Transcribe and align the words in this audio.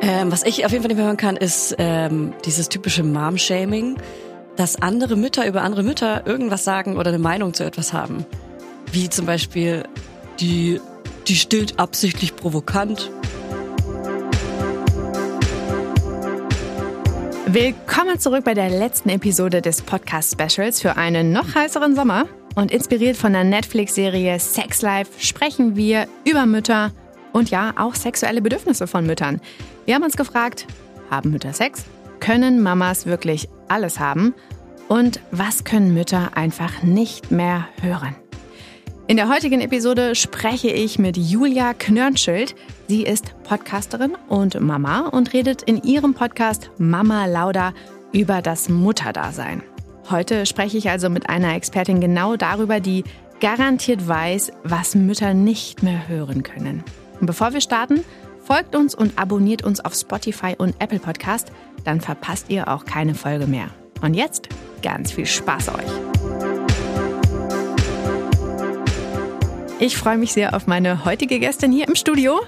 Ähm, 0.00 0.30
was 0.30 0.44
ich 0.44 0.64
auf 0.64 0.70
jeden 0.70 0.82
Fall 0.82 0.88
nicht 0.88 0.96
mehr 0.96 1.06
hören 1.06 1.16
kann, 1.16 1.36
ist 1.36 1.74
ähm, 1.78 2.32
dieses 2.44 2.68
typische 2.68 3.02
Mom-Shaming, 3.02 3.96
dass 4.56 4.80
andere 4.80 5.16
Mütter 5.16 5.46
über 5.46 5.62
andere 5.62 5.82
Mütter 5.82 6.26
irgendwas 6.26 6.64
sagen 6.64 6.96
oder 6.96 7.08
eine 7.08 7.18
Meinung 7.18 7.52
zu 7.52 7.64
etwas 7.64 7.92
haben. 7.92 8.24
Wie 8.92 9.08
zum 9.08 9.26
Beispiel, 9.26 9.84
die, 10.40 10.80
die 11.26 11.36
stillt 11.36 11.78
absichtlich 11.78 12.36
provokant. 12.36 13.10
Willkommen 17.46 18.20
zurück 18.20 18.44
bei 18.44 18.54
der 18.54 18.70
letzten 18.70 19.08
Episode 19.08 19.62
des 19.62 19.82
Podcast-Specials 19.82 20.80
für 20.80 20.96
einen 20.96 21.32
noch 21.32 21.54
heißeren 21.54 21.96
Sommer. 21.96 22.26
Und 22.54 22.72
inspiriert 22.72 23.16
von 23.16 23.32
der 23.32 23.44
Netflix-Serie 23.44 24.38
Sex 24.38 24.82
Life 24.82 25.12
sprechen 25.18 25.76
wir 25.76 26.08
über 26.24 26.44
Mütter 26.44 26.92
und 27.38 27.50
ja, 27.50 27.74
auch 27.78 27.94
sexuelle 27.94 28.42
Bedürfnisse 28.42 28.86
von 28.86 29.06
Müttern. 29.06 29.40
Wir 29.86 29.94
haben 29.94 30.02
uns 30.02 30.16
gefragt, 30.16 30.66
haben 31.10 31.30
Mütter 31.30 31.52
Sex? 31.52 31.84
Können 32.20 32.60
Mamas 32.60 33.06
wirklich 33.06 33.48
alles 33.68 34.00
haben? 34.00 34.34
Und 34.88 35.20
was 35.30 35.64
können 35.64 35.94
Mütter 35.94 36.36
einfach 36.36 36.82
nicht 36.82 37.30
mehr 37.30 37.68
hören? 37.80 38.16
In 39.06 39.16
der 39.16 39.30
heutigen 39.30 39.62
Episode 39.62 40.14
spreche 40.14 40.68
ich 40.68 40.98
mit 40.98 41.16
Julia 41.16 41.72
Knörnschild. 41.72 42.54
Sie 42.88 43.04
ist 43.04 43.32
Podcasterin 43.44 44.16
und 44.28 44.60
Mama 44.60 45.08
und 45.08 45.32
redet 45.32 45.62
in 45.62 45.82
ihrem 45.82 46.12
Podcast 46.12 46.70
Mama 46.76 47.24
Lauda 47.26 47.72
über 48.12 48.42
das 48.42 48.68
Mutterdasein. 48.68 49.62
Heute 50.10 50.44
spreche 50.44 50.76
ich 50.76 50.90
also 50.90 51.08
mit 51.08 51.28
einer 51.30 51.54
Expertin 51.54 52.00
genau 52.00 52.36
darüber, 52.36 52.80
die 52.80 53.04
garantiert 53.40 54.06
weiß, 54.06 54.52
was 54.64 54.94
Mütter 54.94 55.32
nicht 55.32 55.82
mehr 55.82 56.08
hören 56.08 56.42
können. 56.42 56.84
Und 57.20 57.26
bevor 57.26 57.52
wir 57.52 57.60
starten, 57.60 58.04
folgt 58.42 58.74
uns 58.74 58.94
und 58.94 59.18
abonniert 59.18 59.64
uns 59.64 59.80
auf 59.80 59.94
Spotify 59.94 60.54
und 60.56 60.74
Apple 60.80 60.98
Podcast, 60.98 61.52
dann 61.84 62.00
verpasst 62.00 62.46
ihr 62.48 62.68
auch 62.68 62.84
keine 62.84 63.14
Folge 63.14 63.46
mehr. 63.46 63.68
Und 64.00 64.14
jetzt 64.14 64.48
ganz 64.82 65.12
viel 65.12 65.26
Spaß 65.26 65.70
euch. 65.70 66.48
Ich 69.80 69.96
freue 69.96 70.18
mich 70.18 70.32
sehr 70.32 70.54
auf 70.54 70.66
meine 70.66 71.04
heutige 71.04 71.38
Gästin 71.38 71.70
hier 71.70 71.86
im 71.86 71.94
Studio. 71.94 72.40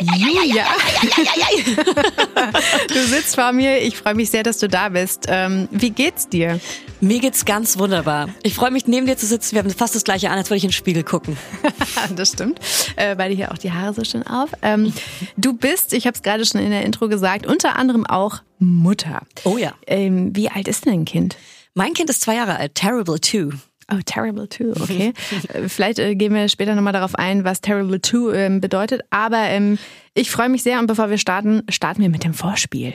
Julia. 0.00 0.66
du 2.88 3.06
sitzt 3.06 3.34
vor 3.34 3.52
mir. 3.52 3.78
Ich 3.78 3.96
freue 3.96 4.14
mich 4.14 4.30
sehr, 4.30 4.42
dass 4.42 4.58
du 4.58 4.68
da 4.68 4.88
bist. 4.88 5.26
Ähm, 5.28 5.68
wie 5.70 5.90
geht's 5.90 6.28
dir? 6.28 6.60
Mir 7.00 7.20
geht's 7.20 7.44
ganz 7.44 7.78
wunderbar. 7.78 8.28
Ich 8.42 8.54
freue 8.54 8.70
mich, 8.70 8.86
neben 8.86 9.06
dir 9.06 9.16
zu 9.16 9.26
sitzen. 9.26 9.54
Wir 9.54 9.62
haben 9.62 9.70
fast 9.70 9.94
das 9.94 10.04
gleiche 10.04 10.30
an, 10.30 10.38
als 10.38 10.50
würde 10.50 10.58
ich 10.58 10.64
in 10.64 10.70
den 10.70 10.74
Spiegel 10.74 11.04
gucken. 11.04 11.36
das 12.16 12.30
stimmt. 12.30 12.60
Äh, 12.96 13.16
beide 13.16 13.34
hier 13.34 13.52
auch 13.52 13.58
die 13.58 13.72
Haare 13.72 13.94
so 13.94 14.04
schön 14.04 14.26
auf. 14.26 14.50
Ähm, 14.62 14.92
du 15.36 15.52
bist, 15.52 15.92
ich 15.92 16.06
habe 16.06 16.14
es 16.14 16.22
gerade 16.22 16.44
schon 16.44 16.60
in 16.60 16.70
der 16.70 16.84
Intro 16.84 17.08
gesagt, 17.08 17.46
unter 17.46 17.76
anderem 17.76 18.06
auch 18.06 18.42
Mutter. 18.58 19.22
Oh 19.44 19.58
ja. 19.58 19.74
Ähm, 19.86 20.34
wie 20.34 20.48
alt 20.48 20.68
ist 20.68 20.84
denn 20.84 20.92
dein 20.92 21.04
Kind? 21.04 21.36
Mein 21.74 21.94
Kind 21.94 22.10
ist 22.10 22.22
zwei 22.22 22.34
Jahre 22.34 22.56
alt. 22.56 22.74
Terrible 22.74 23.20
two. 23.20 23.50
Oh, 23.90 24.00
Terrible 24.04 24.48
2, 24.48 24.82
okay. 24.82 25.12
Äh, 25.54 25.68
vielleicht 25.68 25.98
äh, 25.98 26.14
gehen 26.14 26.34
wir 26.34 26.48
später 26.48 26.74
nochmal 26.74 26.92
darauf 26.92 27.14
ein, 27.14 27.44
was 27.44 27.60
Terrible 27.60 28.00
2 28.02 28.34
ähm, 28.34 28.60
bedeutet. 28.60 29.02
Aber 29.10 29.38
ähm, 29.38 29.78
ich 30.14 30.30
freue 30.30 30.48
mich 30.48 30.62
sehr 30.62 30.78
und 30.78 30.86
bevor 30.86 31.10
wir 31.10 31.18
starten, 31.18 31.62
starten 31.70 32.02
wir 32.02 32.10
mit 32.10 32.24
dem 32.24 32.34
Vorspiel. 32.34 32.94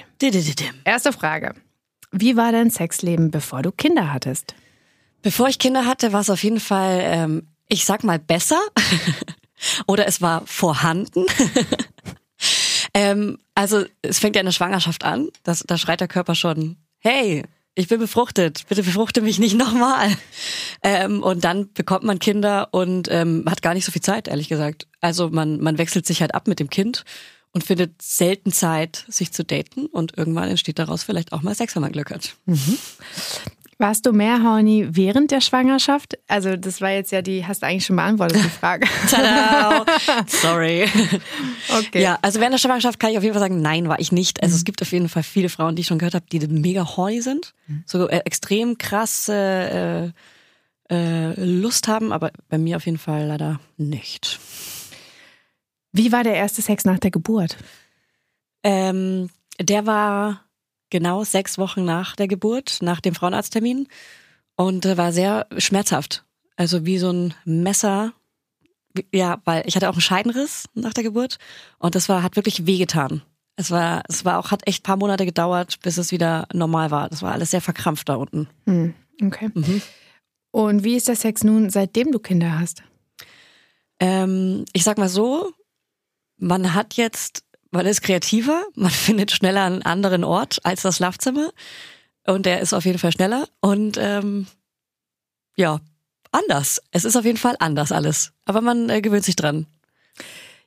Erste 0.84 1.12
Frage. 1.12 1.56
Wie 2.12 2.38
war 2.38 2.52
dein 2.52 2.70
Sexleben, 2.70 3.32
bevor 3.32 3.64
du 3.64 3.72
Kinder 3.72 4.14
hattest? 4.14 4.54
Bevor 5.24 5.48
ich 5.48 5.58
Kinder 5.58 5.86
hatte, 5.86 6.14
war 6.14 6.22
es 6.22 6.30
auf 6.30 6.44
jeden 6.44 6.60
Fall, 6.60 7.00
ähm, 7.02 7.48
ich 7.70 7.86
sag 7.86 8.04
mal, 8.04 8.20
besser. 8.20 8.60
Oder 9.88 10.08
es 10.08 10.22
war 10.22 10.44
vorhanden. 10.46 11.26
ähm, 12.94 13.40
also 13.56 13.86
es 14.02 14.20
fängt 14.20 14.36
ja 14.36 14.42
in 14.42 14.46
der 14.46 14.52
Schwangerschaft 14.52 15.04
an. 15.04 15.30
Das, 15.44 15.64
da 15.66 15.78
schreit 15.78 16.02
der 16.02 16.08
Körper 16.08 16.36
schon, 16.36 16.76
hey, 17.00 17.44
ich 17.76 17.88
bin 17.88 18.00
befruchtet, 18.00 18.66
bitte 18.70 18.84
befruchte 18.84 19.22
mich 19.22 19.40
nicht 19.40 19.58
nochmal. 19.58 20.10
Ähm, 20.84 21.24
und 21.24 21.44
dann 21.44 21.72
bekommt 21.74 22.04
man 22.04 22.20
Kinder 22.20 22.70
und 22.72 23.08
ähm, 23.12 23.46
hat 23.48 23.62
gar 23.62 23.74
nicht 23.74 23.86
so 23.86 23.92
viel 23.92 24.02
Zeit, 24.02 24.28
ehrlich 24.28 24.50
gesagt. 24.50 24.88
Also 25.02 25.30
man, 25.30 25.60
man 25.60 25.78
wechselt 25.78 26.06
sich 26.06 26.22
halt 26.22 26.36
ab 26.36 26.48
mit 26.48 26.60
dem 26.60 26.70
Kind 26.70 27.04
und 27.52 27.64
findet 27.64 28.02
selten 28.02 28.52
Zeit, 28.52 29.06
sich 29.08 29.32
zu 29.32 29.44
daten. 29.44 29.86
Und 29.86 30.18
irgendwann 30.18 30.50
entsteht 30.50 30.80
daraus 30.80 31.04
vielleicht 31.04 31.34
auch 31.34 31.42
mal 31.42 31.56
Sex, 31.56 31.76
wenn 31.76 31.82
man 31.82 31.92
Glück 31.92 32.12
hat. 32.12 32.36
Mhm. 32.46 32.78
Warst 33.78 34.06
du 34.06 34.12
mehr 34.12 34.44
horny 34.44 34.88
während 34.92 35.32
der 35.32 35.42
Schwangerschaft? 35.42 36.18
Also 36.28 36.56
das 36.56 36.82
war 36.82 36.92
jetzt 36.92 37.12
ja 37.12 37.22
die, 37.22 37.46
hast 37.46 37.62
du 37.62 37.68
eigentlich 37.68 37.86
schon 37.86 37.96
beantwortet, 37.96 38.44
die 38.44 38.50
Frage. 38.50 38.88
Tada! 39.10 39.86
Sorry. 40.28 40.88
Okay. 41.70 42.02
Ja, 42.02 42.20
also 42.22 42.40
während 42.40 42.54
der 42.54 42.60
Schwangerschaft 42.60 43.00
kann 43.00 43.12
ich 43.12 43.18
auf 43.18 43.24
jeden 43.24 43.34
Fall 43.34 43.42
sagen, 43.42 43.62
nein, 43.62 43.88
war 43.88 44.00
ich 44.00 44.12
nicht. 44.12 44.42
Also 44.42 44.54
mhm. 44.54 44.58
es 44.58 44.64
gibt 44.66 44.82
auf 44.82 44.92
jeden 44.92 45.10
Fall 45.10 45.24
viele 45.24 45.50
Frauen, 45.50 45.76
die 45.76 45.82
ich 45.82 45.88
schon 45.88 45.98
gehört 45.98 46.14
habe, 46.14 46.26
die 46.32 46.40
mega 46.48 46.96
horny 46.96 47.22
sind. 47.22 47.54
Mhm. 47.68 47.84
So 47.86 48.08
äh, 48.08 48.18
extrem 48.26 48.78
krasse 48.78 50.14
äh, 50.90 50.94
äh, 50.94 51.34
Lust 51.44 51.88
haben, 51.88 52.12
aber 52.12 52.32
bei 52.50 52.58
mir 52.58 52.78
auf 52.78 52.86
jeden 52.86 52.98
Fall 52.98 53.28
leider 53.28 53.60
nicht. 53.78 54.40
Wie 55.92 56.12
war 56.12 56.24
der 56.24 56.36
erste 56.36 56.62
Sex 56.62 56.86
nach 56.86 57.00
der 57.00 57.12
Geburt? 57.12 57.58
Ähm, 58.64 59.30
der 59.60 59.86
war 59.86 60.44
genau 60.94 61.24
sechs 61.24 61.58
Wochen 61.58 61.84
nach 61.84 62.16
der 62.16 62.28
Geburt, 62.28 62.78
nach 62.82 63.02
dem 63.02 63.16
Frauenarzttermin 63.16 63.88
und 64.56 64.86
war 64.86 65.12
sehr 65.12 65.48
schmerzhaft. 65.58 66.24
Also 66.56 66.86
wie 66.86 67.00
so 67.00 67.12
ein 67.12 67.34
Messer. 67.46 68.14
Ja, 69.12 69.42
weil 69.44 69.64
ich 69.66 69.76
hatte 69.76 69.90
auch 69.90 69.94
einen 69.94 70.02
Scheidenriss 70.02 70.70
nach 70.76 70.94
der 70.94 71.04
Geburt 71.04 71.40
und 71.80 71.96
das 71.96 72.10
war, 72.10 72.22
hat 72.22 72.36
wirklich 72.36 72.68
wehgetan. 72.68 73.24
Es 73.56 73.72
war, 73.72 74.04
es 74.08 74.24
war 74.24 74.38
auch, 74.38 74.52
hat 74.52 74.68
echt 74.68 74.84
paar 74.84 74.98
Monate 74.98 75.26
gedauert, 75.26 75.80
bis 75.82 75.98
es 75.98 76.12
wieder 76.12 76.48
normal 76.54 76.92
war. 76.92 77.10
Das 77.10 77.24
war 77.24 77.32
alles 77.32 77.50
sehr 77.50 77.62
verkrampft 77.62 78.08
da 78.08 78.16
unten. 78.16 78.48
Hm, 78.66 78.94
okay. 79.24 79.50
Mhm. 79.52 79.82
Und 80.52 80.84
wie 80.84 80.96
ist 80.96 81.08
der 81.08 81.16
Sex 81.16 81.44
nun, 81.44 81.72
seitdem 81.72 82.12
du 82.12 82.20
Kinder 82.20 82.60
hast? 82.60 82.84
Ähm, 84.00 84.66
ich 84.74 84.84
sag 84.84 85.00
mal 85.00 85.10
so, 85.10 85.54
man 86.38 86.76
hat 86.76 86.94
jetzt 86.94 87.44
man 87.74 87.86
ist 87.86 88.02
kreativer, 88.02 88.64
man 88.76 88.92
findet 88.92 89.32
schneller 89.32 89.66
einen 89.66 89.82
anderen 89.82 90.24
Ort 90.24 90.60
als 90.64 90.84
das 90.84 90.98
Schlafzimmer. 90.98 91.52
Und 92.26 92.46
der 92.46 92.62
ist 92.62 92.74
auf 92.74 92.86
jeden 92.86 93.00
Fall 93.00 93.12
schneller. 93.12 93.50
Und 93.60 93.98
ähm, 94.00 94.48
ja, 95.58 95.82
anders. 96.32 96.82
Es 96.92 97.04
ist 97.04 97.18
auf 97.18 97.26
jeden 97.26 97.38
Fall 97.38 97.56
anders 97.60 97.92
alles. 97.92 98.32
Aber 98.46 98.62
man 98.62 98.90
äh, 98.90 99.02
gewöhnt 99.02 99.26
sich 99.26 99.36
dran. 99.36 99.66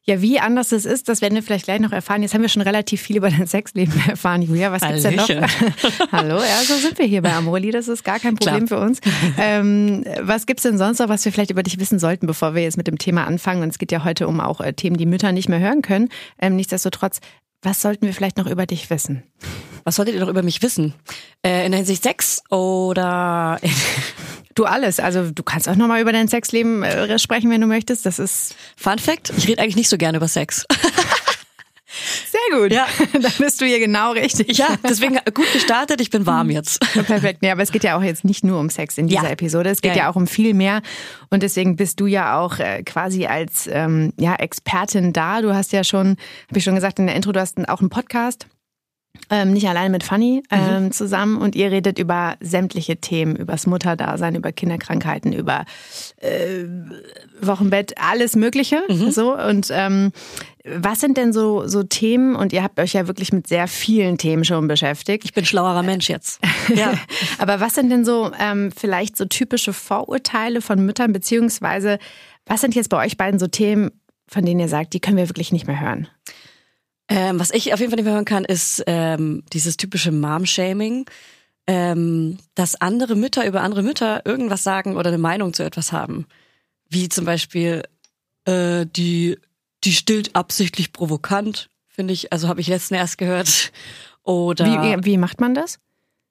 Ja, 0.08 0.22
wie 0.22 0.38
anders 0.38 0.70
es 0.70 0.84
ist, 0.84 1.08
das 1.08 1.20
werden 1.20 1.34
wir 1.34 1.42
vielleicht 1.42 1.64
gleich 1.64 1.80
noch 1.80 1.90
erfahren. 1.90 2.22
Jetzt 2.22 2.32
haben 2.32 2.42
wir 2.42 2.48
schon 2.48 2.62
relativ 2.62 3.02
viel 3.02 3.16
über 3.16 3.28
dein 3.28 3.48
Sexleben 3.48 3.92
erfahren, 4.08 4.40
Julia. 4.40 4.70
Was 4.70 4.82
gibt's 4.82 5.02
denn 5.02 5.16
noch? 5.16 5.28
Hallo, 6.12 6.36
ja, 6.36 6.62
so 6.64 6.74
sind 6.76 6.96
wir 6.96 7.06
hier 7.06 7.22
bei 7.22 7.32
Amorli. 7.32 7.72
Das 7.72 7.88
ist 7.88 8.04
gar 8.04 8.20
kein 8.20 8.36
Problem 8.36 8.66
Klar. 8.66 8.80
für 8.80 8.86
uns. 8.86 9.00
Ähm, 9.38 10.04
was 10.20 10.46
gibt's 10.46 10.62
denn 10.62 10.78
sonst 10.78 10.98
noch, 10.98 11.08
was 11.08 11.24
wir 11.24 11.32
vielleicht 11.32 11.50
über 11.50 11.62
dich 11.62 11.78
wissen 11.78 11.98
sollten, 11.98 12.26
bevor 12.26 12.54
wir 12.54 12.62
jetzt 12.62 12.76
mit 12.76 12.86
dem 12.86 12.96
Thema 12.96 13.26
anfangen? 13.26 13.62
Und 13.62 13.68
es 13.70 13.78
geht 13.78 13.92
ja 13.92 14.04
heute 14.04 14.28
um 14.28 14.40
auch 14.40 14.60
äh, 14.60 14.72
Themen, 14.72 14.96
die 14.96 15.04
Mütter 15.04 15.32
nicht 15.32 15.48
mehr 15.48 15.58
hören 15.58 15.82
können. 15.82 16.08
Ähm, 16.40 16.56
nichtsdestotrotz, 16.56 17.20
was 17.62 17.82
sollten 17.82 18.06
wir 18.06 18.14
vielleicht 18.14 18.38
noch 18.38 18.46
über 18.46 18.66
dich 18.66 18.88
wissen? 18.88 19.24
Was 19.84 19.96
solltet 19.96 20.14
ihr 20.14 20.20
noch 20.20 20.28
über 20.28 20.42
mich 20.42 20.62
wissen? 20.62 20.94
Äh, 21.44 21.66
in 21.66 21.72
der 21.72 21.78
Hinsicht 21.78 22.02
Sex 22.02 22.42
oder 22.50 23.58
Du 24.56 24.64
alles. 24.64 24.98
Also 24.98 25.30
du 25.30 25.42
kannst 25.42 25.68
auch 25.68 25.76
nochmal 25.76 26.00
über 26.00 26.12
dein 26.12 26.28
Sexleben 26.28 26.82
äh, 26.82 27.18
sprechen, 27.18 27.50
wenn 27.50 27.60
du 27.60 27.66
möchtest. 27.66 28.06
Das 28.06 28.18
ist. 28.18 28.56
Fun 28.76 28.98
Fact, 28.98 29.32
ich 29.36 29.46
rede 29.46 29.62
eigentlich 29.62 29.76
nicht 29.76 29.88
so 29.88 29.98
gerne 29.98 30.16
über 30.16 30.28
Sex. 30.28 30.64
Sehr 32.30 32.58
gut. 32.58 32.72
Ja. 32.72 32.86
da 33.12 33.28
bist 33.38 33.60
du 33.60 33.66
hier 33.66 33.78
genau 33.78 34.12
richtig. 34.12 34.56
Ja, 34.58 34.76
deswegen 34.82 35.18
gut 35.34 35.52
gestartet, 35.52 36.00
ich 36.00 36.10
bin 36.10 36.26
warm 36.26 36.50
jetzt. 36.50 36.80
Perfekt. 37.06 37.42
Ja, 37.42 37.52
aber 37.52 37.62
es 37.62 37.70
geht 37.70 37.84
ja 37.84 37.96
auch 37.98 38.02
jetzt 38.02 38.24
nicht 38.24 38.44
nur 38.44 38.58
um 38.58 38.70
Sex 38.70 38.98
in 38.98 39.08
dieser 39.08 39.24
ja. 39.24 39.30
Episode. 39.30 39.70
Es 39.70 39.82
geht 39.82 39.94
ja, 39.94 40.04
ja, 40.04 40.10
auch 40.10 40.16
um 40.16 40.26
viel 40.26 40.54
mehr. 40.54 40.82
Und 41.30 41.42
deswegen 41.42 41.76
bist 41.76 42.00
du 42.00 42.06
ja 42.06 42.38
auch 42.38 42.58
äh, 42.58 42.82
quasi 42.82 43.26
als 43.26 43.68
ähm, 43.70 44.12
ja, 44.18 44.34
Expertin 44.34 45.12
da. 45.12 45.42
Du 45.42 45.54
hast 45.54 45.72
ja 45.72 45.84
schon, 45.84 46.16
habe 46.48 46.58
ich 46.58 46.64
schon 46.64 46.74
gesagt 46.74 46.98
in 46.98 47.06
der 47.06 47.16
Intro, 47.16 47.32
du 47.32 47.40
hast 47.40 47.56
auch 47.68 47.80
einen 47.80 47.90
Podcast. 47.90 48.46
Ähm, 49.30 49.52
nicht 49.52 49.68
alleine 49.68 49.90
mit 49.90 50.02
Fanny 50.02 50.42
ähm, 50.50 50.84
mhm. 50.84 50.92
zusammen 50.92 51.36
und 51.38 51.54
ihr 51.56 51.70
redet 51.70 51.98
über 51.98 52.36
sämtliche 52.40 52.96
Themen, 52.96 53.36
übers 53.36 53.66
Mutterdasein, 53.66 54.34
über 54.34 54.52
Kinderkrankheiten, 54.52 55.32
über 55.32 55.64
äh, 56.18 56.64
Wochenbett, 57.40 57.94
alles 57.98 58.36
Mögliche. 58.36 58.82
Mhm. 58.88 59.10
So 59.10 59.36
und 59.36 59.68
ähm, 59.70 60.12
was 60.64 61.00
sind 61.00 61.16
denn 61.16 61.32
so 61.32 61.66
so 61.66 61.82
Themen? 61.82 62.36
Und 62.36 62.52
ihr 62.52 62.62
habt 62.62 62.78
euch 62.80 62.92
ja 62.92 63.06
wirklich 63.06 63.32
mit 63.32 63.46
sehr 63.46 63.68
vielen 63.68 64.18
Themen 64.18 64.44
schon 64.44 64.68
beschäftigt. 64.68 65.24
Ich 65.24 65.32
bin 65.32 65.44
schlauerer 65.44 65.82
Mensch 65.82 66.08
jetzt. 66.08 66.40
Ja. 66.74 66.94
Aber 67.38 67.60
was 67.60 67.74
sind 67.74 67.90
denn 67.90 68.04
so 68.04 68.30
ähm, 68.38 68.72
vielleicht 68.76 69.16
so 69.16 69.24
typische 69.24 69.72
Vorurteile 69.72 70.60
von 70.60 70.84
Müttern 70.84 71.12
beziehungsweise 71.12 71.98
was 72.46 72.60
sind 72.60 72.74
jetzt 72.74 72.88
bei 72.88 73.04
euch 73.04 73.16
beiden 73.16 73.38
so 73.38 73.48
Themen, 73.48 73.90
von 74.28 74.44
denen 74.44 74.60
ihr 74.60 74.68
sagt, 74.68 74.94
die 74.94 75.00
können 75.00 75.16
wir 75.16 75.28
wirklich 75.28 75.52
nicht 75.52 75.66
mehr 75.66 75.80
hören? 75.80 76.08
Ähm, 77.08 77.38
was 77.38 77.50
ich 77.50 77.72
auf 77.72 77.80
jeden 77.80 77.90
Fall 77.90 77.96
nicht 77.96 78.04
mehr 78.04 78.14
hören 78.14 78.24
kann, 78.24 78.44
ist 78.44 78.82
ähm, 78.86 79.44
dieses 79.52 79.76
typische 79.76 80.10
Mom-Shaming, 80.10 81.06
ähm, 81.66 82.38
dass 82.54 82.80
andere 82.80 83.14
Mütter 83.14 83.46
über 83.46 83.62
andere 83.62 83.82
Mütter 83.82 84.22
irgendwas 84.24 84.62
sagen 84.62 84.96
oder 84.96 85.08
eine 85.08 85.18
Meinung 85.18 85.52
zu 85.52 85.62
etwas 85.62 85.92
haben. 85.92 86.26
Wie 86.88 87.08
zum 87.08 87.24
Beispiel, 87.24 87.82
äh, 88.44 88.86
die, 88.86 89.38
die 89.84 89.92
stillt 89.92 90.34
absichtlich 90.34 90.92
provokant. 90.92 91.68
finde 91.88 92.12
ich, 92.12 92.32
also 92.32 92.48
habe 92.48 92.60
ich 92.60 92.68
letztens 92.68 92.98
erst 92.98 93.18
gehört. 93.18 93.72
Oder 94.22 94.64
Wie, 94.64 95.04
wie 95.04 95.18
macht 95.18 95.40
man 95.40 95.54
das? 95.54 95.78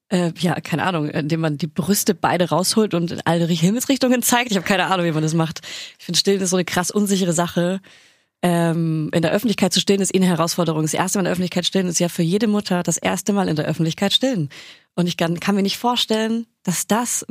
äh, 0.09 0.31
ja, 0.37 0.59
keine 0.61 0.83
Ahnung, 0.83 1.09
indem 1.09 1.41
man 1.41 1.57
die 1.57 1.67
Brüste 1.67 2.13
beide 2.13 2.49
rausholt 2.49 2.93
und 2.93 3.11
in 3.11 3.21
alle 3.25 3.45
Himmelsrichtungen 3.47 4.21
zeigt. 4.21 4.51
Ich 4.51 4.57
habe 4.57 4.67
keine 4.67 4.85
Ahnung, 4.85 5.05
wie 5.05 5.11
man 5.11 5.23
das 5.23 5.33
macht. 5.33 5.61
Ich 5.97 6.05
finde, 6.05 6.19
Stillen 6.19 6.41
ist 6.41 6.51
so 6.51 6.57
eine 6.57 6.65
krass 6.65 6.91
unsichere 6.91 7.33
Sache. 7.33 7.81
Ähm, 8.47 9.09
in 9.11 9.23
der 9.23 9.31
Öffentlichkeit 9.31 9.73
zu 9.73 9.79
stillen 9.79 10.01
ist 10.01 10.13
eh 10.13 10.19
eine 10.19 10.27
Herausforderung. 10.27 10.83
Das 10.83 10.93
erste 10.93 11.17
Mal 11.17 11.21
in 11.21 11.25
der 11.25 11.31
Öffentlichkeit 11.31 11.65
stillen 11.65 11.87
ist 11.87 11.97
ja 11.97 12.09
für 12.09 12.21
jede 12.21 12.45
Mutter 12.45 12.83
das 12.83 12.97
erste 12.97 13.33
Mal 13.33 13.49
in 13.49 13.55
der 13.55 13.65
Öffentlichkeit 13.65 14.13
stillen. 14.13 14.49
Und 14.93 15.07
ich 15.07 15.17
kann, 15.17 15.39
kann 15.39 15.55
mir 15.55 15.63
nicht 15.63 15.79
vorstellen, 15.79 16.45
dass 16.61 16.85
das 16.85 17.25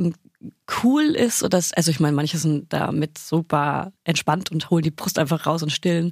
cool 0.83 1.03
ist 1.03 1.41
oder 1.41 1.51
das, 1.51 1.71
also 1.71 1.89
ich 1.89 2.01
meine, 2.01 2.17
manche 2.17 2.37
sind 2.37 2.73
damit 2.73 3.17
super 3.17 3.93
entspannt 4.03 4.51
und 4.51 4.69
holen 4.69 4.83
die 4.83 4.91
Brust 4.91 5.17
einfach 5.17 5.45
raus 5.45 5.63
und 5.63 5.69
stillen. 5.69 6.11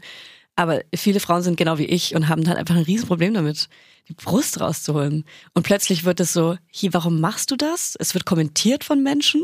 Aber 0.56 0.80
viele 0.96 1.20
Frauen 1.20 1.42
sind 1.42 1.58
genau 1.58 1.78
wie 1.78 1.86
ich 1.86 2.16
und 2.16 2.30
haben 2.30 2.46
dann 2.46 2.56
einfach 2.56 2.78
ein 2.78 2.84
Riesenproblem 2.84 3.34
damit, 3.34 3.68
die 4.08 4.14
Brust 4.14 4.62
rauszuholen. 4.62 5.26
Und 5.54 5.64
plötzlich 5.64 6.06
wird 6.06 6.22
es 6.22 6.32
so, 6.32 6.56
hier, 6.72 6.94
warum 6.94 7.20
machst 7.20 7.52
du 7.52 7.58
das? 7.58 7.98
Es 8.00 8.14
wird 8.14 8.26
kommentiert 8.26 8.86
von 8.86 9.04
Menschen. 9.04 9.42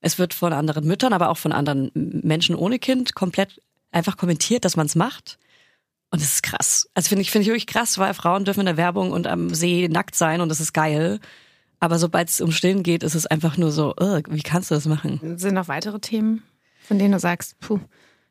Es 0.00 0.18
wird 0.18 0.32
von 0.32 0.54
anderen 0.54 0.86
Müttern, 0.86 1.12
aber 1.12 1.28
auch 1.28 1.36
von 1.36 1.52
anderen 1.52 1.90
Menschen 1.94 2.54
ohne 2.54 2.78
Kind 2.78 3.14
komplett 3.14 3.60
einfach 3.92 4.16
kommentiert, 4.16 4.64
dass 4.64 4.76
man 4.76 4.86
es 4.86 4.94
macht. 4.94 5.38
Und 6.10 6.22
das 6.22 6.34
ist 6.34 6.42
krass. 6.42 6.88
Also 6.94 7.08
finde 7.08 7.22
ich, 7.22 7.30
finde 7.30 7.42
ich 7.42 7.48
wirklich 7.48 7.66
krass, 7.66 7.98
weil 7.98 8.14
Frauen 8.14 8.44
dürfen 8.44 8.60
in 8.60 8.66
der 8.66 8.76
Werbung 8.76 9.12
und 9.12 9.26
am 9.26 9.54
See 9.54 9.88
nackt 9.88 10.14
sein 10.14 10.40
und 10.40 10.48
das 10.48 10.60
ist 10.60 10.72
geil. 10.72 11.20
Aber 11.80 11.98
sobald 11.98 12.28
es 12.28 12.40
um 12.40 12.52
Stillen 12.52 12.82
geht, 12.82 13.02
ist 13.02 13.14
es 13.14 13.26
einfach 13.26 13.56
nur 13.56 13.70
so, 13.70 13.94
"Ugh, 14.00 14.22
wie 14.30 14.42
kannst 14.42 14.70
du 14.70 14.74
das 14.74 14.86
machen? 14.86 15.20
Sind 15.38 15.54
noch 15.54 15.68
weitere 15.68 15.98
Themen, 16.00 16.42
von 16.80 16.98
denen 16.98 17.12
du 17.12 17.18
sagst, 17.18 17.58
puh, 17.60 17.80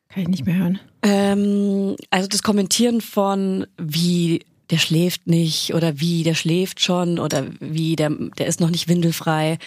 kann 0.08 0.22
ich 0.22 0.28
nicht 0.28 0.46
mehr 0.46 0.56
hören? 0.56 0.80
Ähm, 1.02 1.96
also 2.10 2.28
das 2.28 2.42
Kommentieren 2.42 3.00
von 3.00 3.66
wie 3.78 4.44
der 4.70 4.78
schläft 4.78 5.26
nicht 5.28 5.74
oder 5.74 6.00
wie 6.00 6.24
der 6.24 6.34
schläft 6.34 6.80
schon 6.80 7.18
oder 7.18 7.46
wie 7.60 7.94
der 7.94 8.10
der 8.10 8.46
ist 8.46 8.60
noch 8.60 8.70
nicht 8.70 8.88
windelfrei. 8.88 9.58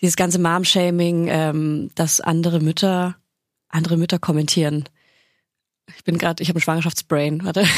Dieses 0.00 0.16
ganze 0.16 0.38
Mom-Shaming, 0.38 1.26
ähm, 1.28 1.90
dass 1.94 2.20
andere 2.20 2.60
Mütter 2.60 3.16
andere 3.68 3.96
Mütter 3.96 4.20
kommentieren. 4.20 4.84
Ich 5.96 6.04
bin 6.04 6.18
gerade, 6.18 6.42
ich 6.42 6.48
habe 6.48 6.58
ein 6.58 6.62
Schwangerschaftsbrain. 6.62 7.44
Warte. 7.44 7.64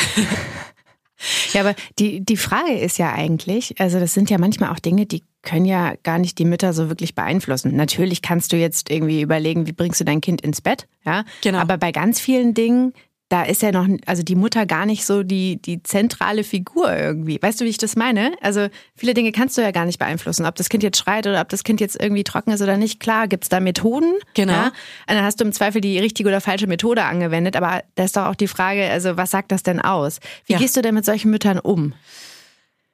Ja, 1.53 1.63
aber 1.63 1.75
die, 1.99 2.25
die 2.25 2.37
Frage 2.37 2.79
ist 2.79 2.99
ja 2.99 3.13
eigentlich, 3.13 3.81
also 3.81 3.99
das 3.99 4.13
sind 4.13 4.29
ja 4.29 4.39
manchmal 4.39 4.71
auch 4.71 4.79
Dinge, 4.79 5.07
die 5.07 5.25
können 5.43 5.65
ja 5.65 5.95
gar 6.03 6.19
nicht 6.19 6.39
die 6.39 6.45
Mütter 6.45 6.73
so 6.73 6.89
wirklich 6.89 7.15
beeinflussen. 7.15 7.75
Natürlich 7.75 8.21
kannst 8.21 8.53
du 8.53 8.57
jetzt 8.57 8.91
irgendwie 8.91 9.23
überlegen, 9.23 9.67
wie 9.67 9.73
bringst 9.73 10.01
du 10.01 10.05
dein 10.05 10.21
Kind 10.21 10.43
ins 10.43 10.61
Bett, 10.61 10.87
ja. 11.05 11.25
Genau. 11.43 11.59
Aber 11.59 11.79
bei 11.79 11.93
ganz 11.93 12.21
vielen 12.21 12.53
Dingen, 12.53 12.93
da 13.29 13.43
ist 13.43 13.61
ja 13.63 13.73
noch, 13.73 13.89
also 14.07 14.23
die 14.23 14.37
Mutter 14.37 14.67
gar 14.67 14.87
nicht 14.87 15.05
so 15.05 15.25
die, 15.25 15.61
die 15.61 15.83
zentrale 15.83 16.45
Figur 16.45 16.97
irgendwie. 16.97 17.41
Weißt 17.43 17.61
du, 17.61 17.65
wie 17.65 17.69
ich 17.71 17.79
das 17.79 17.97
meine? 17.97 18.33
Also 18.41 18.69
viele 18.95 19.15
Dinge 19.15 19.33
kannst 19.33 19.59
du 19.59 19.63
ja 19.63 19.73
gar 19.73 19.85
nicht 19.85 19.99
beeinflussen. 19.99 20.47
Ob 20.47 20.55
das 20.55 20.69
Kind 20.69 20.85
jetzt 20.85 20.99
schreit 20.99 21.27
oder 21.27 21.41
ob 21.41 21.49
das 21.49 21.65
Kind 21.65 21.81
jetzt 21.81 22.01
irgendwie 22.01 22.23
trocken 22.23 22.53
ist 22.53 22.63
oder 22.63 22.77
nicht. 22.77 23.01
Klar, 23.01 23.27
gibt's 23.27 23.49
da 23.49 23.59
Methoden. 23.59 24.13
Genau. 24.35 24.53
Ja? 24.53 24.67
Und 24.67 24.73
dann 25.09 25.25
hast 25.25 25.41
du 25.41 25.45
im 25.45 25.53
Zweifel 25.53 25.81
die 25.81 25.99
richtige 25.99 26.29
oder 26.29 26.41
falsche 26.41 26.69
Methode 26.69 27.03
angewendet. 27.03 27.57
Aber 27.57 27.83
da 27.97 28.05
ist 28.05 28.17
doch 28.17 28.27
auch 28.27 28.37
die 28.37 28.47
Frage, 28.47 28.89
also 28.91 29.17
was 29.17 29.33
sagt 29.33 29.51
das 29.51 29.65
denn 29.65 29.81
aus? 29.81 30.21
Wie 30.47 30.53
Ja. 30.53 30.59
gehst 30.61 30.77
du 30.77 30.83
denn 30.83 30.95
mit 30.95 31.05
solchen 31.05 31.31
Müttern 31.33 31.59
um? 31.59 31.95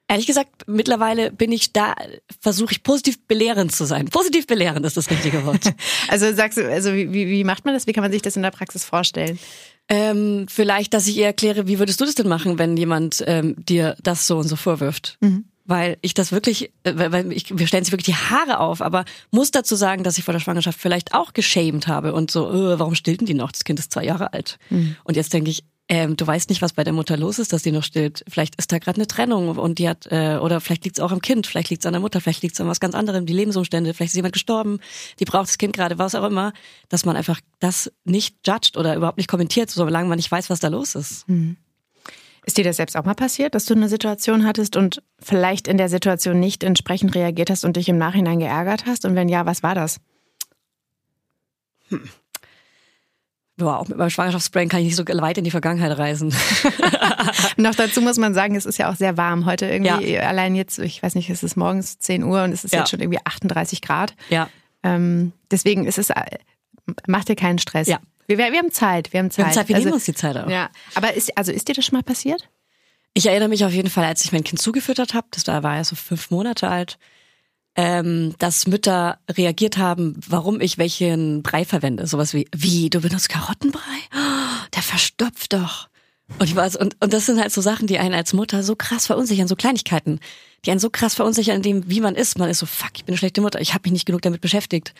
Ehrlich 0.08 0.26
gesagt, 0.26 0.64
mittlerweile 0.66 1.30
bin 1.30 1.52
ich 1.52 1.72
da, 1.72 1.94
versuche 2.40 2.72
ich 2.72 2.82
positiv 2.82 3.18
belehrend 3.26 3.72
zu 3.72 3.84
sein. 3.86 4.06
Positiv 4.06 4.46
belehrend 4.46 4.84
ist 4.84 4.96
das 4.96 5.10
richtige 5.10 5.44
Wort. 5.46 5.72
Also 6.08 6.32
sagst 6.34 6.58
du, 6.58 6.70
also 6.70 6.92
wie 6.92 7.12
wie 7.12 7.44
macht 7.44 7.64
man 7.64 7.72
das? 7.72 7.86
Wie 7.86 7.92
kann 7.94 8.02
man 8.02 8.12
sich 8.12 8.20
das 8.20 8.36
in 8.36 8.42
der 8.42 8.50
Praxis 8.50 8.84
vorstellen? 8.84 9.38
Ähm, 9.92 10.46
vielleicht, 10.48 10.94
dass 10.94 11.06
ich 11.06 11.18
ihr 11.18 11.26
erkläre, 11.26 11.66
wie 11.68 11.78
würdest 11.78 12.00
du 12.00 12.06
das 12.06 12.14
denn 12.14 12.26
machen, 12.26 12.58
wenn 12.58 12.78
jemand 12.78 13.22
ähm, 13.26 13.54
dir 13.58 13.94
das 14.02 14.26
so 14.26 14.38
und 14.38 14.48
so 14.48 14.56
vorwirft? 14.56 15.18
Weil 15.66 15.98
ich 16.00 16.14
das 16.14 16.32
wirklich, 16.32 16.72
äh, 16.84 16.94
weil 16.94 17.30
ich, 17.30 17.58
wir 17.58 17.66
stellen 17.66 17.84
sich 17.84 17.92
wirklich 17.92 18.16
die 18.16 18.30
Haare 18.30 18.60
auf, 18.60 18.80
aber 18.80 19.04
muss 19.30 19.50
dazu 19.50 19.76
sagen, 19.76 20.02
dass 20.02 20.16
ich 20.16 20.24
vor 20.24 20.32
der 20.32 20.40
Schwangerschaft 20.40 20.80
vielleicht 20.80 21.12
auch 21.12 21.34
geschämt 21.34 21.88
habe 21.88 22.14
und 22.14 22.30
so, 22.30 22.48
äh, 22.50 22.78
warum 22.78 22.94
stillten 22.94 23.26
die 23.26 23.34
noch? 23.34 23.52
Das 23.52 23.64
Kind 23.64 23.78
ist 23.78 23.92
zwei 23.92 24.04
Jahre 24.04 24.32
alt. 24.32 24.58
Und 25.04 25.16
jetzt 25.16 25.34
denke 25.34 25.50
ich, 25.50 25.62
ähm, 25.92 26.16
du 26.16 26.26
weißt 26.26 26.48
nicht, 26.48 26.62
was 26.62 26.72
bei 26.72 26.84
der 26.84 26.94
Mutter 26.94 27.18
los 27.18 27.38
ist, 27.38 27.52
dass 27.52 27.64
die 27.64 27.70
noch 27.70 27.82
stillt. 27.82 28.24
Vielleicht 28.26 28.54
ist 28.54 28.72
da 28.72 28.78
gerade 28.78 28.96
eine 28.96 29.06
Trennung 29.06 29.58
und 29.58 29.78
die 29.78 29.90
hat, 29.90 30.06
äh, 30.10 30.38
oder 30.40 30.62
vielleicht 30.62 30.84
liegt 30.84 30.96
es 30.96 31.04
auch 31.04 31.12
am 31.12 31.20
Kind, 31.20 31.46
vielleicht 31.46 31.68
liegt 31.68 31.82
es 31.82 31.86
an 31.86 31.92
der 31.92 32.00
Mutter, 32.00 32.18
vielleicht 32.22 32.42
liegt 32.42 32.54
es 32.54 32.60
an 32.62 32.66
was 32.66 32.80
ganz 32.80 32.94
anderem, 32.94 33.26
die 33.26 33.34
Lebensumstände, 33.34 33.92
vielleicht 33.92 34.12
ist 34.12 34.16
jemand 34.16 34.32
gestorben, 34.32 34.80
die 35.20 35.26
braucht 35.26 35.48
das 35.48 35.58
Kind 35.58 35.76
gerade, 35.76 35.98
was 35.98 36.14
auch 36.14 36.24
immer, 36.24 36.54
dass 36.88 37.04
man 37.04 37.14
einfach 37.14 37.40
das 37.58 37.92
nicht 38.04 38.36
judgt 38.46 38.78
oder 38.78 38.96
überhaupt 38.96 39.18
nicht 39.18 39.28
kommentiert, 39.28 39.68
solange 39.68 40.08
man 40.08 40.16
nicht 40.16 40.32
weiß, 40.32 40.48
was 40.48 40.60
da 40.60 40.68
los 40.68 40.94
ist. 40.94 41.28
Ist 42.46 42.56
dir 42.56 42.64
das 42.64 42.78
selbst 42.78 42.96
auch 42.96 43.04
mal 43.04 43.12
passiert, 43.12 43.54
dass 43.54 43.66
du 43.66 43.74
eine 43.74 43.90
Situation 43.90 44.46
hattest 44.46 44.76
und 44.76 45.02
vielleicht 45.18 45.68
in 45.68 45.76
der 45.76 45.90
Situation 45.90 46.40
nicht 46.40 46.64
entsprechend 46.64 47.14
reagiert 47.14 47.50
hast 47.50 47.66
und 47.66 47.76
dich 47.76 47.90
im 47.90 47.98
Nachhinein 47.98 48.38
geärgert 48.38 48.86
hast? 48.86 49.04
Und 49.04 49.14
wenn 49.14 49.28
ja, 49.28 49.44
was 49.44 49.62
war 49.62 49.74
das? 49.74 50.00
Ja, 53.66 53.76
auch 53.78 53.88
mit 53.88 53.96
meinem 53.98 54.10
Schwangerschaftsbrain 54.10 54.68
kann 54.68 54.80
ich 54.80 54.86
nicht 54.86 54.96
so 54.96 55.04
weit 55.06 55.38
in 55.38 55.44
die 55.44 55.50
Vergangenheit 55.50 55.96
reisen. 55.98 56.34
Noch 57.56 57.74
dazu 57.74 58.00
muss 58.00 58.16
man 58.18 58.34
sagen, 58.34 58.54
es 58.56 58.66
ist 58.66 58.78
ja 58.78 58.90
auch 58.90 58.96
sehr 58.96 59.16
warm. 59.16 59.46
Heute 59.46 59.66
irgendwie, 59.66 60.18
allein 60.18 60.54
jetzt, 60.54 60.78
ich 60.78 61.02
weiß 61.02 61.14
nicht, 61.14 61.30
es 61.30 61.42
ist 61.42 61.56
morgens 61.56 61.98
10 61.98 62.22
Uhr 62.24 62.42
und 62.44 62.52
es 62.52 62.64
ist 62.64 62.72
Ja. 62.72 62.80
jetzt 62.80 62.90
schon 62.90 63.00
irgendwie 63.00 63.18
38 63.24 63.80
Grad. 63.82 64.14
ja. 64.28 64.48
Ähm, 64.84 65.32
deswegen 65.48 65.86
ist 65.86 65.96
es, 65.96 66.10
äh, 66.10 66.14
macht 67.06 67.28
dir 67.28 67.36
keinen 67.36 67.58
Stress. 67.58 67.86
Ja. 67.86 68.00
Wir, 68.26 68.36
wir 68.38 68.46
haben 68.46 68.72
Zeit, 68.72 69.12
wir 69.12 69.20
haben 69.20 69.30
Zeit. 69.30 69.38
Wir 69.38 69.44
haben 69.46 69.52
Zeit, 69.54 69.68
wir 69.68 69.76
nehmen 69.76 69.86
Also, 69.86 69.94
uns 69.94 70.04
die 70.06 70.14
Zeit 70.14 70.36
auch. 70.36 70.48
Ja, 70.50 70.70
aber 70.96 71.14
ist, 71.14 71.38
also 71.38 71.52
ist 71.52 71.68
dir 71.68 71.74
das 71.74 71.84
schon 71.84 71.96
mal 71.98 72.02
passiert? 72.02 72.48
Ich 73.14 73.26
erinnere 73.26 73.48
mich 73.48 73.64
auf 73.64 73.70
jeden 73.72 73.90
Fall, 73.90 74.04
als 74.04 74.24
ich 74.24 74.32
mein 74.32 74.42
Kind 74.42 74.60
zugefüttert 74.60 75.14
habe, 75.14 75.28
das 75.30 75.44
da 75.44 75.62
war 75.62 75.76
ja 75.76 75.84
so 75.84 75.94
fünf 75.94 76.32
Monate 76.32 76.68
alt, 76.68 76.98
ähm, 77.74 78.34
dass 78.38 78.66
Mütter 78.66 79.18
reagiert 79.30 79.78
haben, 79.78 80.20
warum 80.28 80.60
ich 80.60 80.78
welchen 80.78 81.42
Brei 81.42 81.64
verwende. 81.64 82.06
Sowas 82.06 82.34
wie, 82.34 82.48
wie, 82.54 82.90
du 82.90 83.00
benutzt 83.00 83.28
Karottenbrei? 83.28 83.80
Oh, 84.14 84.66
der 84.74 84.82
verstopft 84.82 85.52
doch. 85.52 85.88
Und, 86.38 86.48
ich 86.48 86.54
so, 86.54 86.78
und, 86.78 86.96
und 87.00 87.12
das 87.12 87.26
sind 87.26 87.40
halt 87.40 87.52
so 87.52 87.60
Sachen, 87.60 87.86
die 87.86 87.98
einen 87.98 88.14
als 88.14 88.32
Mutter 88.32 88.62
so 88.62 88.76
krass 88.76 89.06
verunsichern, 89.06 89.48
so 89.48 89.56
Kleinigkeiten, 89.56 90.20
die 90.64 90.70
einen 90.70 90.80
so 90.80 90.90
krass 90.90 91.14
verunsichern 91.14 91.56
in 91.56 91.62
dem, 91.62 91.90
wie 91.90 92.00
man 92.00 92.14
ist. 92.14 92.38
Man 92.38 92.48
ist 92.48 92.58
so, 92.58 92.66
fuck, 92.66 92.92
ich 92.94 93.04
bin 93.04 93.12
eine 93.12 93.18
schlechte 93.18 93.40
Mutter, 93.40 93.60
ich 93.60 93.74
habe 93.74 93.82
mich 93.84 93.92
nicht 93.92 94.06
genug 94.06 94.22
damit 94.22 94.40
beschäftigt. 94.40 94.94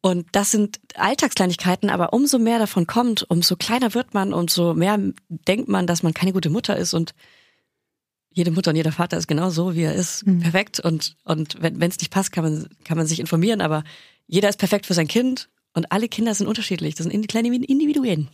Und 0.00 0.26
das 0.32 0.50
sind 0.50 0.78
Alltagskleinigkeiten, 0.94 1.90
aber 1.90 2.12
umso 2.12 2.38
mehr 2.38 2.58
davon 2.58 2.86
kommt, 2.86 3.28
umso 3.28 3.56
kleiner 3.56 3.94
wird 3.94 4.14
man, 4.14 4.32
umso 4.32 4.74
mehr 4.74 4.98
denkt 5.28 5.68
man, 5.68 5.86
dass 5.86 6.02
man 6.02 6.14
keine 6.14 6.32
gute 6.32 6.50
Mutter 6.50 6.76
ist 6.76 6.94
und 6.94 7.14
jede 8.36 8.50
Mutter 8.50 8.70
und 8.70 8.76
jeder 8.76 8.92
Vater 8.92 9.16
ist 9.16 9.28
genau 9.28 9.48
so, 9.48 9.74
wie 9.74 9.82
er 9.82 9.94
ist, 9.94 10.22
perfekt. 10.40 10.78
Und, 10.78 11.16
und 11.24 11.56
wenn 11.62 11.80
es 11.80 11.98
nicht 11.98 12.10
passt, 12.10 12.32
kann 12.32 12.44
man, 12.44 12.68
kann 12.84 12.98
man 12.98 13.06
sich 13.06 13.18
informieren, 13.18 13.62
aber 13.62 13.82
jeder 14.26 14.50
ist 14.50 14.58
perfekt 14.58 14.84
für 14.84 14.92
sein 14.92 15.08
Kind 15.08 15.48
und 15.76 15.92
alle 15.92 16.08
Kinder 16.08 16.34
sind 16.34 16.46
unterschiedlich. 16.46 16.94
Das 16.94 17.06
sind 17.06 17.28
kleine 17.28 17.54
Individuen. 17.54 18.28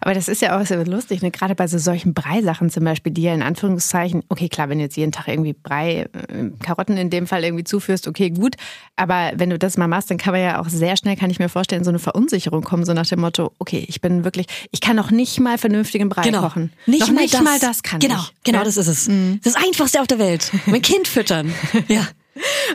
Aber 0.00 0.14
das 0.14 0.26
ist 0.28 0.42
ja 0.42 0.60
auch 0.60 0.66
sehr 0.66 0.84
lustig, 0.84 1.22
ne? 1.22 1.30
gerade 1.30 1.54
bei 1.54 1.68
so 1.68 1.78
solchen 1.78 2.12
Breisachen 2.12 2.70
zum 2.70 2.82
Beispiel, 2.84 3.12
die 3.12 3.22
ja 3.22 3.32
in 3.34 3.42
Anführungszeichen, 3.42 4.24
okay, 4.28 4.48
klar, 4.48 4.68
wenn 4.68 4.78
du 4.78 4.84
jetzt 4.84 4.96
jeden 4.96 5.12
Tag 5.12 5.28
irgendwie 5.28 5.52
Brei, 5.52 6.08
äh, 6.12 6.50
Karotten 6.62 6.96
in 6.96 7.08
dem 7.08 7.26
Fall 7.28 7.44
irgendwie 7.44 7.62
zuführst, 7.64 8.08
okay, 8.08 8.30
gut. 8.30 8.56
Aber 8.96 9.30
wenn 9.36 9.48
du 9.50 9.58
das 9.58 9.76
mal 9.76 9.86
machst, 9.86 10.10
dann 10.10 10.18
kann 10.18 10.32
man 10.32 10.42
ja 10.42 10.60
auch 10.60 10.68
sehr 10.68 10.96
schnell, 10.96 11.16
kann 11.16 11.30
ich 11.30 11.38
mir 11.38 11.48
vorstellen, 11.48 11.84
so 11.84 11.90
eine 11.90 12.00
Verunsicherung 12.00 12.62
kommen, 12.62 12.84
so 12.84 12.92
nach 12.94 13.06
dem 13.06 13.20
Motto, 13.20 13.52
okay, 13.58 13.84
ich 13.88 14.00
bin 14.00 14.24
wirklich, 14.24 14.46
ich 14.72 14.80
kann 14.80 14.96
noch 14.96 15.12
nicht 15.12 15.38
mal 15.38 15.58
vernünftigen 15.58 16.08
Brei 16.08 16.30
kochen. 16.32 16.72
Nicht, 16.86 17.00
noch 17.00 17.12
mal, 17.12 17.20
nicht 17.22 17.34
das. 17.34 17.42
mal 17.42 17.58
das 17.60 17.82
kann 17.84 18.00
Genau, 18.00 18.16
ich. 18.16 18.34
genau, 18.42 18.58
Ja? 18.58 18.64
das 18.64 18.76
ist 18.76 18.88
es. 18.88 19.10
Das 19.44 19.54
Einfachste 19.54 20.00
auf 20.00 20.08
der 20.08 20.18
Welt. 20.18 20.50
Mein 20.66 20.82
Kind 20.82 21.06
füttern. 21.06 21.52
Ja. 21.88 22.08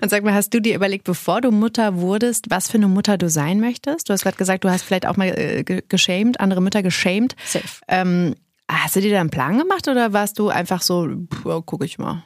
Und 0.02 0.10
sag 0.10 0.24
mal, 0.24 0.34
hast 0.34 0.54
du 0.54 0.60
dir 0.60 0.76
überlegt, 0.76 1.04
bevor 1.04 1.42
du 1.42 1.52
Mutter 1.52 1.98
wurdest, 1.98 2.50
was 2.50 2.70
für 2.70 2.78
eine 2.78 2.88
Mutter 2.88 3.18
du 3.18 3.30
sein 3.30 3.60
möchtest? 3.60 4.10
Du 4.10 4.14
hast 4.14 4.24
gerade 4.24 4.38
gesagt, 4.38 4.64
du 4.64 4.70
hast 4.70 4.82
vielleicht 4.84 5.06
auch 5.06 5.18
mal 5.18 5.28
äh, 5.28 5.64
ge- 5.64 5.84
geschämt, 5.88 6.40
andere 6.40 6.62
Mütter 6.62 6.82
geschämt. 6.84 7.36
Safe. 7.46 7.66
Ähm, 7.88 8.36
hast 8.70 8.96
du 8.96 9.02
dir 9.02 9.12
da 9.12 9.20
einen 9.22 9.30
Plan 9.30 9.58
gemacht 9.58 9.88
oder 9.88 10.14
warst 10.14 10.40
du 10.40 10.50
einfach 10.50 10.82
so, 10.82 11.08
pff, 11.34 11.64
guck 11.66 11.84
ich 11.84 11.98
mal? 12.00 12.24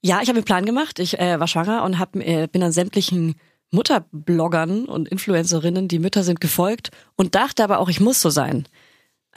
Ja, 0.00 0.20
ich 0.22 0.28
habe 0.28 0.38
einen 0.38 0.44
Plan 0.44 0.64
gemacht. 0.64 0.98
Ich 1.00 1.18
äh, 1.18 1.40
war 1.40 1.48
schwanger 1.48 1.82
und 1.84 1.98
hab, 1.98 2.14
äh, 2.16 2.46
bin 2.46 2.62
an 2.62 2.72
sämtlichen 2.72 3.34
Mutterbloggern 3.70 4.84
und 4.86 5.08
Influencerinnen, 5.08 5.88
die 5.88 5.98
Mütter 5.98 6.22
sind, 6.22 6.40
gefolgt 6.40 6.90
und 7.16 7.34
dachte 7.34 7.64
aber 7.64 7.80
auch, 7.80 7.88
ich 7.88 8.00
muss 8.00 8.20
so 8.22 8.30
sein. 8.30 8.66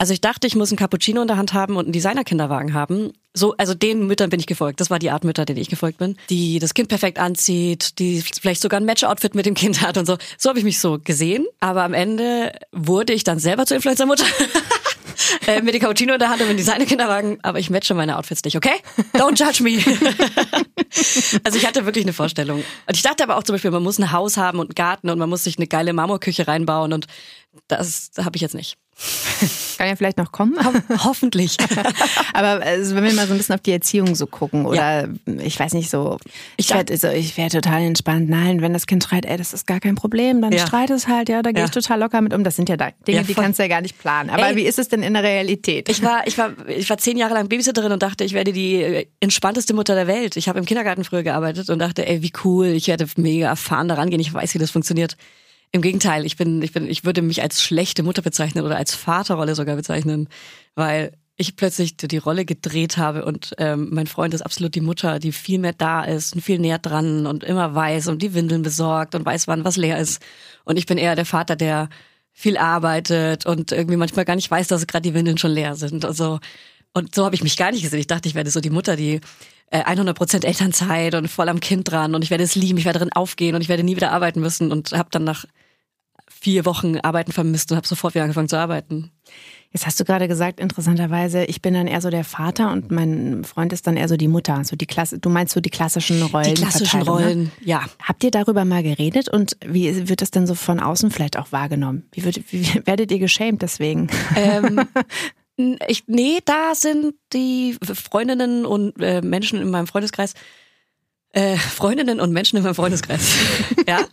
Also 0.02 0.14
ich 0.14 0.20
dachte, 0.20 0.48
ich 0.48 0.56
muss 0.56 0.72
einen 0.72 0.78
Cappuccino 0.78 1.22
in 1.22 1.28
der 1.28 1.36
Hand 1.36 1.54
haben 1.54 1.76
und 1.76 1.84
einen 1.84 1.92
Designer-Kinderwagen 1.92 2.74
haben. 2.74 3.12
So, 3.34 3.54
also 3.56 3.72
den 3.72 4.08
Müttern 4.08 4.30
bin 4.30 4.40
ich 4.40 4.48
gefolgt. 4.48 4.80
Das 4.80 4.90
war 4.90 4.98
die 4.98 5.12
Art 5.12 5.22
Mütter, 5.22 5.44
denen 5.44 5.60
ich 5.60 5.68
gefolgt 5.68 5.98
bin. 5.98 6.16
Die 6.28 6.58
das 6.58 6.74
Kind 6.74 6.88
perfekt 6.88 7.20
anzieht, 7.20 8.00
die 8.00 8.20
vielleicht 8.20 8.62
sogar 8.62 8.80
ein 8.80 8.84
Match-Outfit 8.84 9.36
mit 9.36 9.46
dem 9.46 9.54
Kind 9.54 9.80
hat 9.80 9.98
und 9.98 10.06
so. 10.06 10.18
So 10.38 10.48
habe 10.48 10.58
ich 10.58 10.64
mich 10.64 10.80
so 10.80 10.98
gesehen. 10.98 11.46
Aber 11.60 11.84
am 11.84 11.94
Ende 11.94 12.50
wurde 12.72 13.12
ich 13.12 13.22
dann 13.22 13.38
selber 13.38 13.64
zur 13.64 13.76
Influencer-Mutter. 13.76 14.24
äh, 15.46 15.62
mit 15.62 15.72
dem 15.72 15.80
Cappuccino 15.80 16.14
in 16.14 16.18
der 16.18 16.30
Hand 16.30 16.40
und 16.40 16.48
mit 16.48 16.56
dem 16.56 16.64
Designer-Kinderwagen. 16.64 17.38
Aber 17.44 17.60
ich 17.60 17.70
matche 17.70 17.94
meine 17.94 18.18
Outfits 18.18 18.42
nicht, 18.42 18.56
okay? 18.56 18.74
Don't 19.14 19.38
judge 19.38 19.62
me. 19.62 19.78
also 21.44 21.56
ich 21.56 21.64
hatte 21.64 21.86
wirklich 21.86 22.04
eine 22.04 22.12
Vorstellung. 22.12 22.64
Und 22.88 22.96
ich 22.96 23.02
dachte 23.02 23.22
aber 23.22 23.36
auch 23.36 23.44
zum 23.44 23.54
Beispiel, 23.54 23.70
man 23.70 23.84
muss 23.84 24.00
ein 24.00 24.10
Haus 24.10 24.36
haben 24.36 24.58
und 24.58 24.70
einen 24.70 24.74
Garten 24.74 25.10
und 25.10 25.20
man 25.20 25.30
muss 25.30 25.44
sich 25.44 25.58
eine 25.58 25.68
geile 25.68 25.92
Marmorküche 25.92 26.48
reinbauen 26.48 26.92
und 26.92 27.06
das 27.68 28.10
habe 28.18 28.34
ich 28.34 28.42
jetzt 28.42 28.56
nicht. 28.56 28.78
Kann 29.78 29.88
ja 29.88 29.96
vielleicht 29.96 30.18
noch 30.18 30.30
kommen. 30.30 30.56
Hoffentlich. 31.04 31.56
Aber 32.34 32.64
also, 32.64 32.94
wenn 32.94 33.04
wir 33.04 33.12
mal 33.14 33.26
so 33.26 33.32
ein 33.32 33.38
bisschen 33.38 33.54
auf 33.54 33.60
die 33.60 33.72
Erziehung 33.72 34.14
so 34.14 34.26
gucken 34.26 34.64
oder 34.64 35.08
ja. 35.08 35.34
ich 35.40 35.58
weiß 35.58 35.74
nicht 35.74 35.90
so, 35.90 36.18
ich 36.56 36.70
werde 36.70 36.96
so, 36.96 37.08
ich 37.08 37.36
werde 37.36 37.60
total 37.60 37.82
entspannt. 37.82 38.30
Nein, 38.30 38.60
wenn 38.60 38.72
das 38.72 38.86
Kind 38.86 39.02
schreit, 39.02 39.26
ey, 39.26 39.36
das 39.36 39.52
ist 39.52 39.66
gar 39.66 39.80
kein 39.80 39.96
Problem, 39.96 40.40
dann 40.40 40.52
ja. 40.52 40.64
streit 40.64 40.90
es 40.90 41.08
halt, 41.08 41.28
ja, 41.28 41.42
da 41.42 41.50
gehe 41.50 41.64
ich 41.64 41.70
total 41.70 41.98
locker 41.98 42.20
mit 42.20 42.32
um. 42.32 42.44
Das 42.44 42.54
sind 42.54 42.68
ja 42.68 42.76
Dinge, 42.76 42.92
ja, 43.06 43.22
die 43.24 43.34
kannst 43.34 43.58
du 43.58 43.64
ja 43.64 43.68
gar 43.68 43.80
nicht 43.80 43.98
planen. 43.98 44.30
Aber 44.30 44.50
ey, 44.50 44.56
wie 44.56 44.62
ist 44.62 44.78
es 44.78 44.88
denn 44.88 45.02
in 45.02 45.14
der 45.14 45.24
Realität? 45.24 45.88
Ich 45.88 46.02
war, 46.02 46.26
ich 46.26 46.38
war, 46.38 46.52
ich 46.68 46.88
war 46.88 46.98
zehn 46.98 47.16
Jahre 47.16 47.34
lang 47.34 47.48
Babysitterin 47.48 47.90
und 47.90 48.02
dachte, 48.02 48.22
ich 48.22 48.34
werde 48.34 48.52
die 48.52 48.74
äh, 48.76 49.06
entspannteste 49.18 49.74
Mutter 49.74 49.94
der 49.96 50.06
Welt. 50.06 50.36
Ich 50.36 50.48
habe 50.48 50.60
im 50.60 50.64
Kindergarten 50.64 51.02
früher 51.02 51.24
gearbeitet 51.24 51.70
und 51.70 51.80
dachte, 51.80 52.06
ey, 52.06 52.22
wie 52.22 52.32
cool, 52.44 52.66
ich 52.66 52.86
werde 52.86 53.06
mega 53.16 53.48
erfahren 53.48 53.88
daran 53.88 54.10
gehen. 54.10 54.20
Ich 54.20 54.32
weiß, 54.32 54.54
wie 54.54 54.58
das 54.58 54.70
funktioniert. 54.70 55.16
Im 55.72 55.80
Gegenteil, 55.80 56.26
ich 56.26 56.36
bin, 56.36 56.60
ich 56.60 56.72
bin, 56.72 56.86
ich 56.86 57.04
würde 57.04 57.22
mich 57.22 57.42
als 57.42 57.62
schlechte 57.62 58.02
Mutter 58.02 58.20
bezeichnen 58.20 58.64
oder 58.64 58.76
als 58.76 58.94
Vaterrolle 58.94 59.54
sogar 59.54 59.74
bezeichnen, 59.76 60.28
weil 60.74 61.12
ich 61.36 61.56
plötzlich 61.56 61.96
die 61.96 62.18
Rolle 62.18 62.44
gedreht 62.44 62.98
habe 62.98 63.24
und 63.24 63.54
ähm, 63.56 63.88
mein 63.90 64.06
Freund 64.06 64.34
ist 64.34 64.42
absolut 64.42 64.74
die 64.74 64.82
Mutter, 64.82 65.18
die 65.18 65.32
viel 65.32 65.58
mehr 65.58 65.72
da 65.72 66.04
ist 66.04 66.34
und 66.34 66.42
viel 66.42 66.58
näher 66.58 66.78
dran 66.78 67.26
und 67.26 67.42
immer 67.42 67.74
weiß 67.74 68.08
und 68.08 68.20
die 68.20 68.34
Windeln 68.34 68.62
besorgt 68.62 69.14
und 69.14 69.24
weiß, 69.24 69.48
wann 69.48 69.64
was 69.64 69.76
leer 69.76 69.98
ist. 69.98 70.22
Und 70.64 70.78
ich 70.78 70.86
bin 70.86 70.98
eher 70.98 71.16
der 71.16 71.24
Vater, 71.24 71.56
der 71.56 71.88
viel 72.32 72.58
arbeitet 72.58 73.46
und 73.46 73.72
irgendwie 73.72 73.96
manchmal 73.96 74.26
gar 74.26 74.36
nicht 74.36 74.50
weiß, 74.50 74.68
dass 74.68 74.86
gerade 74.86 75.08
die 75.08 75.14
Windeln 75.14 75.38
schon 75.38 75.52
leer 75.52 75.74
sind. 75.74 76.04
Also 76.04 76.38
und 76.92 77.14
so 77.14 77.24
habe 77.24 77.34
ich 77.34 77.42
mich 77.42 77.56
gar 77.56 77.70
nicht 77.70 77.82
gesehen. 77.82 78.00
Ich 78.00 78.06
dachte, 78.06 78.28
ich 78.28 78.34
werde 78.34 78.50
so 78.50 78.60
die 78.60 78.70
Mutter, 78.70 78.96
die 78.96 79.20
100% 79.72 80.44
äh, 80.44 80.46
Elternzeit 80.46 81.14
und 81.14 81.28
voll 81.28 81.48
am 81.48 81.60
Kind 81.60 81.90
dran 81.90 82.14
und 82.14 82.22
ich 82.22 82.30
werde 82.30 82.44
es 82.44 82.54
lieben, 82.54 82.78
ich 82.78 82.84
werde 82.84 82.98
drin 82.98 83.12
aufgehen 83.12 83.54
und 83.54 83.62
ich 83.62 83.70
werde 83.70 83.82
nie 83.82 83.96
wieder 83.96 84.12
arbeiten 84.12 84.40
müssen 84.40 84.70
und 84.70 84.92
habe 84.92 85.08
dann 85.10 85.24
nach 85.24 85.46
vier 86.42 86.64
Wochen 86.64 86.98
Arbeiten 86.98 87.30
vermisst 87.30 87.70
und 87.70 87.76
habe 87.76 87.86
sofort 87.86 88.14
wieder 88.14 88.24
angefangen 88.24 88.48
zu 88.48 88.58
arbeiten. 88.58 89.12
Jetzt 89.70 89.86
hast 89.86 90.00
du 90.00 90.04
gerade 90.04 90.26
gesagt, 90.26 90.58
interessanterweise, 90.58 91.44
ich 91.44 91.62
bin 91.62 91.72
dann 91.72 91.86
eher 91.86 92.00
so 92.00 92.10
der 92.10 92.24
Vater 92.24 92.72
und 92.72 92.90
mein 92.90 93.44
Freund 93.44 93.72
ist 93.72 93.86
dann 93.86 93.96
eher 93.96 94.08
so 94.08 94.16
die 94.16 94.26
Mutter. 94.26 94.64
So 94.64 94.74
die 94.74 94.86
Klasse, 94.86 95.20
du 95.20 95.30
meinst 95.30 95.54
so 95.54 95.60
die 95.60 95.70
klassischen 95.70 96.20
Rollen? 96.20 96.54
Die 96.54 96.60
klassischen 96.60 97.00
ne? 97.00 97.06
Rollen, 97.06 97.42
ne? 97.44 97.50
ja. 97.60 97.84
Habt 98.02 98.24
ihr 98.24 98.32
darüber 98.32 98.64
mal 98.64 98.82
geredet 98.82 99.28
und 99.28 99.56
wie 99.64 100.08
wird 100.08 100.20
das 100.20 100.32
denn 100.32 100.48
so 100.48 100.54
von 100.56 100.80
außen 100.80 101.12
vielleicht 101.12 101.38
auch 101.38 101.52
wahrgenommen? 101.52 102.08
Wie, 102.10 102.24
wird, 102.24 102.52
wie 102.52 102.66
werdet 102.86 103.12
ihr 103.12 103.20
geschämt 103.20 103.62
deswegen? 103.62 104.08
Ähm, 104.34 104.80
ich, 105.86 106.04
nee, 106.08 106.40
da 106.44 106.74
sind 106.74 107.14
die 107.32 107.76
Freundinnen 107.82 108.66
und 108.66 109.00
äh, 109.00 109.22
Menschen 109.22 109.60
in 109.60 109.70
meinem 109.70 109.86
Freundeskreis, 109.86 110.34
äh, 111.32 111.56
Freundinnen 111.56 112.20
und 112.20 112.32
Menschen 112.32 112.56
in 112.56 112.62
meinem 112.62 112.74
Freundeskreis, 112.74 113.34
ja, 113.88 114.06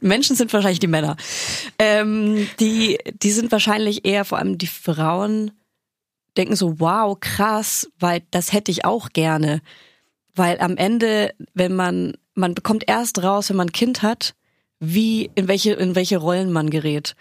Menschen 0.00 0.36
sind 0.36 0.52
wahrscheinlich 0.52 0.80
die 0.80 0.86
Männer. 0.88 1.16
Ähm, 1.78 2.48
die, 2.60 2.98
die 3.22 3.30
sind 3.30 3.52
wahrscheinlich 3.52 4.04
eher, 4.04 4.24
vor 4.24 4.38
allem 4.38 4.58
die 4.58 4.66
Frauen, 4.66 5.52
denken 6.36 6.56
so, 6.56 6.80
wow, 6.80 7.18
krass, 7.18 7.90
weil 7.98 8.22
das 8.30 8.52
hätte 8.52 8.70
ich 8.70 8.84
auch 8.84 9.10
gerne. 9.10 9.60
Weil 10.34 10.60
am 10.60 10.76
Ende, 10.76 11.34
wenn 11.54 11.74
man, 11.74 12.14
man 12.34 12.54
bekommt 12.54 12.84
erst 12.86 13.22
raus, 13.22 13.50
wenn 13.50 13.56
man 13.56 13.68
ein 13.68 13.72
Kind 13.72 14.02
hat, 14.02 14.34
wie, 14.80 15.30
in 15.34 15.46
welche, 15.46 15.74
in 15.74 15.94
welche 15.94 16.16
Rollen 16.18 16.50
man 16.50 16.70
gerät. 16.70 17.14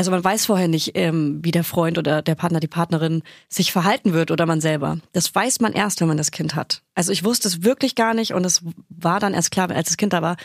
Also 0.00 0.12
man 0.12 0.24
weiß 0.24 0.46
vorher 0.46 0.66
nicht, 0.66 0.92
ähm, 0.94 1.40
wie 1.42 1.50
der 1.50 1.62
Freund 1.62 1.98
oder 1.98 2.22
der 2.22 2.34
Partner, 2.34 2.58
die 2.58 2.68
Partnerin 2.68 3.22
sich 3.50 3.70
verhalten 3.70 4.14
wird 4.14 4.30
oder 4.30 4.46
man 4.46 4.62
selber. 4.62 4.96
Das 5.12 5.34
weiß 5.34 5.60
man 5.60 5.74
erst, 5.74 6.00
wenn 6.00 6.08
man 6.08 6.16
das 6.16 6.30
Kind 6.30 6.54
hat. 6.54 6.80
Also 6.94 7.12
ich 7.12 7.22
wusste 7.22 7.48
es 7.48 7.64
wirklich 7.64 7.96
gar 7.96 8.14
nicht 8.14 8.32
und 8.32 8.46
es 8.46 8.62
war 8.88 9.20
dann 9.20 9.34
erst 9.34 9.50
klar, 9.50 9.70
als 9.70 9.88
das 9.88 9.98
Kind 9.98 10.14
da 10.14 10.22
war. 10.22 10.38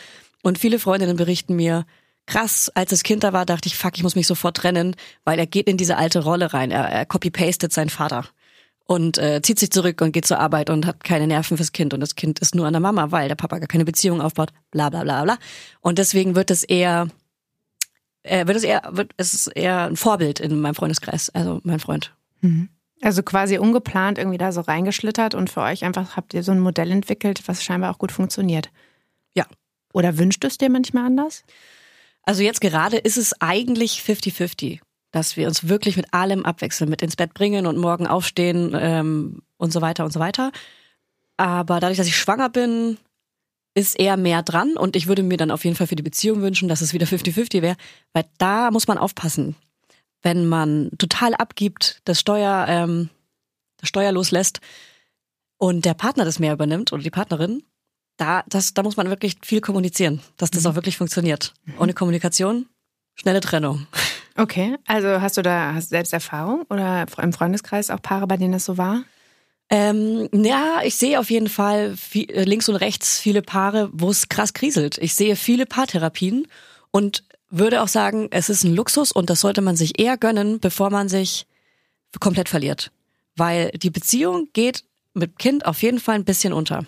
Und 0.44 0.58
viele 0.58 0.78
Freundinnen 0.78 1.16
berichten 1.16 1.56
mir, 1.56 1.86
krass, 2.26 2.70
als 2.76 2.90
das 2.90 3.04
Kind 3.04 3.24
da 3.24 3.32
war, 3.32 3.46
dachte 3.46 3.68
ich, 3.68 3.78
fuck, 3.78 3.96
ich 3.96 4.04
muss 4.04 4.18
mich 4.18 4.28
sofort 4.28 4.58
trennen, 4.58 4.98
weil 5.24 5.40
er 5.40 5.48
geht 5.48 5.70
in 5.70 5.78
diese 5.78 5.96
alte 5.96 6.22
Rolle 6.22 6.54
rein. 6.54 6.72
Er, 6.72 6.90
er 6.90 7.06
copy-pastet 7.06 7.72
seinen 7.72 7.90
Vater 7.90 8.26
und 8.84 9.18
äh, 9.20 9.42
zieht 9.42 9.60
sich 9.60 9.72
zurück 9.72 10.02
und 10.02 10.12
geht 10.12 10.26
zur 10.26 10.40
Arbeit 10.42 10.70
und 10.70 10.86
hat 10.86 11.06
keine 11.06 11.28
Nerven 11.28 11.56
fürs 11.56 11.72
Kind 11.72 11.94
und 11.94 12.02
das 12.02 12.16
Kind 12.16 12.40
ist 12.40 12.56
nur 12.56 12.68
an 12.68 12.74
der 12.74 12.82
Mama, 12.82 13.12
weil 13.12 13.30
der 13.30 13.36
Papa 13.36 13.60
gar 13.60 13.70
keine 13.70 13.86
Beziehung 13.86 14.20
aufbaut, 14.20 14.52
bla 14.72 14.90
bla 14.90 15.04
bla 15.04 15.24
bla. 15.24 15.38
Und 15.80 15.98
deswegen 15.98 16.36
wird 16.36 16.52
es 16.52 16.66
eher 16.66 17.08
äh, 18.26 18.48
wird 18.48 18.58
es 18.58 18.64
eher, 18.64 18.82
wird 18.92 19.12
es 19.18 19.34
ist 19.34 19.48
eher 19.48 19.86
ein 19.86 19.96
Vorbild 19.96 20.40
in 20.40 20.60
meinem 20.60 20.76
Freundeskreis, 20.76 21.30
also 21.30 21.60
mein 21.64 21.80
Freund. 21.80 22.14
Mhm. 22.42 22.70
Also 23.02 23.24
quasi 23.24 23.58
ungeplant 23.58 24.18
irgendwie 24.18 24.38
da 24.38 24.52
so 24.52 24.62
reingeschlittert 24.62 25.36
und 25.36 25.50
für 25.50 25.62
euch 25.62 25.84
einfach 25.84 26.16
habt 26.16 26.34
ihr 26.34 26.44
so 26.44 26.52
ein 26.52 26.60
Modell 26.60 26.92
entwickelt, 26.92 27.42
was 27.48 27.64
scheinbar 27.64 27.92
auch 27.92 28.00
gut 28.00 28.12
funktioniert. 28.12 28.70
Ja. 29.34 29.46
Oder 29.94 30.18
wünscht 30.18 30.44
es 30.44 30.58
dir 30.58 30.70
manchmal 30.70 31.06
anders? 31.06 31.44
Also 32.24 32.42
jetzt 32.42 32.62
gerade 32.62 32.98
ist 32.98 33.18
es 33.18 33.40
eigentlich 33.42 34.02
50-50, 34.06 34.80
dass 35.12 35.38
wir 35.38 35.48
uns 35.48 35.68
wirklich 35.68 35.98
mit 35.98 36.14
allem 36.14 36.46
abwechseln, 36.46 36.90
mit 36.90 37.02
ins 37.02 37.16
Bett 37.16 37.34
bringen 37.34 37.68
und 37.68 37.78
morgen 37.78 38.08
aufstehen 38.08 38.76
ähm, 38.80 39.42
und 39.58 39.72
so 39.72 39.82
weiter 39.82 40.06
und 40.06 40.12
so 40.12 40.20
weiter. 40.20 40.52
Aber 41.38 41.80
dadurch, 41.80 41.98
dass 41.98 42.08
ich 42.08 42.18
schwanger 42.18 42.50
bin, 42.50 42.98
ist 43.76 44.00
eher 44.00 44.18
mehr 44.18 44.42
dran 44.42 44.78
und 44.78 44.96
ich 44.96 45.08
würde 45.08 45.22
mir 45.22 45.38
dann 45.38 45.52
auf 45.52 45.66
jeden 45.66 45.76
Fall 45.76 45.88
für 45.88 45.98
die 45.98 46.04
Beziehung 46.04 46.42
wünschen, 46.42 46.70
dass 46.70 46.82
es 46.82 46.94
wieder 46.94 47.06
50-50 47.06 47.62
wäre, 47.62 47.76
weil 48.14 48.26
da 48.38 48.72
muss 48.72 48.88
man 48.88 48.98
aufpassen. 48.98 49.56
Wenn 50.24 50.48
man 50.48 50.90
total 50.98 51.36
abgibt, 51.36 52.02
das 52.06 52.20
Steuer, 52.20 52.66
ähm, 52.68 53.10
das 53.78 53.90
Steuer 53.90 54.14
loslässt 54.14 54.62
und 55.58 55.86
der 55.86 55.94
Partner 55.94 56.26
das 56.26 56.40
mehr 56.40 56.54
übernimmt 56.54 56.94
oder 56.94 57.04
die 57.04 57.12
Partnerin, 57.12 57.64
da, 58.18 58.44
das, 58.48 58.74
da 58.74 58.82
muss 58.82 58.96
man 58.96 59.10
wirklich 59.10 59.36
viel 59.44 59.60
kommunizieren, 59.60 60.22
dass 60.38 60.52
das 60.52 60.64
mhm. 60.64 60.72
auch 60.72 60.76
wirklich 60.76 60.98
funktioniert. 60.98 61.54
Mhm. 61.66 61.74
Ohne 61.80 61.94
Kommunikation, 61.94 62.68
schnelle 63.14 63.42
Trennung. 63.42 63.88
Okay, 64.38 64.78
also 64.86 65.22
hast 65.22 65.38
du 65.38 65.42
da 65.42 65.74
hast 65.74 65.90
selbst 65.90 66.14
Erfahrung 66.14 66.64
oder 66.70 67.06
im 67.22 67.34
Freundeskreis 67.34 67.90
auch 67.90 68.02
Paare, 68.02 68.28
bei 68.28 68.38
denen 68.38 68.54
das 68.54 68.66
so 68.66 68.78
war? 68.78 69.04
Ähm, 69.70 70.30
ja, 70.32 70.82
ich 70.84 70.96
sehe 70.96 71.20
auf 71.20 71.32
jeden 71.32 71.50
Fall 71.50 71.96
viel, 71.98 72.30
äh, 72.30 72.44
links 72.44 72.70
und 72.70 72.76
rechts 72.76 73.20
viele 73.20 73.42
Paare, 73.42 73.90
wo 73.94 74.10
es 74.10 74.30
krass 74.30 74.54
kriselt. 74.54 74.98
Ich 75.00 75.16
sehe 75.16 75.36
viele 75.36 75.66
Paartherapien 75.66 76.48
und 76.92 77.24
würde 77.50 77.82
auch 77.82 77.88
sagen, 77.88 78.28
es 78.32 78.50
ist 78.50 78.64
ein 78.64 78.76
Luxus 78.76 79.12
und 79.12 79.30
das 79.30 79.42
sollte 79.42 79.62
man 79.62 79.76
sich 79.76 80.00
eher 80.00 80.18
gönnen, 80.18 80.60
bevor 80.60 80.90
man 80.90 81.10
sich 81.10 81.48
komplett 82.20 82.50
verliert. 82.50 82.92
Weil 83.36 83.72
die 83.72 83.90
Beziehung 83.90 84.50
geht 84.54 84.84
mit 85.14 85.40
Kind 85.40 85.66
auf 85.66 85.82
jeden 85.82 86.00
Fall 86.00 86.16
ein 86.16 86.26
bisschen 86.26 86.54
unter. 86.54 86.86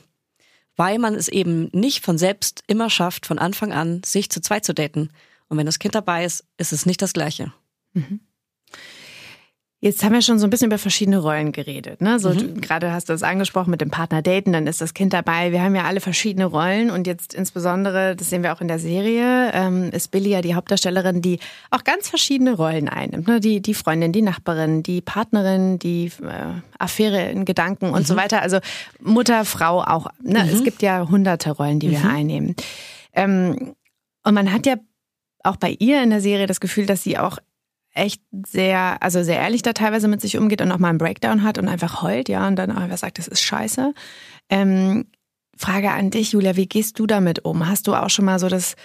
Weil 0.76 1.00
man 1.00 1.16
es 1.16 1.28
eben 1.28 1.70
nicht 1.74 2.06
von 2.06 2.18
selbst 2.18 2.64
immer 2.68 2.90
schafft, 2.90 3.26
von 3.26 3.40
Anfang 3.40 3.74
an 3.74 4.04
sich 4.04 4.30
zu 4.30 4.42
zweit 4.42 4.64
zu 4.64 4.74
daten. 4.74 5.10
Und 5.48 5.58
wenn 5.58 5.66
das 5.66 5.80
Kind 5.80 5.96
dabei 5.96 6.26
ist, 6.26 6.46
ist 6.58 6.74
es 6.74 6.86
nicht 6.86 7.02
das 7.02 7.14
Gleiche. 7.14 7.52
Mhm. 7.94 8.20
Jetzt 9.80 10.04
haben 10.04 10.14
wir 10.14 10.24
schon 10.24 10.40
so 10.40 10.48
ein 10.48 10.50
bisschen 10.50 10.68
über 10.68 10.80
verschiedene 10.80 11.20
Rollen 11.20 11.52
geredet. 11.52 12.02
Ne? 12.02 12.20
So, 12.20 12.32
mhm. 12.32 12.62
Gerade 12.62 12.92
hast 12.92 13.10
du 13.10 13.14
das 13.14 13.22
angesprochen 13.22 13.70
mit 13.70 13.80
dem 13.80 13.92
Partner 13.92 14.24
daten, 14.24 14.52
dann 14.52 14.66
ist 14.66 14.82
das 14.82 14.96
Kind 14.96 15.14
dabei. 15.14 15.52
Wir 15.52 15.62
haben 15.62 15.76
ja 15.76 15.84
alle 15.84 16.02
verschiedene 16.02 16.46
Rollen 16.46 16.90
und 16.90 17.06
jetzt 17.06 17.36
insbesondere, 17.36 18.16
das 18.16 18.32
sehen 18.32 18.42
wir 18.42 18.54
auch 18.54 18.62
in 18.62 18.68
der 18.68 18.80
Serie, 18.80 19.52
ähm, 19.54 19.92
ist 19.92 20.10
Billy 20.10 20.32
ja 20.32 20.42
die 20.42 20.56
Hauptdarstellerin, 20.56 21.22
die 21.22 21.40
auch 21.70 21.84
ganz 21.84 22.10
verschiedene 22.10 22.56
Rollen 22.56 22.90
einnimmt. 22.90 23.28
Ne? 23.28 23.40
Die, 23.40 23.62
die 23.62 23.76
Freundin, 23.76 24.12
die 24.12 24.24
Nachbarin, 24.24 24.82
die 24.82 25.02
Partnerin, 25.02 25.78
die 25.78 26.12
äh, 26.24 26.60
Affäre 26.80 27.30
in 27.30 27.46
Gedanken 27.46 27.92
und 27.92 28.00
mhm. 28.00 28.06
so 28.06 28.16
weiter. 28.16 28.42
Also 28.42 28.58
Mutter, 29.00 29.46
Frau 29.46 29.84
auch. 29.84 30.08
Ne? 30.24 30.44
Mhm. 30.44 30.50
Es 30.50 30.64
gibt 30.64 30.82
ja 30.82 31.08
hunderte 31.08 31.52
Rollen, 31.52 31.80
die 31.80 31.92
wir 31.92 32.00
mhm. 32.00 32.10
einnehmen. 32.10 32.56
Ähm, 33.14 33.76
und 34.24 34.34
man 34.34 34.52
hat 34.52 34.66
ja 34.66 34.78
auch 35.44 35.58
bei 35.58 35.76
ihr 35.78 36.02
in 36.02 36.10
der 36.10 36.22
Serie 36.22 36.48
das 36.48 36.60
Gefühl, 36.60 36.88
dass 36.88 37.04
sie 37.04 37.20
auch 37.20 37.38
echt 37.98 38.22
sehr, 38.46 39.01
also 39.01 39.24
sehr 39.24 39.38
ehrlich 39.38 39.62
da 39.62 39.74
teilweise 39.74 40.08
mit 40.08 40.22
sich 40.22 40.38
umgeht 40.38 40.62
und 40.62 40.72
auch 40.72 40.77
mal 40.77 40.89
einen 40.89 40.98
Breakdown 40.98 41.44
hat 41.44 41.58
und 41.58 41.68
einfach 41.68 42.01
heult, 42.01 42.30
ja, 42.30 42.48
und 42.48 42.56
dann 42.56 42.72
einfach 42.72 42.98
sagt, 42.98 43.18
das 43.18 43.27
ist 43.27 43.42
scheiße. 43.42 43.94
Ähm, 44.50 45.06
Frage 45.58 45.92
an 45.92 46.12
dich, 46.12 46.34
Julia, 46.34 46.56
wie 46.56 46.68
gehst 46.68 47.00
du 47.00 47.08
damit 47.08 47.44
um? 47.44 47.68
Hast 47.68 47.88
du 47.88 47.96
auch 47.96 48.10
schon 48.10 48.25
mal 48.25 48.39
so 48.39 48.48
das 48.48 48.75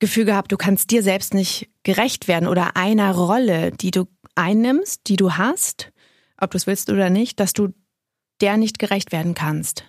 Gefühl 0.00 0.24
gehabt, 0.24 0.50
du 0.50 0.56
kannst 0.56 0.90
dir 0.90 1.02
selbst 1.02 1.34
nicht 1.34 1.70
gerecht 1.82 2.26
werden 2.26 2.48
oder 2.48 2.76
einer 2.76 3.12
Rolle, 3.12 3.70
die 3.70 3.90
du 3.90 4.06
einnimmst, 4.34 5.02
die 5.06 5.16
du 5.16 5.34
hast, 5.34 5.92
ob 6.38 6.50
du 6.50 6.56
es 6.56 6.66
willst 6.66 6.90
oder 6.90 7.10
nicht, 7.10 7.38
dass 7.38 7.52
du 7.52 7.68
der 8.40 8.56
nicht 8.56 8.78
gerecht 8.78 9.12
werden 9.12 9.34
kannst? 9.34 9.84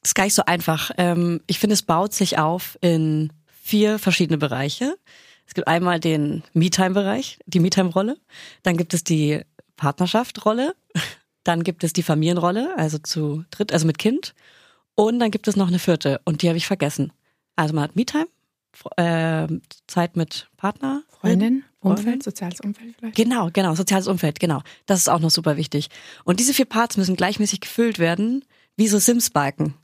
Das 0.00 0.10
ist 0.10 0.14
gar 0.14 0.24
nicht 0.24 0.34
so 0.34 0.44
einfach. 0.44 0.90
Ähm, 0.96 1.40
ich 1.46 1.58
finde, 1.58 1.74
es 1.74 1.82
baut 1.82 2.14
sich 2.14 2.38
auf 2.38 2.78
in 2.80 3.32
vier 3.68 3.98
verschiedene 3.98 4.38
Bereiche. 4.38 4.96
Es 5.46 5.54
gibt 5.54 5.68
einmal 5.68 6.00
den 6.00 6.42
Me-Time-Bereich, 6.54 7.38
die 7.46 7.60
Me-Time-Rolle. 7.60 8.16
Dann 8.62 8.76
gibt 8.76 8.94
es 8.94 9.04
die 9.04 9.42
Partnerschaft-Rolle. 9.76 10.74
Dann 11.44 11.62
gibt 11.62 11.84
es 11.84 11.92
die 11.92 12.02
Familienrolle, 12.02 12.76
also 12.76 12.98
zu 12.98 13.44
dritt, 13.50 13.72
also 13.72 13.86
mit 13.86 13.98
Kind. 13.98 14.34
Und 14.94 15.18
dann 15.18 15.30
gibt 15.30 15.48
es 15.48 15.56
noch 15.56 15.68
eine 15.68 15.78
vierte 15.78 16.20
und 16.24 16.42
die 16.42 16.48
habe 16.48 16.58
ich 16.58 16.66
vergessen. 16.66 17.12
Also 17.56 17.74
man 17.74 17.84
hat 17.84 17.96
Me-Time, 17.96 18.28
äh, 18.96 19.46
Zeit 19.86 20.16
mit 20.16 20.48
Partner. 20.56 21.02
Freundin, 21.20 21.64
Umfeld, 21.80 22.22
soziales 22.22 22.60
Umfeld 22.60 22.94
vielleicht. 22.98 23.16
Genau, 23.16 23.50
genau, 23.52 23.74
soziales 23.74 24.08
Umfeld, 24.08 24.40
genau. 24.40 24.62
Das 24.86 24.98
ist 24.98 25.08
auch 25.08 25.20
noch 25.20 25.30
super 25.30 25.56
wichtig. 25.56 25.88
Und 26.24 26.40
diese 26.40 26.52
vier 26.52 26.66
Parts 26.66 26.96
müssen 26.96 27.16
gleichmäßig 27.16 27.60
gefüllt 27.60 27.98
werden, 27.98 28.44
wie 28.76 28.88
so 28.88 28.98
Sims-Balken. 28.98 29.74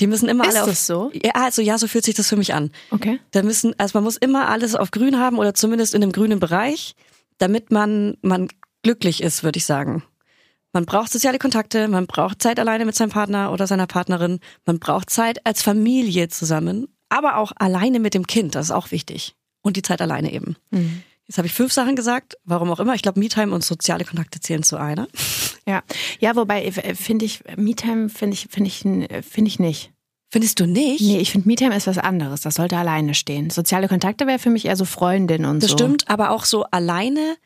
Die 0.00 0.06
müssen 0.06 0.28
immer 0.28 0.44
Ist 0.44 0.50
alle 0.54 0.62
auf. 0.62 0.68
das 0.68 0.86
so? 0.86 1.10
Ja, 1.12 1.32
also 1.34 1.60
ja, 1.60 1.76
so 1.76 1.88
fühlt 1.88 2.04
sich 2.04 2.14
das 2.14 2.28
für 2.28 2.36
mich 2.36 2.54
an. 2.54 2.70
Okay. 2.90 3.18
Da 3.32 3.42
müssen, 3.42 3.74
also 3.78 3.98
man 3.98 4.04
muss 4.04 4.16
immer 4.16 4.48
alles 4.48 4.74
auf 4.74 4.90
grün 4.90 5.18
haben 5.18 5.38
oder 5.38 5.54
zumindest 5.54 5.94
in 5.94 6.02
einem 6.02 6.12
grünen 6.12 6.38
Bereich, 6.38 6.94
damit 7.38 7.72
man, 7.72 8.16
man 8.22 8.48
glücklich 8.82 9.22
ist, 9.22 9.42
würde 9.42 9.58
ich 9.58 9.66
sagen. 9.66 10.04
Man 10.72 10.84
braucht 10.86 11.10
soziale 11.10 11.38
Kontakte, 11.38 11.88
man 11.88 12.06
braucht 12.06 12.42
Zeit 12.42 12.60
alleine 12.60 12.84
mit 12.84 12.94
seinem 12.94 13.10
Partner 13.10 13.52
oder 13.52 13.66
seiner 13.66 13.86
Partnerin, 13.86 14.38
man 14.66 14.78
braucht 14.78 15.10
Zeit 15.10 15.44
als 15.46 15.62
Familie 15.62 16.28
zusammen, 16.28 16.88
aber 17.08 17.38
auch 17.38 17.52
alleine 17.56 18.00
mit 18.00 18.14
dem 18.14 18.26
Kind, 18.26 18.54
das 18.54 18.66
ist 18.66 18.72
auch 18.72 18.90
wichtig. 18.90 19.34
Und 19.62 19.76
die 19.76 19.82
Zeit 19.82 20.00
alleine 20.00 20.32
eben. 20.32 20.56
Mhm. 20.70 21.02
Jetzt 21.28 21.36
habe 21.38 21.46
ich 21.46 21.52
fünf 21.54 21.72
Sachen 21.72 21.94
gesagt, 21.94 22.36
warum 22.44 22.70
auch 22.70 22.80
immer. 22.80 22.94
Ich 22.94 23.02
glaube, 23.02 23.20
Me-Time 23.20 23.54
und 23.54 23.62
soziale 23.62 24.04
Kontakte 24.04 24.40
zählen 24.40 24.62
zu 24.62 24.76
einer. 24.78 25.06
Ja. 25.66 25.82
Ja, 26.20 26.34
wobei 26.36 26.64
äh, 26.64 26.94
finde 26.94 27.26
ich, 27.26 27.44
Me-Time 27.56 28.08
finde 28.08 28.34
ich, 28.34 28.48
finde 28.50 28.68
ich, 28.68 28.84
äh, 28.86 29.22
finde 29.22 29.48
ich 29.48 29.58
nicht. 29.58 29.92
Findest 30.30 30.60
du 30.60 30.66
nicht? 30.66 31.00
Nee, 31.02 31.18
ich 31.18 31.30
finde 31.30 31.46
Me-Time 31.48 31.76
ist 31.76 31.86
was 31.86 31.98
anderes. 31.98 32.40
Das 32.40 32.54
sollte 32.54 32.76
alleine 32.78 33.14
stehen. 33.14 33.50
Soziale 33.50 33.88
Kontakte 33.88 34.26
wäre 34.26 34.38
für 34.38 34.50
mich 34.50 34.64
eher 34.64 34.76
so 34.76 34.84
Freundin 34.86 35.44
und 35.44 35.62
Das 35.62 35.70
so. 35.70 35.76
stimmt, 35.76 36.08
aber 36.08 36.30
auch 36.30 36.44
so 36.46 36.64
alleine 36.64 37.36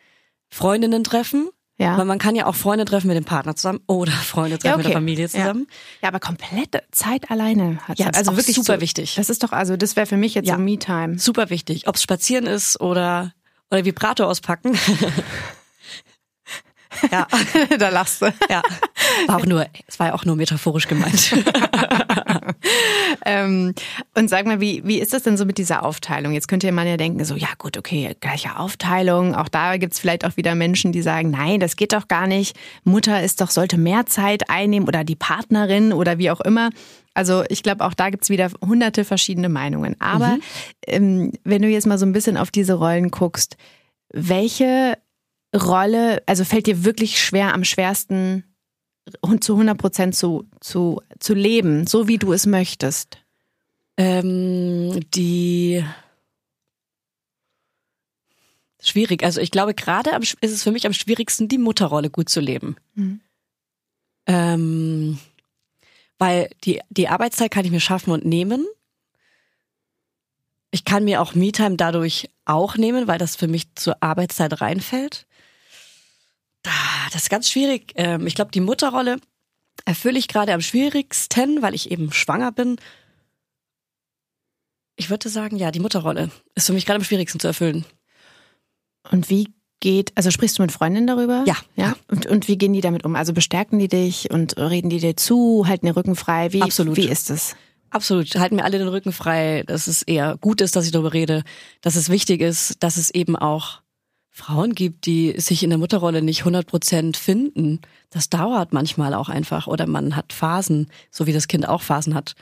Freundinnen 0.49 1.03
treffen. 1.05 1.49
Ja. 1.79 1.97
Weil 1.99 2.05
man 2.05 2.19
kann 2.19 2.37
ja 2.37 2.47
auch 2.47 2.55
Freunde 2.55 2.85
treffen 2.85 3.09
mit 3.09 3.17
dem 3.17 3.25
Partner 3.25 3.57
zusammen 3.57 3.81
oder 3.89 4.12
Freunde 4.12 4.59
treffen 4.59 4.71
Ja, 4.73 4.77
mit 4.77 4.85
der 4.85 4.91
okay. 4.91 4.97
Familie 4.99 5.29
zusammen. 5.29 5.67
Ja, 6.03 6.09
aber 6.09 6.21
komplette 6.21 6.83
Zeit 6.93 7.31
alleine 7.31 7.79
hat 7.89 7.99
Ja, 7.99 8.09
das 8.11 8.19
also 8.19 8.37
wirklich 8.37 8.55
super 8.55 8.75
so, 8.77 8.81
wichtig. 8.81 9.15
Das 9.17 9.31
ist 9.31 9.43
doch 9.43 9.51
also 9.51 9.77
das 9.77 9.97
wäre 9.97 10.07
für 10.07 10.17
mich 10.19 10.35
jetzt 10.35 10.47
Ja. 10.47 10.57
so 10.57 10.61
Me-Time. 10.61 11.19
Super 11.19 11.51
wichtig. 11.51 11.89
Ob 11.89 11.97
es 11.97 12.03
spazieren 12.03 12.47
ist 12.47 12.81
oder, 12.81 13.33
oder 13.73 13.85
Vibrator 13.85 14.29
auspacken. 14.29 14.75
ja, 17.11 17.26
da 17.79 17.88
lachst 17.88 18.23
du. 18.23 18.33
ja. 18.49 18.62
War 19.26 19.37
auch 19.37 19.47
nur, 19.47 19.67
es 19.87 19.99
war 19.99 20.09
ja 20.09 20.14
auch 20.14 20.25
nur 20.25 20.37
metaphorisch 20.37 20.87
gemeint. 20.87 21.33
Ähm, 23.25 23.75
und 24.16 24.28
sag 24.31 24.47
mal, 24.47 24.61
wie, 24.61 24.83
wie 24.85 24.99
ist 24.99 25.12
das 25.12 25.23
denn 25.23 25.37
so 25.37 25.45
mit 25.45 25.59
dieser 25.59 25.85
Aufteilung? 25.85 26.33
Jetzt 26.33 26.49
könnte 26.49 26.71
man 26.73 26.88
ja 26.88 26.97
denken, 26.97 27.25
so, 27.25 27.37
ja 27.37 27.49
gut, 27.59 27.76
okay, 27.76 28.16
gleiche 28.21 28.59
Aufteilung. 28.59 29.35
Auch 29.35 29.49
da 29.49 29.76
gibt's 29.76 29.99
vielleicht 29.99 30.25
auch 30.25 30.37
wieder 30.37 30.54
Menschen, 30.54 30.92
die 30.92 31.02
sagen, 31.02 31.31
nein, 31.31 31.61
das 31.61 31.76
geht 31.76 31.92
doch 31.92 32.09
gar 32.09 32.26
nicht. 32.26 32.57
Mutter 32.85 33.23
ist 33.23 33.40
doch, 33.40 33.50
sollte 33.50 33.78
mehr 33.78 34.07
Zeit 34.07 34.49
einnehmen 34.49 34.88
oder 34.88 35.04
die 35.04 35.14
Partnerin 35.14 35.92
oder 35.92 36.19
wie 36.19 36.31
auch 36.31 36.40
immer. 36.40 36.71
Also 37.14 37.45
ich 37.49 37.62
glaube, 37.62 37.85
auch 37.85 37.95
da 37.95 38.11
gibt's 38.11 38.31
wieder 38.31 38.50
hunderte 38.61 39.04
verschiedene 39.04 39.49
Meinungen. 39.49 39.95
Aber 40.00 40.38
ähm, 40.87 41.33
wenn 41.45 41.62
du 41.62 41.69
jetzt 41.69 41.87
mal 41.87 41.99
so 41.99 42.07
ein 42.07 42.12
bisschen 42.12 42.37
auf 42.37 42.50
diese 42.50 42.75
Rollen 42.75 43.11
guckst, 43.11 43.57
welche 44.12 44.99
Rolle, 45.54 46.23
also 46.26 46.45
fällt 46.45 46.66
dir 46.66 46.85
wirklich 46.85 47.21
schwer, 47.21 47.54
am 47.54 47.64
schwersten 47.64 48.45
und 49.21 49.44
zu 49.44 49.54
100 49.54 49.76
Prozent 49.78 50.14
zu, 50.14 50.47
zu, 50.61 51.00
zu 51.18 51.35
leben, 51.35 51.87
so 51.87 52.09
wie 52.09 52.18
du 52.18 52.32
es 52.32 52.47
möchtest? 52.47 53.23
ähm, 53.97 55.00
die 55.11 55.85
schwierig. 58.80 59.23
Also 59.23 59.40
ich 59.40 59.50
glaube, 59.50 59.75
gerade 59.75 60.11
ist 60.16 60.37
es 60.42 60.62
für 60.62 60.73
mich 60.73 60.87
am 60.87 60.92
schwierigsten, 60.92 61.49
die 61.49 61.59
Mutterrolle 61.59 62.11
gut 62.11 62.28
zu 62.28 62.40
leben. 62.40 62.76
Mhm. 62.94 63.21
Ähm, 64.26 65.18
weil 66.18 66.50
die, 66.64 66.80
die 66.90 67.09
Arbeitszeit 67.09 67.50
kann 67.50 67.64
ich 67.64 67.71
mir 67.71 67.80
schaffen 67.80 68.12
und 68.12 68.25
nehmen. 68.25 68.66
Ich 70.71 70.85
kann 70.85 71.04
mir 71.04 71.21
auch 71.21 71.35
Me-Time 71.35 71.76
dadurch 71.76 72.30
auch 72.44 72.76
nehmen, 72.76 73.06
weil 73.06 73.18
das 73.18 73.37
für 73.37 73.49
mich 73.49 73.75
zur 73.75 74.02
Arbeitszeit 74.02 74.61
reinfällt. 74.61 75.26
Da, 76.62 76.71
Das 77.12 77.23
ist 77.23 77.31
ganz 77.31 77.49
schwierig. 77.49 77.92
Ähm, 77.97 78.26
Ich 78.26 78.35
glaube, 78.35 78.50
die 78.50 78.61
Mutterrolle 78.61 79.19
erfülle 79.85 80.19
ich 80.19 80.28
gerade 80.28 80.52
am 80.52 80.61
schwierigsten, 80.61 81.62
weil 81.62 81.75
ich 81.75 81.90
eben 81.90 82.12
schwanger 82.12 82.52
bin. 82.52 82.76
Ich 84.97 85.11
würde 85.11 85.28
sagen, 85.28 85.57
ja, 85.57 85.71
die 85.71 85.81
Mutterrolle 85.81 86.31
ist 86.54 86.66
für 86.66 86.73
mich 86.73 86.87
gerade 86.87 86.99
am 86.99 87.04
schwierigsten 87.04 87.40
zu 87.40 87.49
erfüllen. 87.49 87.85
Und 89.11 89.31
wie 89.31 89.49
geht, 89.81 90.12
also 90.16 90.31
sprichst 90.31 90.59
du 90.59 90.62
mit 90.62 90.71
Freundinnen 90.71 91.07
darüber? 91.07 91.45
Ja. 91.47 91.57
Ja. 91.75 91.97
Und, 92.09 92.26
und 92.26 92.47
wie 92.47 92.57
gehen 92.57 92.73
die 92.73 92.81
damit 92.81 93.04
um? 93.04 93.16
Also 93.16 93.33
bestärken 93.33 93.78
die 93.78 93.88
dich 93.88 94.31
und 94.31 94.57
reden 94.57 94.90
die 94.90 95.01
dir 95.01 95.16
zu, 95.16 95.66
halten 95.66 95.87
den 95.87 95.94
Rücken 95.94 96.14
frei? 96.14 96.53
Wie, 96.53 96.62
Absolut. 96.62 96.96
Wie 96.96 97.09
ist 97.09 97.31
es? 97.31 97.57
Absolut. 97.90 98.35
Halten 98.37 98.57
mir 98.57 98.64
alle 98.64 98.79
den 98.79 98.88
Rücken 98.88 99.12
frei, 99.12 99.64
dass 99.66 99.87
es 99.88 100.03
eher 100.03 100.38
gut 100.40 100.61
ist, 100.61 100.77
dass 100.77 100.87
ich 100.87 100.92
darüber 100.92 101.12
rede, 101.12 101.42
dass 101.81 101.96
es 101.96 102.09
wichtig 102.09 102.40
ist, 102.40 102.83
dass 102.83 102.96
es 102.96 103.11
eben 103.11 103.35
auch 103.37 103.82
Frauen 104.35 104.75
gibt, 104.75 105.05
die 105.05 105.38
sich 105.38 105.62
in 105.62 105.68
der 105.68 105.79
Mutterrolle 105.79 106.23
nicht 106.23 106.40
100 106.40 106.66
Prozent 106.66 107.18
finden. 107.18 107.81
Das 108.09 108.31
dauert 108.31 108.73
manchmal 108.73 109.12
auch 109.12 109.29
einfach 109.29 109.66
oder 109.66 109.87
man 109.87 110.16
hat 110.16 110.33
Phasen, 110.33 110.88
so 111.11 111.27
wie 111.27 111.35
das 111.35 111.49
Kind 111.49 111.68
auch 111.68 111.83
Phasen 111.83 112.14
hat. 112.14 112.35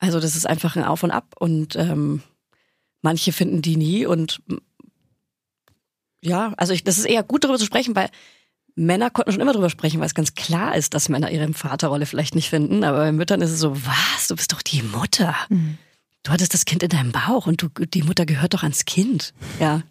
Also 0.00 0.18
das 0.18 0.34
ist 0.34 0.46
einfach 0.46 0.74
ein 0.74 0.82
Auf 0.82 1.04
und 1.04 1.12
Ab 1.12 1.36
und 1.38 1.76
ähm, 1.76 2.22
manche 3.00 3.32
finden 3.32 3.62
die 3.62 3.76
nie 3.76 4.06
und 4.06 4.42
ja, 6.20 6.52
also 6.56 6.72
ich, 6.72 6.82
das 6.82 6.98
ist 6.98 7.06
eher 7.06 7.22
gut 7.22 7.44
darüber 7.44 7.58
zu 7.58 7.64
sprechen, 7.64 7.94
weil 7.94 8.10
Männer 8.74 9.10
konnten 9.10 9.32
schon 9.32 9.40
immer 9.40 9.52
darüber 9.52 9.70
sprechen, 9.70 10.00
weil 10.00 10.06
es 10.06 10.14
ganz 10.14 10.34
klar 10.34 10.74
ist, 10.74 10.94
dass 10.94 11.08
Männer 11.08 11.30
ihre 11.30 11.52
Vaterrolle 11.52 12.06
vielleicht 12.06 12.34
nicht 12.34 12.50
finden. 12.50 12.84
Aber 12.84 12.98
bei 12.98 13.12
Müttern 13.12 13.40
ist 13.40 13.50
es 13.50 13.60
so, 13.60 13.76
was? 13.76 14.28
Du 14.28 14.36
bist 14.36 14.52
doch 14.52 14.62
die 14.62 14.82
Mutter. 14.82 15.34
Du 16.22 16.32
hattest 16.32 16.54
das 16.54 16.64
Kind 16.64 16.82
in 16.82 16.88
deinem 16.88 17.12
Bauch 17.12 17.46
und 17.46 17.62
du, 17.62 17.68
die 17.68 18.02
Mutter 18.02 18.26
gehört 18.26 18.54
doch 18.54 18.62
ans 18.62 18.84
Kind. 18.84 19.32
Ja. 19.58 19.82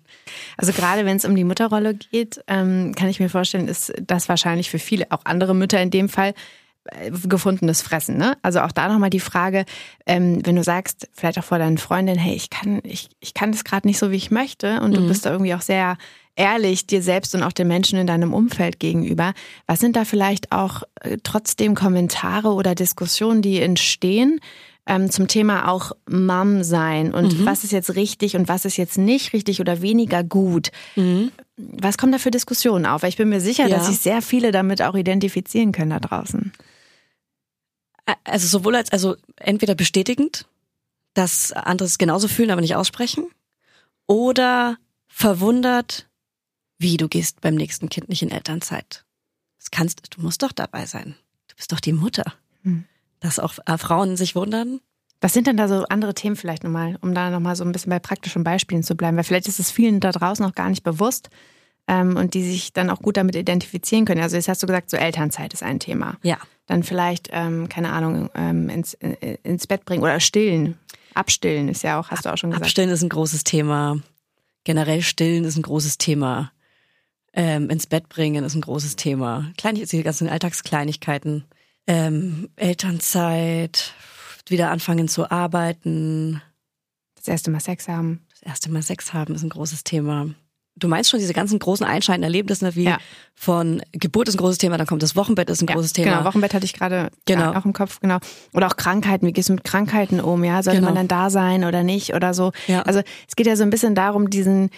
Also 0.58 0.73
gerade 0.73 1.06
wenn 1.06 1.17
es 1.17 1.25
um 1.25 1.36
die 1.36 1.43
Mutterrolle 1.43 1.95
geht, 1.95 2.41
ähm, 2.47 2.93
kann 2.95 3.10
ich 3.10 3.19
mir 3.19 3.30
vorstellen, 3.30 3.67
ist 3.67 3.93
das 4.06 4.30
wahrscheinlich 4.30 4.69
für 4.69 4.80
viele, 4.80 5.08
auch 5.12 5.21
andere 5.25 5.56
Mütter 5.56 5.82
in 5.82 5.91
dem 5.91 6.10
Fall, 6.10 6.34
äh, 6.86 7.12
gefundenes 7.28 7.82
Fressen. 7.82 8.17
Ne? 8.17 8.38
Also 8.41 8.62
auch 8.62 8.71
da 8.71 8.88
nochmal 8.88 9.10
die 9.10 9.19
Frage, 9.19 9.65
ähm, 10.06 10.45
wenn 10.45 10.56
du 10.56 10.63
sagst, 10.63 11.08
vielleicht 11.13 11.38
auch 11.39 11.43
vor 11.43 11.60
deinen 11.60 11.78
Freundinnen, 11.78 12.19
hey, 12.19 12.36
ich 12.36 12.49
kann, 12.49 12.82
ich, 12.84 13.10
ich 13.19 13.34
kann 13.34 13.52
das 13.52 13.63
gerade 13.63 13.88
nicht 13.88 13.99
so, 13.99 14.12
wie 14.12 14.15
ich 14.15 14.32
möchte 14.32 14.82
und 14.82 14.95
du 14.95 15.08
bist 15.08 15.25
da 15.25 15.32
irgendwie 15.32 15.54
auch 15.54 15.62
sehr 15.62 15.97
ehrlich 16.36 16.88
dir 16.88 17.04
selbst 17.04 17.36
und 17.36 17.43
auch 17.43 17.52
den 17.52 17.67
Menschen 17.67 17.99
in 17.99 18.08
deinem 18.08 18.34
Umfeld 18.34 18.80
gegenüber. 18.80 19.34
Was 19.67 19.82
sind 19.82 19.97
da 19.97 20.06
vielleicht 20.06 20.54
auch 20.54 20.84
äh, 21.02 21.17
trotzdem 21.21 21.75
Kommentare 21.75 22.54
oder 22.54 22.75
Diskussionen, 22.75 23.41
die 23.41 23.62
entstehen? 23.62 24.39
Ähm, 24.89 25.10
zum 25.12 25.28
Thema 25.28 25.69
auch 25.69 25.91
Mom 26.10 26.63
sein 26.63 27.13
und 27.13 27.45
was 27.45 27.63
ist 27.63 27.71
jetzt 27.71 27.95
richtig 27.95 28.36
und 28.36 28.47
was 28.47 28.65
ist 28.65 28.75
jetzt 28.75 28.97
nicht 28.97 29.32
richtig 29.34 29.62
oder 29.62 29.82
weniger 29.82 30.23
gut. 30.23 30.71
Was 31.56 31.97
kommen 31.97 32.12
da 32.12 32.17
für 32.17 32.32
Diskussionen 32.32 32.86
auf? 32.86 33.04
Weil 33.04 33.10
ich 33.10 33.17
bin 33.17 33.30
mir 33.30 33.39
sicher, 33.39 33.67
Ja. 33.67 33.78
dass 33.78 33.88
sich 33.88 33.99
sehr 33.99 34.21
viele 34.21 34.52
damit 34.52 34.82
auch 34.82 34.95
identifizieren 34.95 35.71
können 35.71 35.91
da 35.91 35.99
draußen. 35.99 36.52
Also 38.23 38.47
sowohl 38.47 38.75
als, 38.75 38.91
also 38.91 39.15
entweder 39.36 39.75
bestätigend, 39.75 40.45
dass 41.13 41.52
andere 41.52 41.86
es 41.86 41.97
genauso 41.97 42.28
fühlen, 42.28 42.49
aber 42.52 42.62
nicht 42.62 42.75
aussprechen, 42.75 43.25
oder 44.08 44.78
verwundert, 45.08 46.08
wie 46.80 46.97
du 46.97 47.08
gehst 47.08 47.41
beim 47.41 47.56
nächsten 47.56 47.89
Kind 47.89 48.10
nicht 48.10 48.23
in 48.23 48.32
Elternzeit. 48.32 49.06
Das 49.60 49.69
kannst, 49.69 50.02
du 50.15 50.21
musst 50.21 50.41
doch 50.41 50.52
dabei 50.52 50.86
sein. 50.88 51.15
Du 51.47 51.56
bist 51.56 51.71
doch 51.71 51.80
die 51.80 51.93
Mutter. 51.93 52.34
Hm. 52.63 52.86
Dass 53.19 53.39
auch 53.39 53.55
äh, 53.65 53.77
Frauen 53.77 54.17
sich 54.17 54.36
wundern. 54.36 54.79
Was 55.21 55.34
sind 55.34 55.47
denn 55.47 55.58
da 55.58 55.67
so 55.67 55.84
andere 55.89 56.13
Themen 56.13 56.38
vielleicht 56.38 56.63
nochmal, 56.63 56.97
um 57.01 57.13
da 57.13 57.29
nochmal 57.29 57.55
so 57.55 57.65
ein 57.65 57.71
bisschen 57.73 57.89
bei 57.89 57.99
praktischen 57.99 58.43
Beispielen 58.43 58.84
zu 58.84 58.95
bleiben? 58.95 59.17
Weil 59.17 59.25
vielleicht 59.25 59.49
ist 59.49 59.60
es 59.60 59.69
vielen 59.69 59.99
da 59.99 60.12
draußen 60.12 60.45
noch 60.45 60.55
gar 60.55 60.69
nicht 60.69 60.84
bewusst 60.84 61.29
ähm, 61.88 62.15
und 62.15 62.34
die 62.36 62.43
sich 62.43 62.71
dann 62.71 62.89
auch 62.89 63.01
gut 63.01 63.17
damit 63.17 63.36
identifizieren 63.36 64.05
können. 64.05 64.21
Also 64.21 64.38
jetzt 64.38 64.47
hast 64.47 64.63
du 64.63 64.67
gesagt, 64.67 64.89
so 64.89 64.95
Elternzeit 64.95 65.53
ist 65.53 65.63
ein 65.63 65.79
Thema. 65.79 66.17
Ja. 66.23 66.38
Dann 66.67 66.84
vielleicht, 66.84 67.29
ähm, 67.32 67.67
keine 67.67 67.91
Ahnung, 67.91 68.29
ähm, 68.36 68.69
ins, 68.69 68.93
äh, 68.95 69.38
ins 69.43 69.67
Bett 69.67 69.84
bringen 69.84 70.03
oder 70.03 70.19
stillen. 70.19 70.77
Abstillen 71.15 71.67
ist 71.67 71.84
ja 71.84 71.99
auch, 71.99 72.10
hast 72.12 72.25
du 72.25 72.32
auch 72.32 72.38
schon 72.38 72.51
gesagt. 72.51 72.65
Abstillen 72.65 72.91
ist 72.91 73.01
ein 73.01 73.10
großes 73.10 73.43
Thema. 73.43 73.99
Generell 74.63 75.01
stillen 75.01 75.43
ist 75.43 75.58
ein 75.58 75.63
großes 75.63 75.97
Thema. 75.97 76.51
Ähm, 77.34 77.69
ins 77.69 77.88
Bett 77.88 78.08
bringen 78.08 78.45
ist 78.45 78.55
ein 78.55 78.62
großes 78.62 78.95
Thema. 78.95 79.51
Klein, 79.58 79.75
die 79.75 80.03
ganzen 80.03 80.29
Alltagskleinigkeiten. 80.29 81.45
Ähm, 81.89 82.49
Elternzeit, 82.56 83.93
wieder 84.47 84.69
anfangen 84.69 85.08
zu 85.08 85.32
arbeiten. 85.32 86.39
Das 87.15 87.28
erste 87.28 87.49
Mal 87.49 87.60
Sex 87.62 87.88
haben. 87.88 88.25
Das 88.30 88.43
erste 88.43 88.69
Mal 88.71 88.84
Sex 88.84 89.12
haben 89.13 89.34
ist 89.34 89.41
ein 89.43 89.49
großes 89.49 89.84
Thema. 89.84 90.28
Du 90.75 90.88
meinst 90.88 91.10
schon 91.10 91.19
diese 91.19 91.34
ganzen 91.34 91.58
großen 91.58 91.86
einschneidenden 91.86 92.25
Erlebnisse, 92.32 92.75
wie 92.75 92.84
Ja. 92.86 92.99
von 93.34 93.82
Geburt 93.91 94.30
ist 94.30 94.36
ein 94.36 94.38
großes 94.38 94.60
Thema, 94.60 94.78
dann 94.78 94.86
kommt 94.88 95.02
das 95.04 95.15
Wochenbett 95.15 95.49
ist 95.49 95.62
ein 95.62 95.65
großes 95.65 95.93
Thema. 95.93 96.12
Genau, 96.19 96.25
Wochenbett 96.25 96.54
hatte 96.54 96.63
ich 96.65 96.73
gerade 96.73 97.10
Genau. 97.25 97.52
ja, 97.54 97.60
auch 97.60 97.65
im 97.65 97.73
Kopf, 97.73 97.99
genau. 97.99 98.19
Oder 98.54 98.67
auch 98.67 98.78
Krankheiten, 98.78 99.25
wie 99.28 99.34
gehst 99.34 99.49
du 99.49 99.54
mit 99.54 99.63
Krankheiten 99.63 100.21
um, 100.21 100.43
ja? 100.43 100.62
Sollte 100.63 100.80
Genau. 100.80 100.89
man 100.93 100.95
dann 100.95 101.08
da 101.10 101.30
sein 101.32 101.65
oder 101.65 101.84
nicht 101.84 102.13
oder 102.13 102.34
so? 102.34 102.52
Ja. 102.67 102.84
Also 102.84 103.02
es 103.28 103.36
geht 103.36 103.47
ja 103.47 103.56
so 103.58 103.63
ein 103.63 103.71
bisschen 103.71 103.93
darum, 103.95 104.30
diesen, 104.30 104.69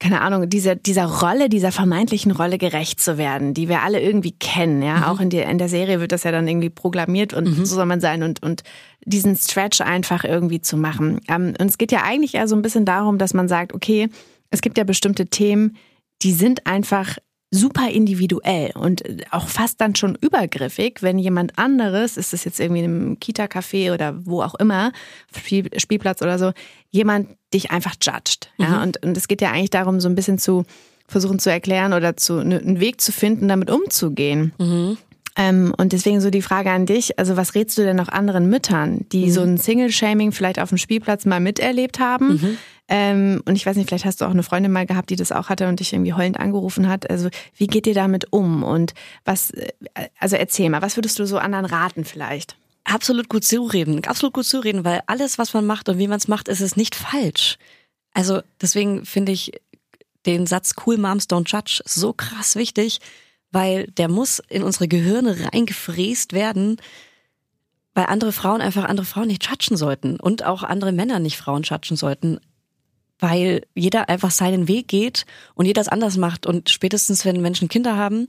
keine 0.00 0.20
Ahnung, 0.20 0.48
dieser, 0.48 0.76
dieser 0.76 1.06
Rolle, 1.06 1.48
dieser 1.48 1.72
vermeintlichen 1.72 2.30
Rolle 2.30 2.58
gerecht 2.58 3.00
zu 3.00 3.18
werden, 3.18 3.52
die 3.52 3.68
wir 3.68 3.82
alle 3.82 4.00
irgendwie 4.00 4.32
kennen, 4.32 4.82
ja. 4.82 4.98
Mhm. 4.98 5.02
Auch 5.04 5.20
in, 5.20 5.30
der 5.30 5.48
in 5.48 5.58
der 5.58 5.68
Serie 5.68 6.00
wird 6.00 6.12
das 6.12 6.22
ja 6.22 6.30
dann 6.30 6.46
irgendwie 6.46 6.70
programmiert 6.70 7.34
und 7.34 7.46
so 7.46 7.64
soll 7.64 7.86
man 7.86 8.00
sein 8.00 8.22
und, 8.22 8.42
und 8.42 8.62
diesen 9.04 9.36
Stretch 9.36 9.80
einfach 9.80 10.24
irgendwie 10.24 10.60
zu 10.60 10.76
machen. 10.76 11.20
Ähm, 11.28 11.54
und 11.58 11.66
es 11.66 11.78
geht 11.78 11.90
ja 11.90 12.02
eigentlich 12.04 12.34
eher 12.34 12.46
so 12.46 12.54
ein 12.54 12.62
bisschen 12.62 12.84
darum, 12.84 13.18
dass 13.18 13.34
man 13.34 13.48
sagt, 13.48 13.74
okay, 13.74 14.08
es 14.50 14.60
gibt 14.60 14.78
ja 14.78 14.84
bestimmte 14.84 15.26
Themen, 15.26 15.76
die 16.22 16.32
sind 16.32 16.66
einfach 16.66 17.18
super 17.50 17.88
individuell 17.88 18.72
und 18.74 19.02
auch 19.30 19.48
fast 19.48 19.80
dann 19.80 19.94
schon 19.94 20.16
übergriffig, 20.20 21.02
wenn 21.02 21.18
jemand 21.18 21.58
anderes, 21.58 22.16
ist 22.16 22.34
es 22.34 22.44
jetzt 22.44 22.60
irgendwie 22.60 22.84
im 22.84 23.18
Kita-Café 23.20 23.92
oder 23.94 24.26
wo 24.26 24.42
auch 24.42 24.54
immer, 24.56 24.92
Spielplatz 25.76 26.20
oder 26.20 26.38
so, 26.38 26.52
jemand 26.90 27.28
dich 27.54 27.70
einfach 27.70 27.94
judgt. 28.02 28.52
Ja? 28.58 28.68
Mhm. 28.68 28.82
Und, 28.82 29.02
und 29.02 29.16
es 29.16 29.28
geht 29.28 29.40
ja 29.40 29.50
eigentlich 29.50 29.70
darum, 29.70 30.00
so 30.00 30.08
ein 30.08 30.14
bisschen 30.14 30.38
zu 30.38 30.64
versuchen 31.06 31.38
zu 31.38 31.50
erklären 31.50 31.94
oder 31.94 32.18
zu, 32.18 32.44
ne, 32.44 32.58
einen 32.58 32.80
Weg 32.80 33.00
zu 33.00 33.12
finden, 33.12 33.48
damit 33.48 33.70
umzugehen. 33.70 34.52
Mhm. 34.58 34.98
Ähm, 35.36 35.72
und 35.78 35.92
deswegen 35.92 36.20
so 36.20 36.30
die 36.30 36.42
Frage 36.42 36.70
an 36.70 36.84
dich, 36.84 37.18
also 37.18 37.36
was 37.36 37.54
rätst 37.54 37.78
du 37.78 37.82
denn 37.82 37.96
noch 37.96 38.08
anderen 38.08 38.50
Müttern, 38.50 39.06
die 39.12 39.26
mhm. 39.26 39.30
so 39.30 39.40
ein 39.40 39.56
Single-Shaming 39.56 40.32
vielleicht 40.32 40.58
auf 40.58 40.68
dem 40.68 40.78
Spielplatz 40.78 41.24
mal 41.24 41.40
miterlebt 41.40 41.98
haben? 41.98 42.58
Ähm, 42.88 43.42
und 43.44 43.54
ich 43.54 43.66
weiß 43.66 43.76
nicht, 43.76 43.88
vielleicht 43.88 44.06
hast 44.06 44.20
du 44.20 44.24
auch 44.24 44.30
eine 44.30 44.42
Freundin 44.42 44.72
mal 44.72 44.86
gehabt, 44.86 45.10
die 45.10 45.16
das 45.16 45.30
auch 45.30 45.50
hatte 45.50 45.68
und 45.68 45.78
dich 45.78 45.92
irgendwie 45.92 46.14
heulend 46.14 46.40
angerufen 46.40 46.88
hat. 46.88 47.08
Also 47.10 47.28
wie 47.54 47.66
geht 47.66 47.86
ihr 47.86 47.94
damit 47.94 48.32
um? 48.32 48.62
Und 48.62 48.94
was, 49.26 49.50
äh, 49.50 49.72
also 50.18 50.36
erzähl 50.36 50.70
mal, 50.70 50.80
was 50.80 50.96
würdest 50.96 51.18
du 51.18 51.26
so 51.26 51.38
anderen 51.38 51.66
raten 51.66 52.04
vielleicht? 52.04 52.56
Absolut 52.84 53.28
gut 53.28 53.44
zureden, 53.44 54.02
absolut 54.06 54.32
gut 54.32 54.46
zureden, 54.46 54.84
weil 54.84 55.02
alles, 55.06 55.36
was 55.36 55.52
man 55.52 55.66
macht 55.66 55.90
und 55.90 55.98
wie 55.98 56.08
man 56.08 56.16
es 56.16 56.28
macht, 56.28 56.48
ist 56.48 56.62
es 56.62 56.76
nicht 56.76 56.94
falsch. 56.94 57.58
Also 58.14 58.40
deswegen 58.62 59.04
finde 59.04 59.32
ich 59.32 59.52
den 60.24 60.46
Satz 60.46 60.74
Cool 60.86 60.96
Moms 60.96 61.28
Don't 61.28 61.50
Judge 61.50 61.82
so 61.84 62.14
krass 62.14 62.56
wichtig, 62.56 63.00
weil 63.50 63.86
der 63.88 64.08
muss 64.08 64.40
in 64.48 64.62
unsere 64.62 64.88
Gehirne 64.88 65.36
reingefräst 65.52 66.32
werden, 66.32 66.80
weil 67.92 68.06
andere 68.06 68.32
Frauen 68.32 68.62
einfach 68.62 68.84
andere 68.84 69.06
Frauen 69.06 69.26
nicht 69.26 69.46
judgen 69.46 69.76
sollten 69.76 70.18
und 70.18 70.44
auch 70.44 70.62
andere 70.62 70.92
Männer 70.92 71.18
nicht 71.18 71.36
Frauen 71.36 71.64
judgen 71.64 71.96
sollten 71.96 72.40
weil 73.18 73.62
jeder 73.74 74.08
einfach 74.08 74.30
seinen 74.30 74.68
Weg 74.68 74.88
geht 74.88 75.26
und 75.54 75.66
jeder 75.66 75.80
es 75.80 75.88
anders 75.88 76.16
macht. 76.16 76.46
Und 76.46 76.70
spätestens, 76.70 77.24
wenn 77.24 77.40
Menschen 77.40 77.68
Kinder 77.68 77.96
haben, 77.96 78.28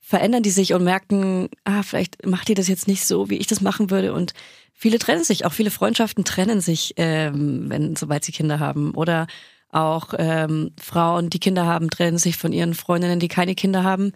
verändern 0.00 0.42
die 0.42 0.50
sich 0.50 0.74
und 0.74 0.84
merken, 0.84 1.48
ah, 1.64 1.82
vielleicht 1.82 2.26
macht 2.26 2.48
ihr 2.48 2.54
das 2.54 2.68
jetzt 2.68 2.88
nicht 2.88 3.06
so, 3.06 3.30
wie 3.30 3.38
ich 3.38 3.46
das 3.46 3.60
machen 3.60 3.90
würde. 3.90 4.12
Und 4.12 4.34
viele 4.74 4.98
trennen 4.98 5.24
sich, 5.24 5.44
auch 5.44 5.52
viele 5.52 5.70
Freundschaften 5.70 6.24
trennen 6.24 6.60
sich, 6.60 6.94
ähm, 6.96 7.70
wenn 7.70 7.96
sobald 7.96 8.24
sie 8.24 8.32
Kinder 8.32 8.60
haben. 8.60 8.94
Oder 8.94 9.26
auch 9.70 10.12
ähm, 10.18 10.72
Frauen, 10.80 11.30
die 11.30 11.40
Kinder 11.40 11.66
haben, 11.66 11.88
trennen 11.88 12.18
sich 12.18 12.36
von 12.36 12.52
ihren 12.52 12.74
Freundinnen, 12.74 13.20
die 13.20 13.28
keine 13.28 13.54
Kinder 13.54 13.84
haben, 13.84 14.12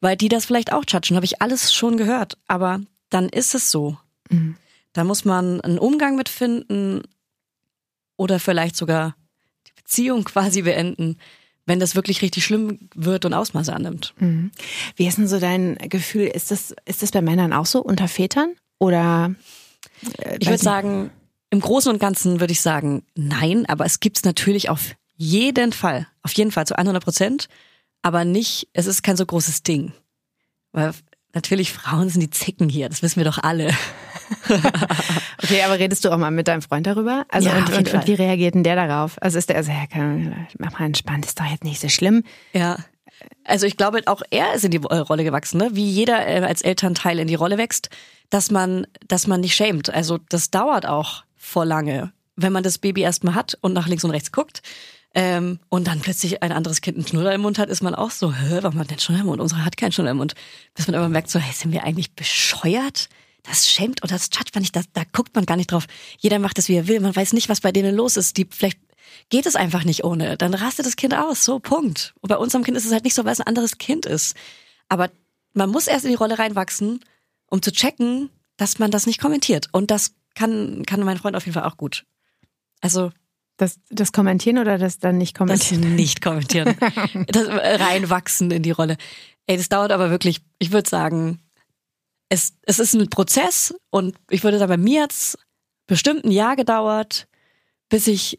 weil 0.00 0.16
die 0.16 0.28
das 0.28 0.46
vielleicht 0.46 0.72
auch 0.72 0.84
judgen. 0.86 1.16
Habe 1.16 1.26
ich 1.26 1.42
alles 1.42 1.74
schon 1.74 1.96
gehört. 1.96 2.38
Aber 2.46 2.80
dann 3.10 3.28
ist 3.28 3.54
es 3.54 3.70
so. 3.70 3.98
Mhm. 4.30 4.56
Da 4.92 5.04
muss 5.04 5.24
man 5.24 5.60
einen 5.60 5.78
Umgang 5.78 6.16
mit 6.16 6.28
finden 6.28 7.02
oder 8.16 8.38
vielleicht 8.38 8.76
sogar 8.76 9.14
Beziehung 9.82 10.24
quasi 10.24 10.62
beenden, 10.62 11.18
wenn 11.66 11.80
das 11.80 11.94
wirklich 11.94 12.22
richtig 12.22 12.44
schlimm 12.44 12.88
wird 12.94 13.24
und 13.24 13.34
Ausmaße 13.34 13.72
annimmt. 13.72 14.14
Mhm. 14.18 14.50
Wie 14.96 15.06
ist 15.06 15.18
denn 15.18 15.28
so 15.28 15.38
dein 15.38 15.76
Gefühl? 15.76 16.26
Ist 16.26 16.50
das, 16.50 16.74
ist 16.84 17.02
das 17.02 17.12
bei 17.12 17.22
Männern 17.22 17.52
auch 17.52 17.66
so 17.66 17.80
unter 17.80 18.08
Vätern? 18.08 18.54
Oder? 18.78 19.34
Äh, 20.18 20.38
ich 20.40 20.48
würde 20.48 20.62
sagen, 20.62 21.10
im 21.50 21.60
Großen 21.60 21.92
und 21.92 21.98
Ganzen 21.98 22.40
würde 22.40 22.52
ich 22.52 22.60
sagen, 22.60 23.04
nein, 23.14 23.66
aber 23.66 23.84
es 23.84 24.00
gibt 24.00 24.18
es 24.18 24.24
natürlich 24.24 24.68
auf 24.68 24.94
jeden 25.16 25.72
Fall, 25.72 26.06
auf 26.22 26.32
jeden 26.32 26.50
Fall 26.50 26.66
zu 26.66 26.78
100 26.78 27.04
Prozent, 27.04 27.48
aber 28.02 28.24
nicht, 28.24 28.68
es 28.72 28.86
ist 28.86 29.02
kein 29.02 29.16
so 29.16 29.26
großes 29.26 29.62
Ding. 29.62 29.92
Weil 30.72 30.92
natürlich 31.34 31.72
Frauen 31.72 32.08
sind 32.08 32.20
die 32.20 32.30
Zicken 32.30 32.68
hier, 32.68 32.88
das 32.88 33.02
wissen 33.02 33.16
wir 33.16 33.24
doch 33.24 33.38
alle. 33.38 33.70
okay, 35.42 35.62
aber 35.62 35.78
redest 35.78 36.04
du 36.04 36.10
auch 36.10 36.18
mal 36.18 36.30
mit 36.30 36.48
deinem 36.48 36.62
Freund 36.62 36.86
darüber? 36.86 37.24
Also 37.28 37.48
ja, 37.48 37.56
und, 37.56 37.72
und, 37.72 37.94
und, 37.94 38.06
wie 38.06 38.14
reagiert 38.14 38.54
denn 38.54 38.62
der 38.62 38.76
darauf? 38.76 39.16
Also 39.20 39.38
ist 39.38 39.48
der 39.48 39.56
also, 39.56 39.70
ja, 39.70 39.86
mach 40.58 40.78
mal 40.78 40.86
entspannt, 40.86 41.26
ist 41.26 41.38
doch 41.38 41.46
jetzt 41.46 41.64
nicht 41.64 41.80
so 41.80 41.88
schlimm. 41.88 42.22
Ja. 42.52 42.78
Also 43.44 43.66
ich 43.66 43.76
glaube, 43.76 44.00
auch 44.06 44.22
er 44.30 44.54
ist 44.54 44.64
in 44.64 44.70
die 44.70 44.78
Rolle 44.78 45.24
gewachsen, 45.24 45.58
ne? 45.58 45.70
wie 45.72 45.88
jeder 45.88 46.26
äh, 46.26 46.40
als 46.40 46.62
Elternteil 46.62 47.18
in 47.18 47.28
die 47.28 47.34
Rolle 47.34 47.58
wächst, 47.58 47.90
dass 48.30 48.50
man, 48.50 48.86
dass 49.06 49.26
man 49.26 49.40
nicht 49.40 49.54
schämt. 49.54 49.90
Also 49.90 50.18
das 50.28 50.50
dauert 50.50 50.86
auch 50.86 51.24
vor 51.36 51.64
lange, 51.64 52.12
wenn 52.36 52.52
man 52.52 52.62
das 52.62 52.78
Baby 52.78 53.02
erstmal 53.02 53.34
hat 53.34 53.58
und 53.60 53.72
nach 53.72 53.88
links 53.88 54.04
und 54.04 54.10
rechts 54.10 54.32
guckt. 54.32 54.62
Ähm, 55.12 55.58
und 55.68 55.88
dann 55.88 56.00
plötzlich 56.00 56.42
ein 56.42 56.52
anderes 56.52 56.80
Kind 56.80 56.96
einen 56.96 57.06
Schnuller 57.06 57.34
im 57.34 57.40
Mund 57.40 57.58
hat, 57.58 57.68
ist 57.68 57.82
man 57.82 57.96
auch 57.96 58.12
so, 58.12 58.32
hä, 58.32 58.58
warum 58.62 58.78
hat 58.78 58.90
denn 58.90 59.00
Schnuller 59.00 59.22
im 59.22 59.26
Mund? 59.26 59.40
Unsere 59.40 59.64
hat 59.64 59.76
keinen 59.76 59.90
Schnuller 59.90 60.12
im 60.12 60.18
Mund. 60.18 60.34
Bis 60.74 60.86
man 60.86 60.94
immer 60.94 61.08
merkt, 61.08 61.30
so, 61.30 61.40
hey, 61.40 61.52
sind 61.52 61.72
wir 61.72 61.82
eigentlich 61.82 62.14
bescheuert? 62.14 63.08
Das 63.42 63.68
schämt 63.68 64.02
oder 64.02 64.14
das 64.14 64.30
judgt 64.32 64.54
man 64.54 64.62
nicht, 64.62 64.76
da, 64.76 64.82
da 64.92 65.02
guckt 65.12 65.34
man 65.34 65.46
gar 65.46 65.56
nicht 65.56 65.72
drauf. 65.72 65.86
Jeder 66.18 66.38
macht 66.38 66.58
es, 66.58 66.68
wie 66.68 66.74
er 66.74 66.88
will. 66.88 67.00
Man 67.00 67.14
weiß 67.14 67.32
nicht, 67.32 67.48
was 67.48 67.60
bei 67.60 67.72
denen 67.72 67.94
los 67.94 68.16
ist. 68.16 68.36
Die 68.36 68.46
vielleicht 68.50 68.78
geht 69.28 69.46
es 69.46 69.56
einfach 69.56 69.84
nicht 69.84 70.04
ohne. 70.04 70.36
Dann 70.36 70.54
rastet 70.54 70.86
das 70.86 70.96
Kind 70.96 71.14
aus. 71.14 71.44
So, 71.44 71.58
Punkt. 71.58 72.14
Und 72.20 72.28
bei 72.28 72.36
unserem 72.36 72.64
Kind 72.64 72.76
ist 72.76 72.84
es 72.84 72.92
halt 72.92 73.04
nicht 73.04 73.14
so, 73.14 73.24
weil 73.24 73.32
es 73.32 73.40
ein 73.40 73.46
anderes 73.46 73.78
Kind 73.78 74.06
ist. 74.06 74.34
Aber 74.88 75.10
man 75.52 75.70
muss 75.70 75.86
erst 75.86 76.04
in 76.04 76.10
die 76.10 76.16
Rolle 76.16 76.38
reinwachsen, 76.38 77.00
um 77.46 77.62
zu 77.62 77.72
checken, 77.72 78.30
dass 78.56 78.78
man 78.78 78.90
das 78.90 79.06
nicht 79.06 79.20
kommentiert. 79.20 79.68
Und 79.72 79.90
das 79.90 80.14
kann, 80.34 80.84
kann 80.86 81.02
mein 81.02 81.18
Freund 81.18 81.36
auf 81.36 81.46
jeden 81.46 81.54
Fall 81.54 81.64
auch 81.64 81.76
gut. 81.76 82.04
Also. 82.80 83.12
Das, 83.56 83.78
das 83.90 84.12
Kommentieren 84.12 84.56
oder 84.56 84.78
das 84.78 85.00
dann 85.00 85.18
nicht 85.18 85.36
kommentieren? 85.36 85.82
Das 85.82 85.90
nicht 85.96 86.22
kommentieren. 86.22 86.76
das 87.26 87.46
reinwachsen 87.46 88.50
in 88.50 88.62
die 88.62 88.70
Rolle. 88.70 88.96
Ey, 89.46 89.58
das 89.58 89.68
dauert 89.68 89.92
aber 89.92 90.08
wirklich, 90.08 90.40
ich 90.58 90.72
würde 90.72 90.88
sagen, 90.88 91.40
es, 92.30 92.54
es 92.62 92.78
ist 92.78 92.94
ein 92.94 93.10
Prozess 93.10 93.74
und 93.90 94.16
ich 94.30 94.42
würde 94.42 94.58
sagen, 94.58 94.70
bei 94.70 94.76
mir 94.78 95.02
hat 95.02 95.12
es 95.12 95.36
bestimmt 95.86 96.24
ein 96.24 96.30
Jahr 96.30 96.56
gedauert, 96.56 97.26
bis 97.90 98.06
ich 98.06 98.38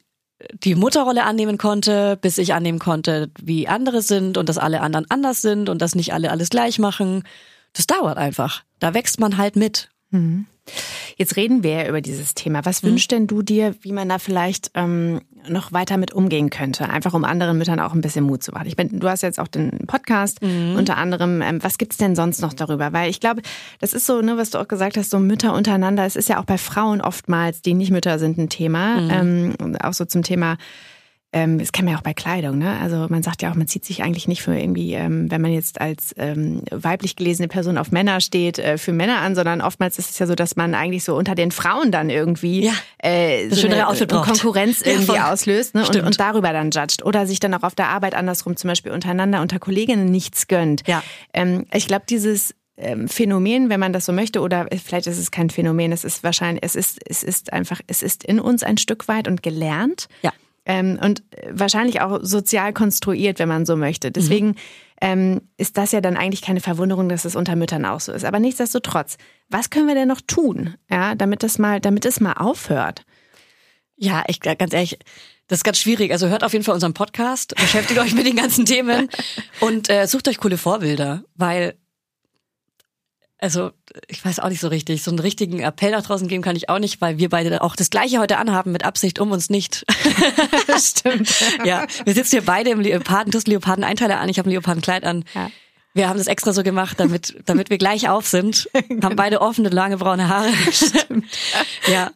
die 0.64 0.76
Mutterrolle 0.76 1.24
annehmen 1.24 1.58
konnte, 1.58 2.18
bis 2.20 2.38
ich 2.40 2.54
annehmen 2.54 2.80
konnte, 2.80 3.30
wie 3.40 3.68
andere 3.68 4.02
sind 4.02 4.38
und 4.38 4.50
dass 4.50 4.58
alle 4.58 4.82
anderen 4.82 5.06
anders 5.12 5.42
sind 5.42 5.70
und 5.70 5.82
dass 5.82 5.94
nicht 5.94 6.14
alle 6.14 6.32
alles 6.32 6.50
gleich 6.50 6.80
machen. 6.80 7.24
Das 7.74 7.86
dauert 7.86 8.18
einfach. 8.18 8.64
Da 8.80 8.94
wächst 8.94 9.20
man 9.20 9.38
halt 9.38 9.56
mit. 9.56 9.90
Mhm. 10.10 10.48
Jetzt 11.18 11.36
reden 11.36 11.64
wir 11.64 11.72
ja 11.72 11.88
über 11.88 12.02
dieses 12.02 12.34
Thema. 12.34 12.66
Was 12.66 12.84
mhm. 12.84 12.90
wünschst 12.90 13.12
denn 13.12 13.28
du 13.28 13.42
dir, 13.42 13.76
wie 13.82 13.92
man 13.92 14.10
da 14.10 14.20
vielleicht 14.20 14.72
ähm, 14.74 15.22
noch 15.48 15.72
weiter 15.72 15.98
mit 15.98 16.14
umgehen 16.14 16.50
könnte? 16.50 16.90
Einfach 16.90 17.14
um 17.14 17.24
anderen 17.24 17.58
Müttern 17.58 17.80
auch 17.80 17.94
ein 17.94 18.02
bisschen 18.02 18.24
Mut 18.24 18.44
zu 18.44 18.52
machen. 18.52 18.68
Ich 18.68 18.76
bin, 18.76 19.00
du 19.00 19.08
hast 19.08 19.22
jetzt 19.22 19.40
auch 19.40 19.48
den 19.48 19.86
Podcast 19.88 20.42
mhm. 20.42 20.76
unter 20.78 20.98
anderem. 20.98 21.42
Ähm, 21.42 21.64
was 21.64 21.78
gibt's 21.78 21.98
denn 21.98 22.16
sonst 22.16 22.42
noch 22.42 22.54
darüber? 22.54 22.94
Weil 22.94 23.10
ich 23.10 23.20
glaube, 23.20 23.42
das 23.80 23.94
ist 23.94 24.06
so, 24.06 24.22
ne, 24.22 24.38
was 24.38 24.52
du 24.52 24.60
auch 24.60 24.68
gesagt 24.68 24.98
hast, 24.98 25.10
so 25.10 25.20
Mütter 25.20 25.54
untereinander. 25.54 26.06
Es 26.06 26.16
ist 26.16 26.30
ja 26.30 26.40
auch 26.40 26.46
bei 26.46 26.58
Frauen 26.58 27.02
oftmals, 27.02 27.62
die 27.62 27.74
nicht 27.74 27.92
Mütter 27.92 28.20
sind, 28.20 28.38
ein 28.38 28.50
Thema. 28.50 29.02
Mhm. 29.02 29.56
Ähm, 29.60 29.78
auch 29.82 29.94
so 29.94 30.06
zum 30.06 30.24
Thema 30.24 30.58
ähm, 31.34 31.60
das 31.60 31.72
kennen 31.72 31.88
wir 31.88 31.94
ja 31.94 31.98
auch 31.98 32.04
bei 32.04 32.14
Kleidung, 32.14 32.58
ne? 32.58 32.78
Also 32.82 33.08
man 33.10 33.24
sagt 33.24 33.42
ja 33.42 33.52
auch, 33.52 33.56
man 33.56 33.68
zieht 33.68 33.86
sich 33.86 34.04
eigentlich 34.04 34.28
nicht 34.28 34.42
für 34.42 34.58
irgendwie, 34.58 34.94
ähm, 34.94 35.32
wenn 35.32 35.42
man 35.42 35.54
jetzt 35.54 35.80
als 35.80 36.14
ähm, 36.18 36.64
weiblich 36.72 37.16
gelesene 37.16 37.48
Person 37.48 37.78
auf 37.78 37.92
Männer 37.92 38.20
steht, 38.20 38.60
äh, 38.60 38.78
für 38.78 38.92
Männer 38.92 39.20
an, 39.20 39.36
sondern 39.36 39.62
oftmals 39.62 39.98
ist 39.98 40.10
es 40.10 40.20
ja 40.20 40.28
so, 40.28 40.36
dass 40.36 40.58
man 40.58 40.76
eigentlich 40.76 41.06
so 41.06 41.16
unter 41.16 41.34
den 41.34 41.52
Frauen 41.52 41.92
dann 41.92 42.10
irgendwie 42.10 42.66
ja, 42.66 42.74
äh, 42.98 43.50
so 43.50 43.68
eine, 43.68 43.86
Konkurrenz 44.08 44.82
irgendwie 44.82 45.14
ja, 45.14 45.32
auslöst 45.32 45.74
ne? 45.74 45.88
und, 45.88 45.96
und 45.96 46.20
darüber 46.20 46.52
dann 46.52 46.72
judgt 46.72 47.06
oder 47.06 47.26
sich 47.26 47.40
dann 47.40 47.54
auch 47.54 47.64
auf 47.64 47.76
der 47.76 47.88
Arbeit 47.88 48.14
andersrum 48.14 48.58
zum 48.58 48.68
Beispiel 48.68 48.92
untereinander 48.92 49.42
unter 49.42 49.60
Kolleginnen 49.60 50.12
nichts 50.12 50.48
gönnt. 50.48 50.86
Ja. 50.86 51.02
Ähm, 51.34 51.66
ich 51.74 51.88
glaube, 51.88 52.04
dieses 52.10 52.56
ähm, 52.76 53.08
Phänomen, 53.08 53.70
wenn 53.70 53.80
man 53.80 53.94
das 53.94 54.06
so 54.06 54.12
möchte, 54.12 54.42
oder 54.42 54.68
vielleicht 54.84 55.08
ist 55.08 55.18
es 55.18 55.32
kein 55.32 55.50
Phänomen, 55.50 55.94
es 55.94 56.04
ist 56.04 56.24
wahrscheinlich, 56.24 56.64
es 56.64 56.76
ist, 56.76 57.00
es 57.06 57.24
ist 57.24 57.54
einfach, 57.54 57.80
es 57.88 58.04
ist 58.04 58.24
in 58.24 58.40
uns 58.40 58.64
ein 58.64 58.78
Stück 58.78 59.08
weit 59.08 59.28
und 59.30 59.44
gelernt. 59.44 60.08
Ja. 60.24 60.34
Ähm, 60.66 61.00
und 61.02 61.24
wahrscheinlich 61.50 62.02
auch 62.02 62.20
sozial 62.22 62.72
konstruiert, 62.74 63.40
wenn 63.40 63.50
man 63.50 63.66
so 63.66 63.76
möchte. 63.76 64.12
Deswegen 64.12 64.50
mhm. 64.50 64.56
ähm, 65.02 65.42
ist 65.58 65.78
das 65.78 65.92
ja 65.92 66.02
dann 66.02 66.18
eigentlich 66.18 66.42
keine 66.42 66.60
Verwunderung, 66.60 67.10
dass 67.10 67.26
es 67.26 67.36
unter 67.36 67.56
Müttern 67.56 67.86
auch 67.86 68.00
so 68.00 68.12
ist. 68.12 68.26
Aber 68.26 68.40
nichtsdestotrotz, 68.40 69.18
was 69.50 69.70
können 69.70 69.88
wir 69.88 69.96
denn 69.96 70.08
noch 70.08 70.22
tun, 70.22 70.76
ja, 70.90 71.16
damit 71.16 71.44
das 71.44 71.58
mal, 71.58 71.80
damit 71.80 72.06
es 72.06 72.20
mal 72.20 72.34
aufhört? 72.34 73.06
Ja, 73.96 74.24
ich 74.28 74.40
ganz 74.40 74.74
ehrlich, 74.74 75.00
das 75.48 75.60
ist 75.60 75.64
ganz 75.64 75.80
schwierig. 75.80 76.12
Also 76.12 76.28
hört 76.28 76.44
auf 76.44 76.54
jeden 76.54 76.64
Fall 76.64 76.76
unseren 76.76 76.94
Podcast, 76.94 77.56
beschäftigt 77.56 78.00
euch 78.00 78.14
mit 78.14 78.26
den 78.26 78.36
ganzen 78.36 78.66
Themen 78.66 79.10
und 79.60 79.90
äh, 79.90 80.08
sucht 80.08 80.28
euch 80.28 80.38
coole 80.38 80.58
Vorbilder, 80.58 81.24
weil 81.36 81.76
also 83.42 83.72
ich 84.08 84.24
weiß 84.24 84.40
auch 84.40 84.50
nicht 84.50 84.62
so 84.62 84.68
richtig. 84.68 85.04
So 85.04 85.12
einen 85.12 85.20
richtigen 85.20 85.60
Appell 85.60 85.92
nach 85.92 86.04
draußen 86.04 86.28
geben 86.28 86.44
kann 86.44 86.56
ich 86.56 86.70
auch 86.70 86.80
nicht, 86.80 87.02
weil 87.02 87.18
wir 87.18 87.28
beide 87.28 87.62
auch 87.62 87.76
das 87.76 87.90
Gleiche 87.90 88.20
heute 88.20 88.38
anhaben 88.38 88.72
mit 88.72 88.86
Absicht 88.86 89.20
um 89.20 89.32
uns 89.32 89.50
nicht. 89.50 89.84
Stimmt. 90.78 91.34
ja, 91.66 91.86
wir 92.06 92.14
sitzen 92.14 92.32
hier 92.38 92.46
beide 92.46 92.70
im 92.70 92.80
Leoparden, 92.80 93.32
du 93.32 93.38
hast 93.38 93.48
Leoparden-Einteiler 93.48 94.20
an, 94.20 94.30
ich 94.30 94.38
habe 94.38 94.48
ein 94.48 94.52
Leopardenkleid 94.52 95.04
an. 95.04 95.26
Ja. 95.34 95.52
Wir 95.94 96.08
haben 96.08 96.20
das 96.20 96.28
extra 96.28 96.54
so 96.54 96.64
gemacht, 96.64 97.00
damit, 97.00 97.36
damit 97.48 97.70
wir 97.70 97.78
gleich 97.78 98.08
auf 98.08 98.26
sind. 98.26 98.70
Haben 99.04 99.18
beide 99.18 99.42
offene, 99.42 99.68
lange 99.68 99.98
braune 99.98 100.30
Haare. 100.30 100.48
Stimmt. 100.72 101.26
Ja. 101.92 102.12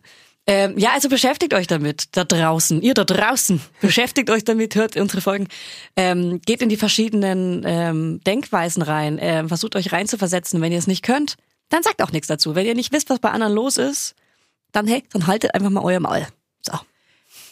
Ähm, 0.48 0.78
ja, 0.78 0.92
also 0.94 1.10
beschäftigt 1.10 1.56
euch 1.56 1.66
damit, 1.66 2.16
da 2.16 2.24
draußen, 2.24 2.82
ihr 2.82 2.94
da 2.94 3.04
draußen, 3.04 3.62
beschäftigt 3.82 4.30
euch 4.30 4.44
damit, 4.44 4.76
hört 4.76 4.96
unsere 4.96 5.22
Folgen, 5.22 5.48
ähm, 5.96 6.40
geht 6.46 6.62
in 6.62 6.70
die 6.70 6.78
verschiedenen 6.78 7.64
ähm, 7.66 8.22
Denkweisen 8.26 8.84
rein, 8.84 9.18
ähm, 9.20 9.48
versucht 9.48 9.76
euch 9.76 9.92
reinzuversetzen. 9.92 10.62
Wenn 10.62 10.72
ihr 10.72 10.78
es 10.78 10.88
nicht 10.88 11.04
könnt, 11.04 11.36
dann 11.70 11.82
sagt 11.82 12.04
auch 12.04 12.12
nichts 12.12 12.28
dazu. 12.28 12.54
Wenn 12.54 12.68
ihr 12.68 12.76
nicht 12.76 12.94
wisst, 12.94 13.10
was 13.10 13.20
bei 13.20 13.32
anderen 13.32 13.54
los 13.54 13.78
ist, 13.78 14.14
dann 14.72 14.88
hey, 14.88 15.04
dann 15.14 15.26
haltet 15.26 15.56
einfach 15.56 15.72
mal 15.72 15.84
euer 15.84 16.00
Maul. 16.00 16.28
So. 16.62 16.74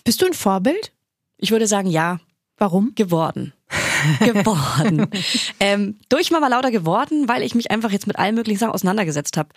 Bist 0.04 0.22
du 0.22 0.28
ein 0.28 0.34
Vorbild? 0.34 0.92
Ich 1.38 1.52
würde 1.52 1.68
sagen, 1.68 1.90
ja. 1.90 2.20
Warum? 2.58 2.94
Geworden. 2.94 3.54
geworden. 4.20 5.08
ähm, 5.60 5.98
durch 6.10 6.30
Mama 6.30 6.48
Lauda 6.48 6.70
geworden, 6.70 7.28
weil 7.28 7.42
ich 7.42 7.56
mich 7.56 7.72
einfach 7.72 7.92
jetzt 7.92 8.06
mit 8.06 8.20
allen 8.20 8.36
möglichen 8.36 8.60
Sachen 8.60 8.74
auseinandergesetzt 8.74 9.38
habe. 9.38 9.50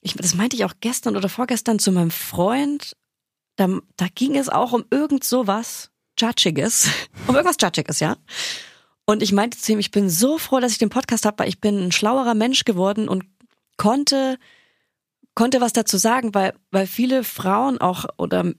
Ich, 0.00 0.14
das 0.14 0.34
meinte 0.34 0.56
ich 0.56 0.64
auch 0.64 0.74
gestern 0.80 1.16
oder 1.16 1.28
vorgestern 1.28 1.78
zu 1.78 1.92
meinem 1.92 2.10
Freund. 2.10 2.96
Da, 3.56 3.68
da 3.96 4.06
ging 4.14 4.36
es 4.36 4.48
auch 4.48 4.72
um 4.72 4.84
irgend 4.90 5.24
sowas 5.24 5.90
Judgiges. 6.18 6.88
um 7.26 7.34
irgendwas 7.34 7.56
Judgiges, 7.60 8.00
ja. 8.00 8.16
Und 9.04 9.22
ich 9.22 9.32
meinte 9.32 9.58
zu 9.58 9.72
ihm, 9.72 9.78
ich 9.78 9.90
bin 9.90 10.10
so 10.10 10.38
froh, 10.38 10.60
dass 10.60 10.72
ich 10.72 10.78
den 10.78 10.90
Podcast 10.90 11.24
habe, 11.24 11.38
weil 11.38 11.48
ich 11.48 11.60
bin 11.60 11.86
ein 11.86 11.92
schlauerer 11.92 12.34
Mensch 12.34 12.64
geworden 12.64 13.08
und 13.08 13.24
konnte 13.76 14.38
konnte 15.34 15.60
was 15.60 15.72
dazu 15.72 15.98
sagen, 15.98 16.34
weil 16.34 16.54
weil 16.70 16.86
viele 16.86 17.22
Frauen 17.22 17.78
auch 17.78 18.06
oder 18.16 18.52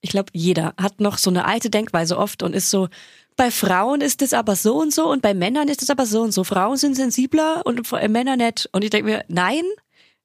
ich 0.00 0.10
glaube 0.10 0.30
jeder 0.32 0.74
hat 0.80 1.00
noch 1.00 1.18
so 1.18 1.28
eine 1.28 1.44
alte 1.44 1.70
Denkweise 1.70 2.16
oft 2.16 2.42
und 2.42 2.54
ist 2.54 2.70
so 2.70 2.88
bei 3.36 3.50
Frauen 3.50 4.00
ist 4.00 4.22
es 4.22 4.34
aber 4.34 4.54
so 4.54 4.76
und 4.76 4.92
so 4.92 5.10
und 5.10 5.22
bei 5.22 5.34
Männern 5.34 5.68
ist 5.68 5.82
es 5.82 5.90
aber 5.90 6.04
so 6.04 6.22
und 6.22 6.32
so. 6.32 6.44
Frauen 6.44 6.76
sind 6.76 6.94
sensibler 6.94 7.62
und 7.64 7.90
Männer 8.08 8.36
nicht. 8.36 8.68
Und 8.72 8.84
ich 8.84 8.90
denke 8.90 9.10
mir, 9.10 9.24
nein, 9.28 9.62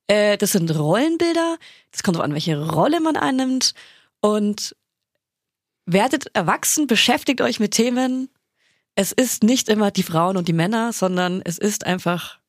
äh, 0.07 0.37
das 0.37 0.51
sind 0.51 0.73
Rollenbilder. 0.75 1.57
Das 1.91 2.03
kommt 2.03 2.15
darauf 2.15 2.25
an, 2.25 2.33
welche 2.33 2.69
Rolle 2.69 2.99
man 2.99 3.15
annimmt. 3.15 3.73
Und 4.21 4.75
werdet 5.85 6.35
erwachsen, 6.35 6.87
beschäftigt 6.87 7.41
euch 7.41 7.59
mit 7.59 7.71
Themen. 7.71 8.29
Es 8.95 9.11
ist 9.11 9.43
nicht 9.43 9.69
immer 9.69 9.91
die 9.91 10.03
Frauen 10.03 10.37
und 10.37 10.47
die 10.47 10.53
Männer, 10.53 10.93
sondern 10.93 11.41
es 11.43 11.57
ist 11.57 11.85
einfach 11.85 12.39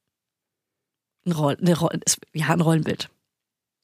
ein, 1.26 1.32
Roll, 1.32 1.56
eine 1.60 1.76
Roll, 1.76 2.00
ja, 2.32 2.48
ein 2.48 2.60
Rollenbild. 2.60 3.10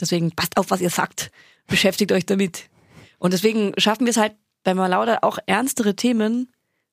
Deswegen 0.00 0.32
passt 0.32 0.56
auf, 0.56 0.70
was 0.70 0.80
ihr 0.80 0.90
sagt. 0.90 1.30
Beschäftigt 1.66 2.12
euch 2.12 2.26
damit. 2.26 2.70
Und 3.18 3.32
deswegen 3.32 3.72
schaffen 3.78 4.06
wir 4.06 4.10
es 4.10 4.16
halt 4.16 4.34
bei 4.64 4.74
Malauda 4.74 5.18
auch 5.22 5.38
ernstere 5.46 5.96
Themen 5.96 6.50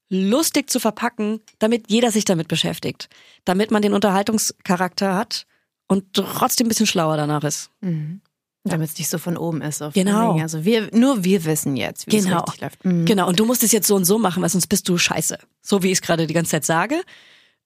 lustig 0.10 0.70
zu 0.70 0.80
verpacken, 0.80 1.42
damit 1.60 1.90
jeder 1.90 2.12
sich 2.12 2.26
damit 2.26 2.48
beschäftigt. 2.48 3.10
Damit 3.46 3.70
man 3.72 3.82
den 3.82 3.94
Unterhaltungscharakter 3.94 5.16
hat 5.16 5.46
und 5.90 6.14
trotzdem 6.14 6.68
ein 6.68 6.70
bisschen 6.70 6.88
schlauer 6.88 7.18
danach 7.18 7.44
ist. 7.44 7.72
Mhm. 7.82 8.22
Damit 8.64 8.90
es 8.90 8.98
nicht 8.98 9.10
so 9.10 9.18
von 9.18 9.38
oben 9.38 9.62
ist. 9.62 9.82
genau. 9.94 10.38
Also 10.38 10.64
wir, 10.64 10.90
nur 10.94 11.24
wir 11.24 11.44
wissen 11.46 11.76
jetzt, 11.76 12.06
wie 12.08 12.18
genau. 12.18 12.38
es 12.38 12.44
richtig 12.44 12.62
läuft. 12.62 12.86
Mhm. 12.86 13.06
Genau. 13.06 13.28
Und 13.28 13.40
du 13.40 13.46
musst 13.46 13.64
es 13.64 13.72
jetzt 13.72 13.88
so 13.88 13.96
und 13.96 14.06
so 14.06 14.20
machen, 14.20 14.44
weil 14.44 14.50
sonst 14.50 14.68
bist 14.68 14.88
du 14.88 14.98
scheiße. 14.98 15.40
So 15.62 15.82
wie 15.82 15.88
ich 15.88 15.94
es 15.94 16.02
gerade 16.02 16.28
die 16.28 16.34
ganze 16.34 16.52
Zeit 16.52 16.66
sage. 16.66 17.02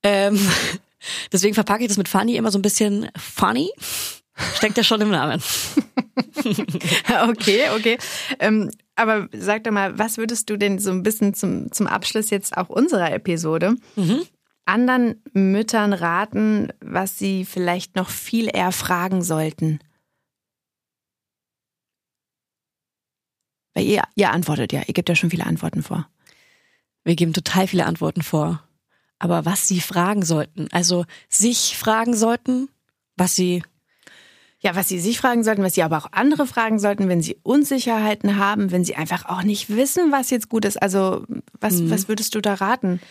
Ähm, 0.03 0.39
deswegen 1.33 1.53
verpacke 1.53 1.83
ich 1.83 1.89
das 1.89 1.97
mit 1.97 2.07
funny 2.07 2.37
immer 2.37 2.51
so 2.51 2.59
ein 2.59 2.61
bisschen 2.61 3.09
funny. 3.17 3.71
Steckt 4.55 4.77
ja 4.77 4.83
schon 4.83 5.01
im 5.01 5.11
Namen. 5.11 5.41
okay, 7.29 7.69
okay. 7.75 7.97
Ähm, 8.39 8.71
aber 8.95 9.27
sag 9.33 9.63
doch 9.65 9.71
mal, 9.71 9.97
was 9.97 10.17
würdest 10.17 10.49
du 10.49 10.57
denn 10.57 10.79
so 10.79 10.91
ein 10.91 11.03
bisschen 11.03 11.33
zum, 11.33 11.71
zum 11.71 11.87
Abschluss 11.87 12.29
jetzt 12.29 12.55
auch 12.55 12.69
unserer 12.69 13.11
Episode 13.11 13.75
mhm. 13.95 14.21
Anderen 14.65 15.21
Müttern 15.33 15.93
raten, 15.93 16.69
was 16.79 17.17
sie 17.17 17.45
vielleicht 17.45 17.95
noch 17.95 18.09
viel 18.09 18.49
eher 18.53 18.71
fragen 18.71 19.21
sollten? 19.21 19.79
Weil 23.73 23.85
ihr, 23.85 24.03
ihr 24.15 24.31
antwortet 24.31 24.71
ja, 24.71 24.81
ihr 24.85 24.93
gebt 24.93 25.09
ja 25.09 25.15
schon 25.15 25.31
viele 25.31 25.45
Antworten 25.45 25.83
vor. 25.83 26.07
Wir 27.03 27.15
geben 27.15 27.33
total 27.33 27.67
viele 27.67 27.85
Antworten 27.85 28.21
vor. 28.21 28.63
Aber 29.19 29.45
was 29.45 29.67
sie 29.67 29.79
fragen 29.79 30.23
sollten, 30.23 30.67
also 30.71 31.05
sich 31.29 31.77
fragen 31.77 32.15
sollten, 32.15 32.69
was 33.15 33.35
sie 33.35 33.63
ja, 34.63 34.75
was 34.75 34.87
Sie 34.87 34.99
sich 34.99 35.19
fragen 35.19 35.43
sollten, 35.43 35.61
was 35.61 35.75
Sie 35.75 35.83
aber 35.83 35.97
auch 35.97 36.07
andere 36.13 36.47
fragen 36.47 36.79
sollten, 36.79 37.09
wenn 37.09 37.21
Sie 37.21 37.37
Unsicherheiten 37.43 38.37
haben, 38.37 38.71
wenn 38.71 38.85
Sie 38.85 38.95
einfach 38.95 39.25
auch 39.25 39.43
nicht 39.43 39.69
wissen, 39.75 40.13
was 40.13 40.29
jetzt 40.29 40.47
gut 40.47 40.63
ist. 40.63 40.81
Also, 40.81 41.25
was, 41.59 41.81
mhm. 41.81 41.89
was 41.89 42.07
würdest 42.07 42.33
du 42.33 42.39
da 42.39 42.53
raten? 42.53 43.01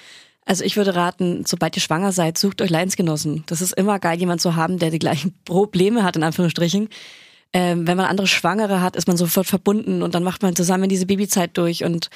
Also 0.44 0.64
ich 0.64 0.76
würde 0.76 0.94
raten, 0.94 1.44
sobald 1.46 1.76
ihr 1.76 1.82
schwanger 1.82 2.12
seid, 2.12 2.36
sucht 2.36 2.60
euch 2.62 2.70
Leidensgenossen. 2.70 3.44
Das 3.46 3.60
ist 3.60 3.72
immer 3.72 3.98
geil, 3.98 4.18
jemand 4.18 4.40
zu 4.40 4.56
haben, 4.56 4.78
der 4.78 4.90
die 4.90 4.98
gleichen 4.98 5.34
Probleme 5.44 6.02
hat, 6.02 6.16
in 6.16 6.22
Anführungsstrichen. 6.22 6.88
Ähm, 7.52 7.86
wenn 7.86 7.96
man 7.96 8.06
andere 8.06 8.26
Schwangere 8.26 8.80
hat, 8.80 8.96
ist 8.96 9.06
man 9.06 9.16
sofort 9.16 9.46
verbunden 9.46 10.02
und 10.02 10.14
dann 10.14 10.24
macht 10.24 10.42
man 10.42 10.56
zusammen 10.56 10.88
diese 10.88 11.06
Babyzeit 11.06 11.56
durch 11.56 11.84
und 11.84 12.08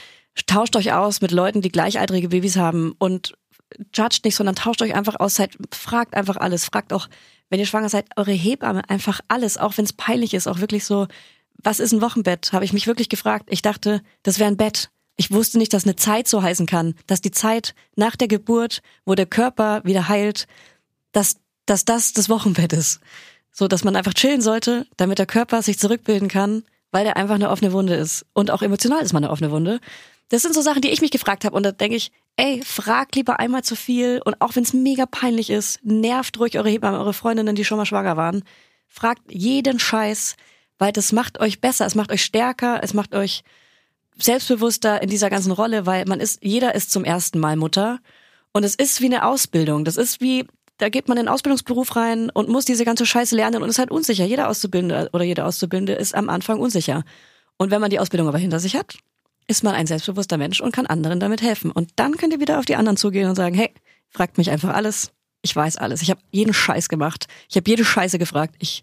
tauscht 0.47 0.77
euch 0.77 0.93
aus 0.93 1.21
mit 1.21 1.31
Leuten, 1.31 1.61
die 1.61 1.71
gleichaltrige 1.71 2.29
Babys 2.29 2.57
haben 2.57 2.95
und 2.99 3.35
judgt 3.95 4.25
nicht, 4.25 4.37
sondern 4.37 4.55
tauscht 4.55 4.83
euch 4.83 4.95
einfach 4.95 5.21
aus, 5.21 5.35
seid, 5.35 5.57
fragt 5.73 6.15
einfach 6.15 6.37
alles, 6.37 6.65
fragt 6.65 6.93
auch, 6.93 7.09
wenn 7.51 7.61
ihr 7.61 7.67
schwanger 7.67 7.89
seid, 7.89 8.07
eure 8.17 8.33
Hebamme 8.33 8.89
einfach 8.89 9.21
alles, 9.29 9.59
auch 9.59 9.77
wenn 9.77 9.85
es 9.85 9.93
peinlich 9.93 10.35
ist, 10.35 10.47
auch 10.47 10.61
wirklich 10.61 10.85
so, 10.85 11.07
was 11.63 11.81
ist 11.81 11.93
ein 11.93 12.03
Wochenbett? 12.03 12.53
Habe 12.53 12.65
ich 12.65 12.73
mich 12.73 12.87
wirklich 12.87 13.09
gefragt. 13.09 13.47
Ich 13.51 13.63
dachte, 13.63 14.03
das 14.23 14.39
wäre 14.39 14.49
ein 14.49 14.57
Bett. 14.57 14.91
Ich 15.17 15.31
wusste 15.31 15.59
nicht, 15.59 15.73
dass 15.73 15.85
eine 15.85 15.97
Zeit 15.97 16.29
so 16.29 16.43
heißen 16.43 16.67
kann, 16.67 16.95
dass 17.07 17.23
die 17.23 17.31
Zeit 17.31 17.75
nach 17.97 18.17
der 18.17 18.29
Geburt, 18.29 18.83
wo 19.05 19.15
der 19.15 19.27
Körper 19.27 19.83
wieder 19.85 20.09
heilt, 20.09 20.47
dass, 21.13 21.37
dass 21.65 21.85
das 21.85 22.13
das 22.13 22.29
Wochenbett 22.29 22.73
ist. 22.73 23.01
So, 23.51 23.69
dass 23.69 23.85
man 23.85 23.97
einfach 23.97 24.13
chillen 24.13 24.43
sollte, 24.43 24.87
damit 24.99 25.19
der 25.19 25.27
Körper 25.27 25.63
sich 25.63 25.79
zurückbilden 25.79 26.29
kann, 26.29 26.65
weil 26.91 27.05
der 27.05 27.17
einfach 27.17 27.37
eine 27.37 27.51
offene 27.51 27.73
Wunde 27.73 27.95
ist. 27.95 28.27
Und 28.35 28.51
auch 28.51 28.61
emotional 28.61 29.03
ist 29.03 29.15
man 29.15 29.25
eine 29.25 29.33
offene 29.33 29.51
Wunde. 29.51 29.81
Das 30.29 30.43
sind 30.43 30.55
so 30.55 30.61
Sachen, 30.61 30.83
die 30.83 30.91
ich 30.91 31.01
mich 31.01 31.11
gefragt 31.11 31.47
habe. 31.47 31.57
Und 31.57 31.63
da 31.63 31.73
denke 31.73 31.97
ich, 31.97 32.13
ey, 32.37 32.63
fragt 32.63 33.17
lieber 33.17 33.41
einmal 33.41 33.65
zu 33.65 33.77
viel. 33.77 34.21
Und 34.23 34.41
auch 34.43 34.57
wenn 34.57 34.65
es 34.65 34.75
mega 34.75 35.07
peinlich 35.07 35.49
ist, 35.49 35.81
nervt 35.83 36.39
ruhig 36.39 36.59
eure 36.59 36.69
Hebamme, 36.69 36.99
eure 36.99 37.15
Freundinnen, 37.15 37.57
die 37.57 37.65
schon 37.65 37.79
mal 37.79 37.87
schwanger 37.87 38.19
waren. 38.19 38.45
Fragt 38.87 39.23
jeden 39.33 39.79
Scheiß, 39.79 40.37
weil 40.79 40.93
das 40.93 41.13
macht 41.13 41.41
euch 41.41 41.61
besser, 41.61 41.87
es 41.87 41.95
macht 41.95 42.13
euch 42.13 42.23
stärker, 42.23 42.83
es 42.83 42.93
macht 42.93 43.15
euch 43.15 43.43
selbstbewusster 44.19 45.03
in 45.03 45.09
dieser 45.09 45.31
ganzen 45.31 45.53
Rolle, 45.53 45.87
weil 45.87 46.05
man 46.07 46.21
ist, 46.21 46.43
jeder 46.43 46.75
ist 46.75 46.91
zum 46.91 47.05
ersten 47.05 47.39
Mal 47.39 47.57
Mutter. 47.57 47.99
Und 48.53 48.65
es 48.65 48.75
ist 48.75 49.01
wie 49.01 49.07
eine 49.07 49.27
Ausbildung. 49.27 49.85
Das 49.85 49.97
ist 49.97 50.21
wie, 50.21 50.47
da 50.79 50.89
geht 50.89 51.09
man 51.09 51.19
in 51.19 51.25
den 51.25 51.29
Ausbildungsberuf 51.29 51.97
rein 51.97 52.31
und 52.31 52.49
muss 52.49 52.65
diese 52.65 52.85
ganze 52.85 53.07
Scheiße 53.07 53.37
lernen 53.37 53.63
und 53.63 53.69
ist 53.69 53.79
halt 53.79 53.91
unsicher. 53.91 54.25
Jeder 54.25 54.49
Auszubildende 54.49 55.11
oder 55.13 55.25
jede 55.25 55.45
Auszubildende 55.45 55.93
ist 55.93 56.15
am 56.15 56.29
Anfang 56.29 56.59
unsicher. 56.59 57.05
Und 57.59 57.71
wenn 57.71 57.81
man 57.81 57.91
die 57.91 57.99
Ausbildung 57.99 58.29
aber 58.29 58.39
hinter 58.39 58.61
sich 58.61 58.77
hat, 58.77 58.97
ist 59.47 59.63
man 59.63 59.75
ein 59.75 59.87
selbstbewusster 59.87 60.39
Mensch 60.39 60.61
und 60.61 60.73
kann 60.73 60.87
anderen 60.87 61.21
damit 61.21 61.43
helfen. 61.43 61.71
Und 61.71 61.91
dann 61.97 62.17
könnt 62.17 62.33
ihr 62.33 62.41
wieder 62.41 62.59
auf 62.59 62.65
die 62.65 62.77
anderen 62.77 62.97
zugehen 62.97 63.29
und 63.29 63.37
sagen, 63.37 63.55
hey, 63.55 63.73
fragt 64.11 64.39
mich 64.39 64.51
einfach 64.51 64.75
alles. 64.75 65.13
Ich 65.43 65.55
weiß 65.55 65.77
alles. 65.77 66.03
Ich 66.03 66.11
habe 66.11 66.21
jeden 66.33 66.53
Scheiß 66.53 66.89
gemacht. 66.89 67.27
Ich 67.49 67.57
habe 67.57 67.71
jede 67.71 67.85
Scheiße 67.85 68.19
gefragt. 68.19 68.57
Ich 68.59 68.83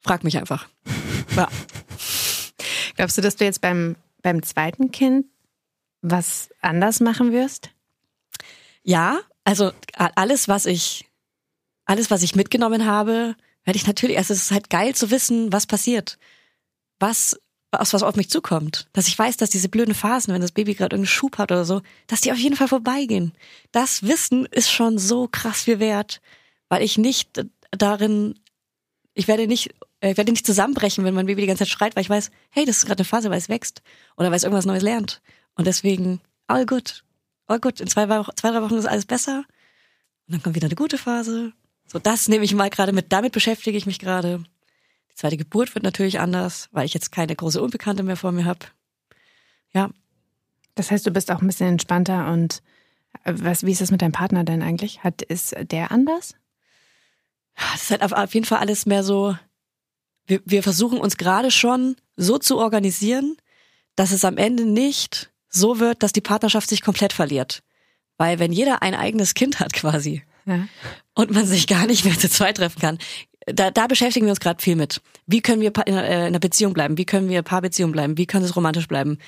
frag 0.00 0.24
mich 0.24 0.38
einfach. 0.38 0.66
Ja. 1.36 1.48
Glaubst 2.96 3.16
du, 3.16 3.22
dass 3.22 3.36
du 3.36 3.44
jetzt 3.44 3.60
beim, 3.60 3.96
beim 4.22 4.42
zweiten 4.42 4.90
Kind 4.90 5.26
was 6.00 6.50
anders 6.60 7.00
machen 7.00 7.32
wirst? 7.32 7.70
Ja, 8.82 9.20
also 9.44 9.72
alles, 9.96 10.48
was 10.48 10.66
ich, 10.66 11.08
alles, 11.84 12.10
was 12.10 12.22
ich 12.22 12.34
mitgenommen 12.34 12.86
habe, 12.86 13.36
werde 13.64 13.76
ich 13.76 13.86
natürlich, 13.86 14.18
also 14.18 14.34
es 14.34 14.42
ist 14.42 14.50
halt 14.50 14.70
geil 14.70 14.94
zu 14.94 15.10
wissen, 15.10 15.52
was 15.52 15.66
passiert. 15.66 16.18
Was 16.98 17.38
aus 17.72 17.94
was 17.94 18.02
auf 18.02 18.16
mich 18.16 18.28
zukommt. 18.28 18.88
Dass 18.92 19.08
ich 19.08 19.18
weiß, 19.18 19.38
dass 19.38 19.50
diese 19.50 19.68
blöden 19.68 19.94
Phasen, 19.94 20.34
wenn 20.34 20.42
das 20.42 20.52
Baby 20.52 20.74
gerade 20.74 20.94
irgendeinen 20.94 21.14
Schub 21.14 21.38
hat 21.38 21.50
oder 21.50 21.64
so, 21.64 21.80
dass 22.06 22.20
die 22.20 22.30
auf 22.30 22.38
jeden 22.38 22.56
Fall 22.56 22.68
vorbeigehen. 22.68 23.32
Das 23.72 24.02
Wissen 24.02 24.46
ist 24.46 24.70
schon 24.70 24.98
so 24.98 25.26
krass 25.26 25.62
viel 25.62 25.78
wert, 25.78 26.20
weil 26.68 26.82
ich 26.82 26.98
nicht 26.98 27.46
darin, 27.70 28.38
ich 29.14 29.26
werde 29.26 29.46
nicht, 29.46 29.74
ich 30.10 30.16
werde 30.16 30.32
nicht 30.32 30.46
zusammenbrechen, 30.46 31.04
wenn 31.04 31.14
mein 31.14 31.26
Baby 31.26 31.42
die 31.42 31.46
ganze 31.46 31.64
Zeit 31.64 31.68
schreit, 31.68 31.96
weil 31.96 32.02
ich 32.02 32.10
weiß, 32.10 32.30
hey, 32.50 32.64
das 32.64 32.78
ist 32.78 32.86
gerade 32.86 33.00
eine 33.00 33.04
Phase, 33.04 33.30
weil 33.30 33.38
es 33.38 33.48
wächst 33.48 33.82
oder 34.16 34.30
weil 34.30 34.36
es 34.36 34.42
irgendwas 34.42 34.66
Neues 34.66 34.82
lernt. 34.82 35.22
Und 35.54 35.66
deswegen, 35.66 36.20
all 36.48 36.66
good, 36.66 37.04
all 37.46 37.60
good. 37.60 37.80
In 37.80 37.86
zwei, 37.86 38.08
Wochen, 38.08 38.30
zwei, 38.36 38.50
drei 38.50 38.62
Wochen 38.62 38.74
ist 38.74 38.86
alles 38.86 39.06
besser. 39.06 39.44
Und 40.26 40.34
dann 40.34 40.42
kommt 40.42 40.56
wieder 40.56 40.66
eine 40.66 40.74
gute 40.74 40.98
Phase. 40.98 41.52
So, 41.86 41.98
das 41.98 42.28
nehme 42.28 42.44
ich 42.44 42.54
mal 42.54 42.70
gerade 42.70 42.92
mit, 42.92 43.12
damit 43.12 43.32
beschäftige 43.32 43.76
ich 43.76 43.86
mich 43.86 43.98
gerade. 43.98 44.42
Die 45.10 45.14
zweite 45.14 45.36
Geburt 45.36 45.74
wird 45.74 45.84
natürlich 45.84 46.20
anders, 46.20 46.68
weil 46.72 46.86
ich 46.86 46.94
jetzt 46.94 47.12
keine 47.12 47.36
große 47.36 47.62
Unbekannte 47.62 48.02
mehr 48.02 48.16
vor 48.16 48.32
mir 48.32 48.44
habe. 48.44 48.66
Ja. 49.72 49.90
Das 50.74 50.90
heißt, 50.90 51.06
du 51.06 51.10
bist 51.10 51.30
auch 51.30 51.42
ein 51.42 51.46
bisschen 51.46 51.68
entspannter 51.68 52.32
und 52.32 52.62
äh, 53.24 53.34
was, 53.36 53.64
wie 53.64 53.72
ist 53.72 53.82
das 53.82 53.90
mit 53.90 54.00
deinem 54.00 54.12
Partner 54.12 54.42
denn 54.42 54.62
eigentlich? 54.62 55.04
Hat, 55.04 55.22
ist 55.22 55.54
der 55.70 55.92
anders? 55.92 56.34
Das 57.54 57.82
ist 57.82 57.90
halt 57.90 58.02
auf 58.02 58.34
jeden 58.34 58.46
Fall 58.46 58.58
alles 58.58 58.86
mehr 58.86 59.04
so, 59.04 59.36
wir, 60.26 60.40
wir 60.44 60.62
versuchen 60.62 60.98
uns 60.98 61.16
gerade 61.16 61.50
schon 61.50 61.96
so 62.16 62.38
zu 62.38 62.58
organisieren, 62.58 63.36
dass 63.96 64.12
es 64.12 64.24
am 64.24 64.36
Ende 64.36 64.64
nicht 64.64 65.30
so 65.48 65.78
wird, 65.78 66.02
dass 66.02 66.12
die 66.12 66.20
Partnerschaft 66.20 66.68
sich 66.68 66.82
komplett 66.82 67.12
verliert. 67.12 67.62
Weil 68.16 68.38
wenn 68.38 68.52
jeder 68.52 68.82
ein 68.82 68.94
eigenes 68.94 69.34
Kind 69.34 69.60
hat 69.60 69.72
quasi 69.72 70.22
ja. 70.46 70.66
und 71.14 71.30
man 71.30 71.46
sich 71.46 71.66
gar 71.66 71.86
nicht 71.86 72.04
mehr 72.04 72.18
zu 72.18 72.30
zweit 72.30 72.56
treffen 72.56 72.80
kann, 72.80 72.98
da, 73.46 73.70
da 73.70 73.86
beschäftigen 73.86 74.26
wir 74.26 74.30
uns 74.30 74.40
gerade 74.40 74.62
viel 74.62 74.76
mit. 74.76 75.00
Wie 75.26 75.40
können 75.40 75.60
wir 75.60 75.72
in 75.86 75.94
einer 75.96 76.38
Beziehung 76.38 76.74
bleiben? 76.74 76.96
Wie 76.96 77.04
können 77.04 77.28
wir 77.28 77.42
Paarbeziehung 77.42 77.92
bleiben? 77.92 78.16
Wie 78.16 78.26
kann 78.26 78.42
es 78.42 78.54
romantisch 78.54 78.86
bleiben? 78.86 79.18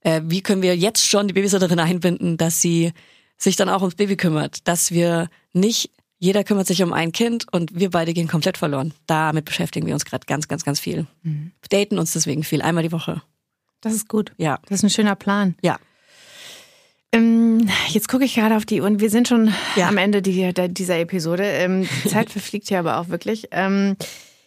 Äh, 0.00 0.20
wie 0.24 0.42
können 0.42 0.62
wir 0.62 0.76
jetzt 0.76 1.06
schon 1.06 1.28
die 1.28 1.34
Babysitterin 1.34 1.78
einbinden, 1.78 2.36
dass 2.36 2.60
sie 2.60 2.92
sich 3.38 3.56
dann 3.56 3.68
auch 3.68 3.80
ums 3.80 3.94
Baby 3.94 4.16
kümmert? 4.16 4.66
Dass 4.68 4.90
wir 4.90 5.28
nicht, 5.52 5.90
jeder 6.22 6.44
kümmert 6.44 6.68
sich 6.68 6.80
um 6.84 6.92
ein 6.92 7.10
Kind 7.10 7.46
und 7.50 7.74
wir 7.74 7.90
beide 7.90 8.12
gehen 8.14 8.28
komplett 8.28 8.56
verloren. 8.56 8.94
Damit 9.08 9.44
beschäftigen 9.44 9.88
wir 9.88 9.94
uns 9.94 10.04
gerade 10.04 10.24
ganz, 10.24 10.46
ganz, 10.46 10.64
ganz 10.64 10.78
viel. 10.78 11.08
Mhm. 11.24 11.50
Daten 11.68 11.98
uns 11.98 12.12
deswegen 12.12 12.44
viel, 12.44 12.62
einmal 12.62 12.84
die 12.84 12.92
Woche. 12.92 13.22
Das 13.80 13.92
ist 13.92 14.08
gut. 14.08 14.30
Ja. 14.36 14.60
Das 14.68 14.78
ist 14.78 14.84
ein 14.84 14.90
schöner 14.90 15.16
Plan. 15.16 15.56
Ja. 15.62 15.80
Ähm, 17.10 17.68
jetzt 17.88 18.08
gucke 18.08 18.24
ich 18.24 18.36
gerade 18.36 18.56
auf 18.56 18.64
die 18.64 18.80
und 18.80 19.00
wir 19.00 19.10
sind 19.10 19.26
schon 19.26 19.52
ja. 19.74 19.88
am 19.88 19.98
Ende 19.98 20.22
die, 20.22 20.52
der, 20.52 20.68
dieser 20.68 21.00
Episode. 21.00 21.42
Ähm, 21.42 21.88
die 22.04 22.08
Zeit 22.08 22.30
verfliegt 22.30 22.68
hier 22.68 22.78
aber 22.78 22.98
auch 22.98 23.08
wirklich. 23.08 23.48
Ähm, 23.50 23.96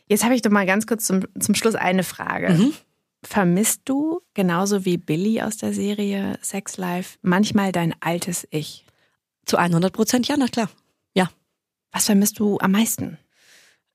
jetzt 0.08 0.24
habe 0.24 0.34
ich 0.34 0.42
doch 0.42 0.52
mal 0.52 0.66
ganz 0.66 0.88
kurz 0.88 1.04
zum, 1.04 1.26
zum 1.38 1.56
Schluss 1.56 1.76
eine 1.76 2.04
Frage. 2.04 2.54
Mhm. 2.54 2.74
Vermisst 3.22 3.82
du, 3.84 4.22
genauso 4.34 4.86
wie 4.86 4.96
Billy 4.96 5.42
aus 5.42 5.58
der 5.58 5.74
Serie 5.74 6.40
Sex 6.42 6.78
Life, 6.78 7.18
manchmal 7.22 7.74
dein 7.74 7.94
altes 8.00 8.48
Ich? 8.50 8.86
Zu 9.46 9.58
100 9.58 9.92
Prozent, 9.92 10.30
ja, 10.30 10.36
na 10.38 10.48
klar. 10.48 10.70
Was 11.96 12.08
vermisst 12.08 12.40
du 12.40 12.58
am 12.60 12.74
meisten? 12.74 13.18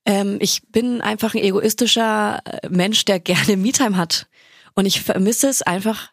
Ähm, 0.05 0.39
ich 0.41 0.63
bin 0.69 1.01
einfach 1.01 1.35
ein 1.35 1.43
egoistischer 1.43 2.41
äh, 2.45 2.67
Mensch, 2.67 3.05
der 3.05 3.19
gerne 3.19 3.55
Me-Time 3.57 3.95
hat. 3.95 4.25
Und 4.73 4.87
ich 4.87 5.01
vermisse 5.01 5.47
es 5.47 5.61
einfach, 5.61 6.11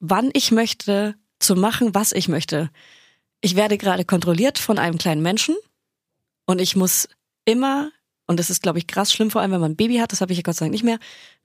wann 0.00 0.30
ich 0.32 0.52
möchte, 0.52 1.16
zu 1.38 1.54
machen, 1.54 1.94
was 1.94 2.12
ich 2.12 2.28
möchte. 2.28 2.70
Ich 3.42 3.56
werde 3.56 3.76
gerade 3.76 4.06
kontrolliert 4.06 4.58
von 4.58 4.78
einem 4.78 4.96
kleinen 4.96 5.20
Menschen 5.20 5.54
und 6.46 6.62
ich 6.62 6.76
muss 6.76 7.10
immer, 7.44 7.90
und 8.26 8.40
das 8.40 8.48
ist, 8.48 8.62
glaube 8.62 8.78
ich, 8.78 8.86
krass 8.86 9.12
schlimm, 9.12 9.30
vor 9.30 9.42
allem 9.42 9.52
wenn 9.52 9.60
man 9.60 9.72
ein 9.72 9.76
Baby 9.76 9.98
hat, 9.98 10.12
das 10.12 10.22
habe 10.22 10.32
ich 10.32 10.38
ja 10.38 10.42
Gott 10.42 10.56
sei 10.56 10.64
Dank 10.64 10.72
nicht 10.72 10.82
mehr, 10.82 10.98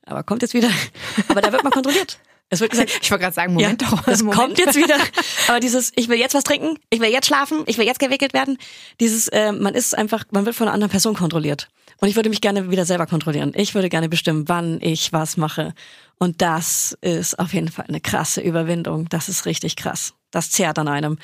aber 0.06 0.24
kommt 0.24 0.44
jetzt 0.44 0.54
wieder. 0.54 0.70
Aber 1.28 1.42
da 1.42 1.52
wird 1.52 1.64
man 1.64 1.74
kontrolliert. 1.74 2.20
Es 2.50 2.60
wird 2.60 2.72
gesagt, 2.72 2.92
ich 3.02 3.10
wollte 3.10 3.24
gerade 3.24 3.34
sagen, 3.34 3.54
Moment 3.54 3.82
ja, 3.82 3.90
doch. 3.90 4.08
Es 4.08 4.24
kommt 4.24 4.60
jetzt 4.60 4.76
wieder. 4.76 4.98
Aber 5.48 5.60
dieses, 5.60 5.92
ich 5.96 6.08
will 6.08 6.20
jetzt 6.20 6.36
was 6.36 6.44
trinken, 6.44 6.78
ich 6.90 7.00
will 7.00 7.10
jetzt 7.10 7.28
schlafen, 7.28 7.64
ich 7.66 7.78
will 7.78 7.86
jetzt 7.86 8.00
gewickelt 8.00 8.34
werden. 8.34 8.58
Dieses, 9.00 9.28
äh, 9.30 9.52
man 9.52 9.74
ist 9.74 9.98
einfach, 9.98 10.26
man 10.32 10.46
wird 10.46 10.56
von 10.56 10.68
einer 10.68 10.74
anderen 10.74 10.92
Person 10.92 11.16
kontrolliert. 11.16 11.70
Und 11.98 12.10
ich 12.10 12.16
würde 12.16 12.30
mich 12.30 12.42
gerne 12.42 12.70
wieder 12.70 12.86
selber 12.86 13.08
kontrollieren. 13.08 13.54
Ich 13.56 13.76
würde 13.76 13.90
gerne 13.90 14.10
bestimmen, 14.10 14.48
wann 14.50 14.80
ich 14.82 15.14
was 15.14 15.38
mache. 15.38 15.74
Und 16.20 16.42
das 16.42 16.98
ist 17.02 17.40
auf 17.40 17.54
jeden 17.54 17.70
Fall 17.70 17.86
eine 17.88 18.02
krasse 18.02 18.42
Überwindung. 18.42 19.08
Das 19.10 19.30
ist 19.30 19.46
richtig 19.46 19.76
krass. 19.76 20.14
Das 20.32 20.52
zehrt 20.52 20.78
an 20.78 20.88
einem. 20.88 21.18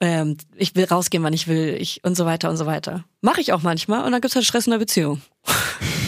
Ähm, 0.00 0.36
ich 0.56 0.74
will 0.74 0.84
rausgehen, 0.84 1.22
wann 1.22 1.32
ich 1.32 1.48
will, 1.48 1.76
ich 1.78 2.04
und 2.04 2.16
so 2.16 2.26
weiter 2.26 2.50
und 2.50 2.56
so 2.56 2.66
weiter. 2.66 3.04
Mache 3.20 3.40
ich 3.40 3.52
auch 3.52 3.62
manchmal 3.62 4.04
und 4.04 4.12
dann 4.12 4.20
gibt's 4.20 4.34
halt 4.34 4.44
Stress 4.44 4.66
in 4.66 4.72
der 4.72 4.78
Beziehung. 4.78 5.22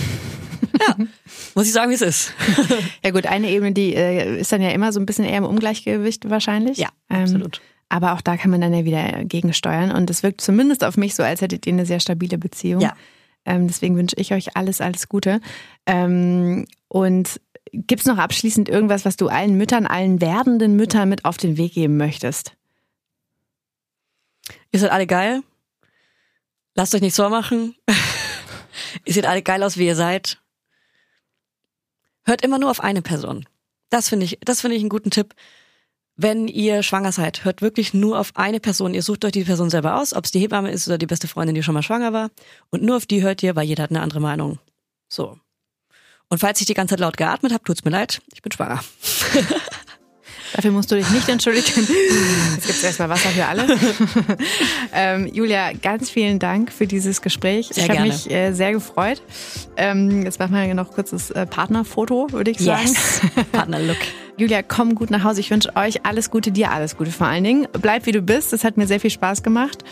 ja, 0.88 0.96
muss 1.54 1.66
ich 1.66 1.72
sagen, 1.72 1.90
wie 1.90 1.94
es 1.94 2.02
ist. 2.02 2.32
ja 3.04 3.10
gut, 3.10 3.26
eine 3.26 3.48
Ebene, 3.50 3.72
die 3.72 3.94
äh, 3.94 4.40
ist 4.40 4.52
dann 4.52 4.62
ja 4.62 4.70
immer 4.70 4.92
so 4.92 5.00
ein 5.00 5.06
bisschen 5.06 5.24
eher 5.24 5.38
im 5.38 5.44
Ungleichgewicht 5.44 6.28
wahrscheinlich. 6.30 6.78
Ja, 6.78 6.88
ähm, 7.10 7.22
absolut. 7.22 7.60
Aber 7.88 8.14
auch 8.14 8.20
da 8.20 8.36
kann 8.36 8.50
man 8.50 8.60
dann 8.60 8.74
ja 8.74 8.84
wieder 8.84 9.24
gegensteuern. 9.24 9.92
Und 9.92 10.10
es 10.10 10.22
wirkt 10.22 10.40
zumindest 10.40 10.84
auf 10.84 10.96
mich 10.96 11.14
so, 11.14 11.22
als 11.22 11.40
hättet 11.40 11.66
ihr 11.66 11.72
eine 11.72 11.86
sehr 11.86 12.00
stabile 12.00 12.38
Beziehung. 12.38 12.80
Ja. 12.80 12.96
Ähm, 13.44 13.68
deswegen 13.68 13.96
wünsche 13.96 14.16
ich 14.18 14.32
euch 14.32 14.56
alles, 14.56 14.80
alles 14.80 15.08
Gute. 15.08 15.40
Ähm, 15.86 16.66
und 16.88 17.40
gibt 17.72 18.00
es 18.00 18.06
noch 18.06 18.18
abschließend 18.18 18.68
irgendwas, 18.68 19.04
was 19.04 19.16
du 19.16 19.28
allen 19.28 19.56
Müttern, 19.56 19.86
allen 19.86 20.20
werdenden 20.20 20.76
Müttern 20.76 21.08
mit 21.08 21.24
auf 21.24 21.36
den 21.36 21.56
Weg 21.56 21.74
geben 21.74 21.96
möchtest? 21.96 22.56
Ihr 24.72 24.80
seid 24.80 24.90
alle 24.90 25.06
geil. 25.06 25.42
Lasst 26.74 26.94
euch 26.94 27.00
nicht 27.00 27.14
so 27.14 27.28
machen. 27.28 27.76
ihr 29.04 29.12
seht 29.12 29.26
alle 29.26 29.42
geil 29.42 29.62
aus, 29.62 29.76
wie 29.76 29.86
ihr 29.86 29.96
seid. 29.96 30.38
Hört 32.24 32.42
immer 32.42 32.58
nur 32.58 32.70
auf 32.70 32.80
eine 32.80 33.02
Person. 33.02 33.46
Das 33.90 34.08
finde 34.08 34.24
ich, 34.24 34.38
das 34.44 34.60
finde 34.60 34.76
ich 34.76 34.82
einen 34.82 34.88
guten 34.88 35.10
Tipp 35.10 35.34
wenn 36.16 36.46
ihr 36.46 36.82
schwanger 36.82 37.12
seid, 37.12 37.44
hört 37.44 37.60
wirklich 37.60 37.92
nur 37.92 38.18
auf 38.18 38.32
eine 38.34 38.60
Person. 38.60 38.94
Ihr 38.94 39.02
sucht 39.02 39.24
euch 39.24 39.32
die 39.32 39.44
Person 39.44 39.70
selber 39.70 40.00
aus, 40.00 40.14
ob 40.14 40.24
es 40.24 40.30
die 40.30 40.38
Hebamme 40.38 40.70
ist 40.70 40.86
oder 40.86 40.98
die 40.98 41.06
beste 41.06 41.28
Freundin, 41.28 41.54
die 41.54 41.62
schon 41.62 41.74
mal 41.74 41.82
schwanger 41.82 42.12
war. 42.12 42.30
Und 42.70 42.82
nur 42.82 42.96
auf 42.96 43.06
die 43.06 43.22
hört 43.22 43.42
ihr, 43.42 43.56
weil 43.56 43.66
jeder 43.66 43.82
hat 43.82 43.90
eine 43.90 44.00
andere 44.00 44.20
Meinung. 44.20 44.58
So. 45.08 45.38
Und 46.28 46.38
falls 46.38 46.60
ich 46.60 46.66
die 46.66 46.74
ganze 46.74 46.92
Zeit 46.92 47.00
laut 47.00 47.16
geatmet 47.16 47.52
habe, 47.52 47.64
tut's 47.64 47.84
mir 47.84 47.90
leid, 47.90 48.22
ich 48.32 48.42
bin 48.42 48.52
schwanger. 48.52 48.82
Dafür 50.54 50.70
musst 50.70 50.88
du 50.92 50.94
dich 50.94 51.10
nicht 51.10 51.28
entschuldigen. 51.28 51.80
Jetzt 52.54 52.66
gibt 52.66 52.78
es 52.78 52.84
erstmal 52.84 53.08
Wasser 53.08 53.30
für 53.30 53.44
alle. 53.44 53.66
ähm, 54.94 55.26
Julia, 55.26 55.72
ganz 55.72 56.10
vielen 56.10 56.38
Dank 56.38 56.72
für 56.72 56.86
dieses 56.86 57.22
Gespräch. 57.22 57.70
Sehr 57.72 57.84
ich 57.84 57.90
habe 57.90 58.02
mich 58.02 58.30
äh, 58.30 58.52
sehr 58.52 58.70
gefreut. 58.70 59.20
Ähm, 59.76 60.22
jetzt 60.22 60.38
machen 60.38 60.54
wir 60.54 60.72
noch 60.74 60.92
kurz 60.92 61.10
das 61.10 61.32
äh, 61.32 61.44
Partnerfoto, 61.44 62.28
würde 62.30 62.52
ich 62.52 62.60
sagen. 62.60 62.86
Yes. 62.86 63.20
Partnerlook. 63.52 63.96
Julia, 64.36 64.62
komm 64.62 64.94
gut 64.94 65.10
nach 65.10 65.24
Hause. 65.24 65.40
Ich 65.40 65.50
wünsche 65.50 65.74
euch 65.74 66.06
alles 66.06 66.30
Gute, 66.30 66.52
dir 66.52 66.70
alles 66.70 66.96
Gute 66.96 67.10
vor 67.10 67.26
allen 67.26 67.42
Dingen. 67.42 67.66
Bleib 67.72 68.06
wie 68.06 68.12
du 68.12 68.22
bist. 68.22 68.52
Das 68.52 68.62
hat 68.62 68.76
mir 68.76 68.86
sehr 68.86 69.00
viel 69.00 69.10
Spaß 69.10 69.42
gemacht. 69.42 69.82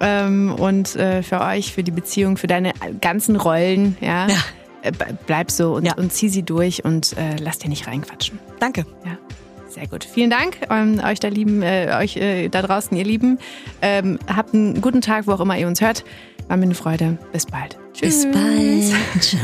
Ähm, 0.00 0.52
und 0.58 0.96
äh, 0.96 1.22
für 1.22 1.40
euch, 1.40 1.72
für 1.72 1.84
die 1.84 1.92
Beziehung, 1.92 2.36
für 2.36 2.48
deine 2.48 2.72
ganzen 3.00 3.36
Rollen, 3.36 3.96
ja. 4.00 4.26
ja. 4.26 4.36
Äh, 4.82 4.92
bleib 5.26 5.52
so 5.52 5.74
und, 5.74 5.84
ja. 5.84 5.94
und 5.94 6.12
zieh 6.12 6.28
sie 6.28 6.42
durch 6.42 6.84
und 6.84 7.16
äh, 7.16 7.36
lass 7.38 7.58
dir 7.58 7.68
nicht 7.68 7.86
reinquatschen. 7.86 8.40
Danke. 8.58 8.86
Ja. 9.04 9.16
Sehr 9.70 9.86
gut. 9.86 10.04
Vielen 10.04 10.30
Dank 10.30 10.58
ähm, 10.68 11.00
euch 11.04 11.20
da 11.20 11.28
lieben, 11.28 11.62
äh, 11.62 11.94
euch 11.96 12.16
äh, 12.16 12.48
da 12.48 12.60
draußen, 12.60 12.96
ihr 12.96 13.04
Lieben. 13.04 13.38
Ähm, 13.80 14.18
habt 14.26 14.52
einen 14.52 14.80
guten 14.80 15.00
Tag, 15.00 15.28
wo 15.28 15.32
auch 15.32 15.40
immer 15.40 15.56
ihr 15.56 15.68
uns 15.68 15.80
hört. 15.80 16.04
War 16.48 16.56
mir 16.56 16.64
eine 16.64 16.74
Freude. 16.74 17.18
Bis 17.32 17.46
bald. 17.46 17.78
Tschüss. 17.92 18.26
Bis 18.26 18.32
bald. 18.32 19.20
Ciao. 19.20 19.40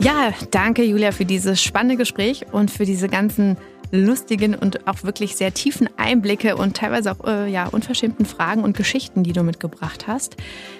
Ja, 0.00 0.32
danke 0.50 0.82
Julia 0.82 1.12
für 1.12 1.26
dieses 1.26 1.62
spannende 1.62 1.96
Gespräch 1.96 2.46
und 2.52 2.70
für 2.70 2.86
diese 2.86 3.08
ganzen 3.08 3.58
lustigen 3.94 4.54
und 4.54 4.86
auch 4.86 5.04
wirklich 5.04 5.36
sehr 5.36 5.54
tiefen 5.54 5.88
Einblicke 5.96 6.56
und 6.56 6.76
teilweise 6.76 7.12
auch 7.12 7.26
äh, 7.26 7.48
ja, 7.48 7.66
unverschämten 7.68 8.26
Fragen 8.26 8.62
und 8.62 8.76
Geschichten, 8.76 9.22
die 9.22 9.32
du 9.32 9.42
mitgebracht 9.42 10.06
hast. 10.06 10.36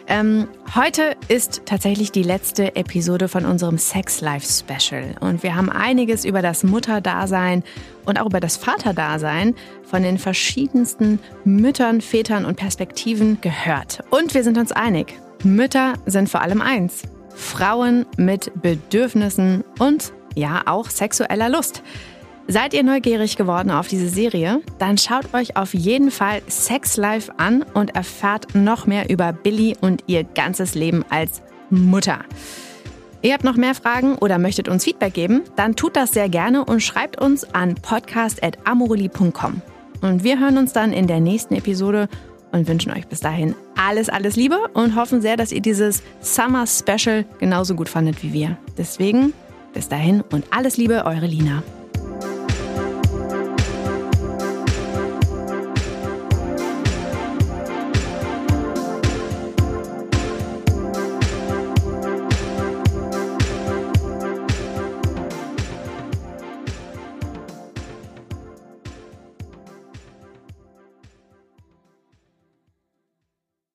Ähm, 0.06 0.48
heute 0.74 1.16
ist 1.28 1.62
tatsächlich 1.64 2.12
die 2.12 2.22
letzte 2.22 2.76
Episode 2.76 3.28
von 3.28 3.46
unserem 3.46 3.78
Sex 3.78 4.20
Life 4.20 4.46
Special 4.46 5.14
und 5.20 5.42
wir 5.42 5.54
haben 5.54 5.70
einiges 5.70 6.24
über 6.24 6.42
das 6.42 6.64
Mutterdasein 6.64 7.62
und 8.04 8.20
auch 8.20 8.26
über 8.26 8.40
das 8.40 8.56
Vaterdasein 8.56 9.54
von 9.84 10.02
den 10.02 10.18
verschiedensten 10.18 11.20
Müttern, 11.44 12.00
Vätern 12.00 12.44
und 12.44 12.56
Perspektiven 12.56 13.40
gehört. 13.40 14.00
Und 14.10 14.34
wir 14.34 14.42
sind 14.42 14.58
uns 14.58 14.72
einig, 14.72 15.14
Mütter 15.44 15.94
sind 16.06 16.28
vor 16.28 16.42
allem 16.42 16.60
eins. 16.60 17.02
Frauen 17.34 18.06
mit 18.16 18.52
Bedürfnissen 18.60 19.64
und 19.78 20.12
ja 20.34 20.62
auch 20.66 20.88
sexueller 20.90 21.48
Lust. 21.48 21.82
Seid 22.46 22.74
ihr 22.74 22.82
neugierig 22.82 23.36
geworden 23.36 23.70
auf 23.70 23.88
diese 23.88 24.08
Serie? 24.08 24.60
Dann 24.78 24.98
schaut 24.98 25.32
euch 25.32 25.56
auf 25.56 25.72
jeden 25.72 26.10
Fall 26.10 26.42
Sex 26.46 26.98
Life 26.98 27.32
an 27.38 27.64
und 27.72 27.94
erfahrt 27.96 28.54
noch 28.54 28.86
mehr 28.86 29.08
über 29.08 29.32
Billy 29.32 29.76
und 29.80 30.04
ihr 30.06 30.24
ganzes 30.24 30.74
Leben 30.74 31.04
als 31.08 31.40
Mutter. 31.70 32.18
Ihr 33.22 33.32
habt 33.32 33.44
noch 33.44 33.56
mehr 33.56 33.74
Fragen 33.74 34.16
oder 34.16 34.38
möchtet 34.38 34.68
uns 34.68 34.84
Feedback 34.84 35.14
geben? 35.14 35.40
Dann 35.56 35.74
tut 35.74 35.96
das 35.96 36.12
sehr 36.12 36.28
gerne 36.28 36.66
und 36.66 36.82
schreibt 36.82 37.18
uns 37.18 37.44
an 37.54 37.76
podcast.amoreli.com. 37.76 39.62
Und 40.02 40.22
wir 40.22 40.38
hören 40.38 40.58
uns 40.58 40.74
dann 40.74 40.92
in 40.92 41.06
der 41.06 41.20
nächsten 41.20 41.54
Episode 41.54 42.10
und 42.52 42.68
wünschen 42.68 42.92
euch 42.92 43.06
bis 43.06 43.20
dahin 43.20 43.54
alles, 43.74 44.10
alles 44.10 44.36
Liebe 44.36 44.58
und 44.74 44.96
hoffen 44.96 45.22
sehr, 45.22 45.38
dass 45.38 45.50
ihr 45.50 45.62
dieses 45.62 46.02
Summer 46.20 46.66
Special 46.66 47.24
genauso 47.38 47.74
gut 47.74 47.88
fandet 47.88 48.22
wie 48.22 48.34
wir. 48.34 48.58
Deswegen 48.76 49.32
bis 49.72 49.88
dahin 49.88 50.20
und 50.30 50.44
alles 50.50 50.76
Liebe, 50.76 51.06
eure 51.06 51.26
Lina. 51.26 51.62